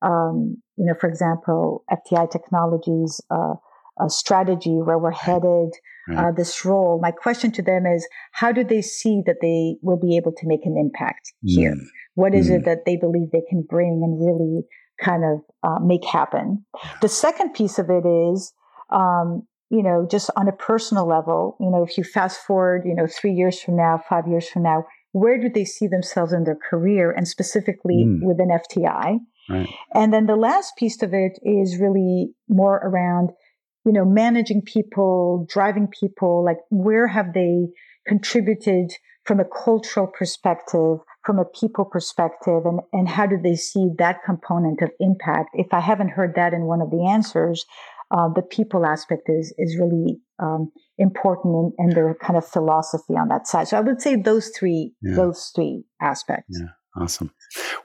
Um, 0.01 0.61
you 0.77 0.85
know, 0.85 0.93
for 0.99 1.09
example, 1.09 1.83
FTI 1.91 2.31
Technologies. 2.31 3.19
Uh, 3.29 3.55
a 3.99 4.09
strategy 4.09 4.77
where 4.81 4.97
we're 4.97 5.11
headed, 5.11 5.73
uh, 6.15 6.31
this 6.31 6.65
role. 6.65 6.99
My 7.01 7.11
question 7.11 7.51
to 7.51 7.61
them 7.61 7.85
is, 7.85 8.07
how 8.31 8.51
do 8.51 8.63
they 8.63 8.81
see 8.81 9.21
that 9.25 9.37
they 9.41 9.75
will 9.81 9.99
be 9.99 10.17
able 10.17 10.31
to 10.31 10.47
make 10.47 10.65
an 10.65 10.75
impact 10.77 11.33
here? 11.43 11.73
Mm. 11.73 11.85
What 12.15 12.33
is 12.33 12.49
mm. 12.49 12.57
it 12.57 12.65
that 12.65 12.85
they 12.85 12.95
believe 12.95 13.31
they 13.31 13.43
can 13.49 13.61
bring 13.61 14.01
and 14.03 14.19
really 14.19 14.63
kind 15.03 15.23
of 15.23 15.41
uh, 15.63 15.79
make 15.83 16.03
happen? 16.05 16.65
The 17.01 17.09
second 17.09 17.53
piece 17.53 17.77
of 17.77 17.89
it 17.89 18.07
is, 18.07 18.53
um, 18.91 19.47
you 19.69 19.83
know, 19.83 20.07
just 20.09 20.29
on 20.35 20.47
a 20.47 20.51
personal 20.51 21.07
level, 21.07 21.55
you 21.59 21.69
know, 21.69 21.83
if 21.83 21.97
you 21.97 22.03
fast 22.03 22.39
forward, 22.41 22.83
you 22.85 22.95
know, 22.95 23.05
three 23.07 23.33
years 23.33 23.61
from 23.61 23.75
now, 23.75 24.01
five 24.09 24.27
years 24.27 24.49
from 24.49 24.63
now, 24.63 24.83
where 25.11 25.39
do 25.39 25.49
they 25.49 25.65
see 25.65 25.87
themselves 25.87 26.33
in 26.33 26.43
their 26.43 26.57
career 26.69 27.11
and 27.11 27.27
specifically 27.27 28.05
mm. 28.05 28.19
within 28.23 28.49
FTI? 28.49 29.17
Right. 29.49 29.69
And 29.93 30.13
then 30.13 30.25
the 30.25 30.35
last 30.35 30.75
piece 30.77 31.01
of 31.01 31.13
it 31.13 31.39
is 31.43 31.79
really 31.79 32.33
more 32.47 32.77
around, 32.77 33.31
you 33.85 33.91
know, 33.91 34.05
managing 34.05 34.61
people, 34.61 35.45
driving 35.49 35.87
people, 35.87 36.43
like 36.43 36.57
where 36.69 37.07
have 37.07 37.33
they 37.33 37.67
contributed 38.07 38.91
from 39.25 39.39
a 39.39 39.45
cultural 39.45 40.07
perspective, 40.07 40.97
from 41.23 41.39
a 41.39 41.45
people 41.45 41.85
perspective, 41.85 42.65
and, 42.65 42.79
and 42.93 43.07
how 43.07 43.27
do 43.27 43.37
they 43.41 43.55
see 43.55 43.89
that 43.97 44.17
component 44.25 44.81
of 44.81 44.89
impact? 44.99 45.49
If 45.53 45.67
I 45.73 45.79
haven't 45.79 46.09
heard 46.09 46.33
that 46.35 46.53
in 46.53 46.63
one 46.63 46.81
of 46.81 46.89
the 46.89 47.07
answers, 47.07 47.65
uh, 48.11 48.29
the 48.33 48.41
people 48.41 48.85
aspect 48.85 49.23
is 49.27 49.53
is 49.57 49.77
really 49.79 50.19
um, 50.41 50.71
important 50.97 51.53
and, 51.55 51.73
and 51.77 51.91
their 51.93 52.15
kind 52.15 52.37
of 52.37 52.45
philosophy 52.45 53.13
on 53.13 53.27
that 53.29 53.47
side. 53.47 53.67
So 53.67 53.77
I 53.77 53.81
would 53.81 54.01
say 54.01 54.15
those 54.15 54.49
three 54.49 54.93
yeah. 55.01 55.15
those 55.15 55.51
three 55.55 55.83
aspects. 56.01 56.57
Yeah. 56.59 56.67
Awesome. 56.95 57.31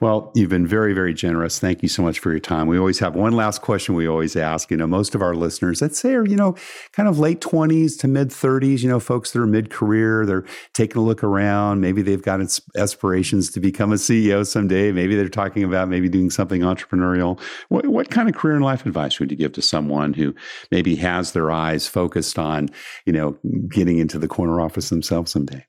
Well, 0.01 0.31
you've 0.33 0.49
been 0.49 0.65
very, 0.65 0.93
very 0.93 1.13
generous. 1.13 1.59
Thank 1.59 1.83
you 1.83 1.87
so 1.87 2.01
much 2.01 2.17
for 2.17 2.31
your 2.31 2.39
time. 2.39 2.65
We 2.67 2.79
always 2.79 2.97
have 2.99 3.15
one 3.15 3.33
last 3.33 3.61
question 3.61 3.93
we 3.93 4.07
always 4.07 4.35
ask. 4.35 4.71
You 4.71 4.77
know, 4.77 4.87
most 4.87 5.13
of 5.13 5.21
our 5.21 5.35
listeners, 5.35 5.79
let's 5.79 5.99
say, 5.99 6.15
are, 6.15 6.25
you 6.25 6.35
know, 6.35 6.55
kind 6.91 7.07
of 7.07 7.19
late 7.19 7.39
20s 7.39 7.99
to 7.99 8.07
mid 8.07 8.29
30s, 8.29 8.81
you 8.81 8.89
know, 8.89 8.99
folks 8.99 9.31
that 9.31 9.39
are 9.39 9.47
mid 9.47 9.69
career, 9.69 10.25
they're 10.25 10.45
taking 10.73 10.99
a 10.99 11.05
look 11.05 11.23
around. 11.23 11.81
Maybe 11.81 12.01
they've 12.01 12.21
got 12.21 12.41
aspirations 12.75 13.51
to 13.51 13.59
become 13.59 13.91
a 13.91 13.95
CEO 13.95 14.45
someday. 14.45 14.91
Maybe 14.91 15.15
they're 15.15 15.29
talking 15.29 15.63
about 15.63 15.87
maybe 15.87 16.09
doing 16.09 16.31
something 16.31 16.61
entrepreneurial. 16.61 17.39
What, 17.69 17.85
what 17.85 18.09
kind 18.09 18.27
of 18.27 18.33
career 18.33 18.55
and 18.55 18.65
life 18.65 18.87
advice 18.87 19.19
would 19.19 19.29
you 19.29 19.37
give 19.37 19.53
to 19.53 19.61
someone 19.61 20.13
who 20.13 20.33
maybe 20.71 20.95
has 20.95 21.33
their 21.33 21.51
eyes 21.51 21.87
focused 21.87 22.39
on, 22.39 22.69
you 23.05 23.13
know, 23.13 23.37
getting 23.69 23.99
into 23.99 24.17
the 24.17 24.27
corner 24.27 24.59
office 24.59 24.89
themselves 24.89 25.31
someday? 25.31 25.63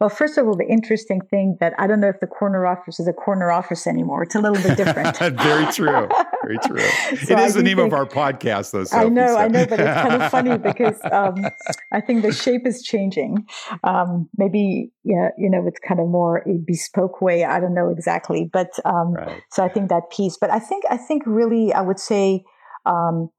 Well, 0.00 0.10
first 0.10 0.38
of 0.38 0.46
all, 0.46 0.56
the 0.56 0.66
interesting 0.66 1.20
thing 1.30 1.56
that 1.60 1.72
I 1.78 1.86
don't 1.86 2.00
know 2.00 2.08
if 2.08 2.20
the 2.20 2.26
corner 2.26 2.66
office 2.66 2.98
is 2.98 3.06
a 3.06 3.12
corner 3.12 3.50
office 3.50 3.86
anymore. 3.86 4.24
It's 4.24 4.34
a 4.34 4.40
little 4.40 4.62
bit 4.62 4.76
different. 4.76 5.16
Very 5.18 5.66
true. 5.72 6.08
Very 6.42 6.58
true. 6.66 6.80
so 7.24 7.34
it 7.34 7.38
is 7.38 7.54
the 7.54 7.62
name 7.62 7.76
think, 7.76 7.92
of 7.92 7.98
our 7.98 8.06
podcast, 8.06 8.72
though. 8.72 8.84
Sophie, 8.84 9.06
I 9.06 9.08
know, 9.08 9.28
so. 9.28 9.36
I 9.36 9.48
know, 9.48 9.66
but 9.66 9.80
it's 9.80 10.00
kind 10.00 10.22
of 10.22 10.30
funny 10.30 10.58
because 10.72 10.98
um, 11.10 11.46
I 11.92 12.00
think 12.00 12.22
the 12.22 12.32
shape 12.32 12.66
is 12.66 12.82
changing. 12.82 13.46
Um, 13.84 14.28
maybe, 14.36 14.90
yeah, 15.04 15.28
you 15.38 15.48
know, 15.48 15.64
it's 15.66 15.80
kind 15.86 16.00
of 16.00 16.08
more 16.08 16.38
a 16.38 16.58
bespoke 16.66 17.20
way. 17.20 17.44
I 17.44 17.60
don't 17.60 17.74
know 17.74 17.90
exactly, 17.90 18.48
but 18.52 18.70
um, 18.84 19.14
right. 19.14 19.42
so 19.52 19.64
I 19.64 19.68
think 19.68 19.90
that 19.90 20.10
piece. 20.10 20.36
But 20.40 20.50
I 20.50 20.58
think, 20.58 20.84
I 20.90 20.96
think 20.96 21.22
really, 21.26 21.72
I 21.72 21.80
would 21.80 22.00
say, 22.00 22.44
um, 22.84 23.30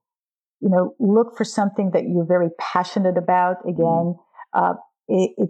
you 0.61 0.69
know, 0.69 0.95
look 0.99 1.37
for 1.37 1.43
something 1.43 1.91
that 1.91 2.03
you're 2.07 2.25
very 2.25 2.49
passionate 2.59 3.17
about. 3.17 3.57
Mm-hmm. 3.57 3.69
Again, 3.69 4.15
uh, 4.53 4.73
it, 5.07 5.31
it, 5.37 5.49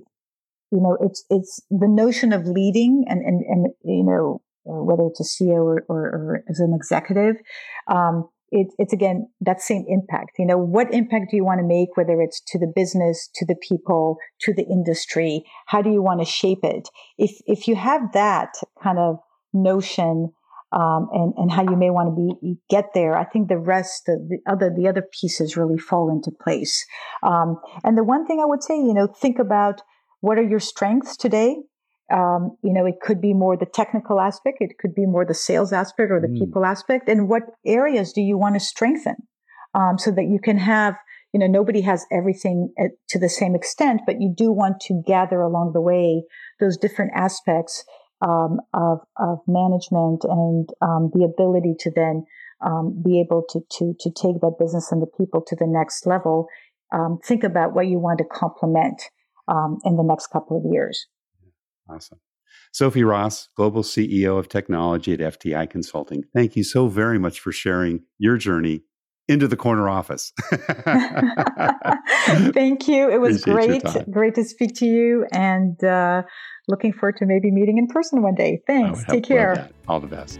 you 0.75 0.81
know, 0.81 0.97
it's, 1.01 1.23
it's 1.29 1.61
the 1.69 1.87
notion 1.87 2.33
of 2.33 2.45
leading 2.45 3.05
and, 3.07 3.21
and, 3.21 3.41
and, 3.47 3.67
you 3.83 4.03
know, 4.03 4.41
whether 4.65 5.03
it's 5.07 5.19
a 5.19 5.43
CEO 5.43 5.57
or, 5.57 5.85
or, 5.87 6.01
or 6.05 6.43
as 6.49 6.59
an 6.59 6.73
executive, 6.75 7.35
um, 7.87 8.27
it, 8.51 8.67
it's 8.77 8.93
again 8.93 9.27
that 9.41 9.61
same 9.61 9.85
impact. 9.87 10.31
You 10.37 10.45
know, 10.45 10.57
what 10.57 10.93
impact 10.93 11.31
do 11.31 11.37
you 11.37 11.45
want 11.45 11.59
to 11.59 11.65
make, 11.65 11.95
whether 11.95 12.21
it's 12.21 12.41
to 12.47 12.59
the 12.59 12.71
business, 12.73 13.29
to 13.35 13.45
the 13.45 13.55
people, 13.55 14.17
to 14.41 14.53
the 14.53 14.63
industry? 14.63 15.43
How 15.67 15.81
do 15.81 15.91
you 15.91 16.01
want 16.01 16.21
to 16.21 16.25
shape 16.25 16.63
it? 16.63 16.87
If 17.17 17.31
if 17.45 17.67
you 17.67 17.75
have 17.75 18.13
that 18.13 18.53
kind 18.81 18.99
of 18.99 19.17
notion 19.53 20.31
um, 20.71 21.07
and 21.11 21.33
and 21.37 21.51
how 21.51 21.63
you 21.63 21.75
may 21.75 21.89
want 21.89 22.15
to 22.15 22.15
be 22.15 22.57
get 22.69 22.93
there, 22.93 23.17
I 23.17 23.25
think 23.25 23.49
the 23.49 23.57
rest, 23.57 24.03
the, 24.05 24.25
the 24.29 24.51
other 24.51 24.71
the 24.75 24.87
other 24.87 25.03
pieces 25.19 25.57
really 25.57 25.77
fall 25.77 26.11
into 26.11 26.31
place. 26.31 26.85
Um, 27.23 27.59
and 27.83 27.97
the 27.97 28.03
one 28.03 28.25
thing 28.25 28.39
I 28.39 28.45
would 28.45 28.63
say, 28.63 28.75
you 28.75 28.93
know, 28.93 29.07
think 29.07 29.39
about 29.39 29.81
what 30.25 30.39
are 30.39 30.49
your 30.53 30.59
strengths 30.59 31.15
today? 31.15 31.55
Um, 32.11 32.57
you 32.63 32.73
know, 32.73 32.87
it 32.87 32.95
could 32.99 33.21
be 33.21 33.33
more 33.33 33.55
the 33.55 33.67
technical 33.67 34.19
aspect, 34.19 34.57
it 34.59 34.79
could 34.79 34.95
be 34.95 35.05
more 35.05 35.23
the 35.23 35.35
sales 35.35 35.71
aspect 35.71 36.11
or 36.11 36.19
the 36.19 36.27
mm. 36.27 36.39
people 36.39 36.65
aspect. 36.65 37.07
And 37.07 37.29
what 37.29 37.43
areas 37.63 38.11
do 38.11 38.21
you 38.21 38.35
want 38.35 38.55
to 38.55 38.59
strengthen 38.59 39.17
um, 39.75 39.99
so 39.99 40.09
that 40.11 40.25
you 40.25 40.39
can 40.39 40.57
have, 40.57 40.95
you 41.31 41.39
know, 41.39 41.45
nobody 41.45 41.81
has 41.81 42.07
everything 42.11 42.73
at, 42.79 42.91
to 43.09 43.19
the 43.19 43.29
same 43.29 43.53
extent, 43.53 44.01
but 44.07 44.19
you 44.19 44.33
do 44.35 44.51
want 44.51 44.79
to 44.87 45.03
gather 45.05 45.41
along 45.41 45.73
the 45.73 45.81
way 45.81 46.23
those 46.59 46.75
different 46.75 47.11
aspects 47.13 47.83
um, 48.21 48.59
of, 48.73 48.99
of 49.17 49.39
management 49.47 50.23
and 50.23 50.69
um, 50.81 51.11
the 51.13 51.23
ability 51.23 51.75
to 51.81 51.91
then 51.95 52.25
um, 52.65 52.99
be 53.05 53.19
able 53.19 53.43
to, 53.49 53.59
to, 53.77 53.93
to 53.99 54.09
take 54.09 54.41
that 54.41 54.57
business 54.59 54.91
and 54.91 55.03
the 55.03 55.17
people 55.19 55.43
to 55.45 55.55
the 55.55 55.67
next 55.67 56.07
level. 56.07 56.47
Um, 56.91 57.19
think 57.23 57.43
about 57.43 57.75
what 57.75 57.85
you 57.85 57.99
want 57.99 58.17
to 58.19 58.25
complement 58.25 59.03
um, 59.47 59.79
in 59.83 59.95
the 59.97 60.03
next 60.03 60.27
couple 60.27 60.57
of 60.57 60.63
years. 60.71 61.07
Awesome. 61.89 62.19
Sophie 62.71 63.03
Ross, 63.03 63.47
Global 63.55 63.83
CEO 63.83 64.37
of 64.37 64.49
Technology 64.49 65.13
at 65.13 65.19
FTI 65.19 65.69
Consulting. 65.69 66.23
Thank 66.33 66.55
you 66.55 66.63
so 66.63 66.87
very 66.87 67.17
much 67.17 67.39
for 67.39 67.51
sharing 67.51 68.03
your 68.17 68.37
journey 68.37 68.81
into 69.27 69.47
the 69.47 69.55
corner 69.55 69.89
office. 69.89 70.33
Thank 72.53 72.87
you. 72.87 73.09
It 73.09 73.19
was 73.19 73.41
Appreciate 73.41 73.83
great. 73.83 74.11
Great 74.11 74.35
to 74.35 74.43
speak 74.43 74.75
to 74.75 74.85
you 74.85 75.25
and 75.31 75.81
uh, 75.83 76.23
looking 76.67 76.93
forward 76.93 77.17
to 77.17 77.25
maybe 77.25 77.51
meeting 77.51 77.77
in 77.77 77.87
person 77.87 78.21
one 78.21 78.35
day. 78.35 78.61
Thanks. 78.67 79.03
Take 79.05 79.23
care. 79.23 79.69
All 79.87 79.99
the 79.99 80.07
best. 80.07 80.39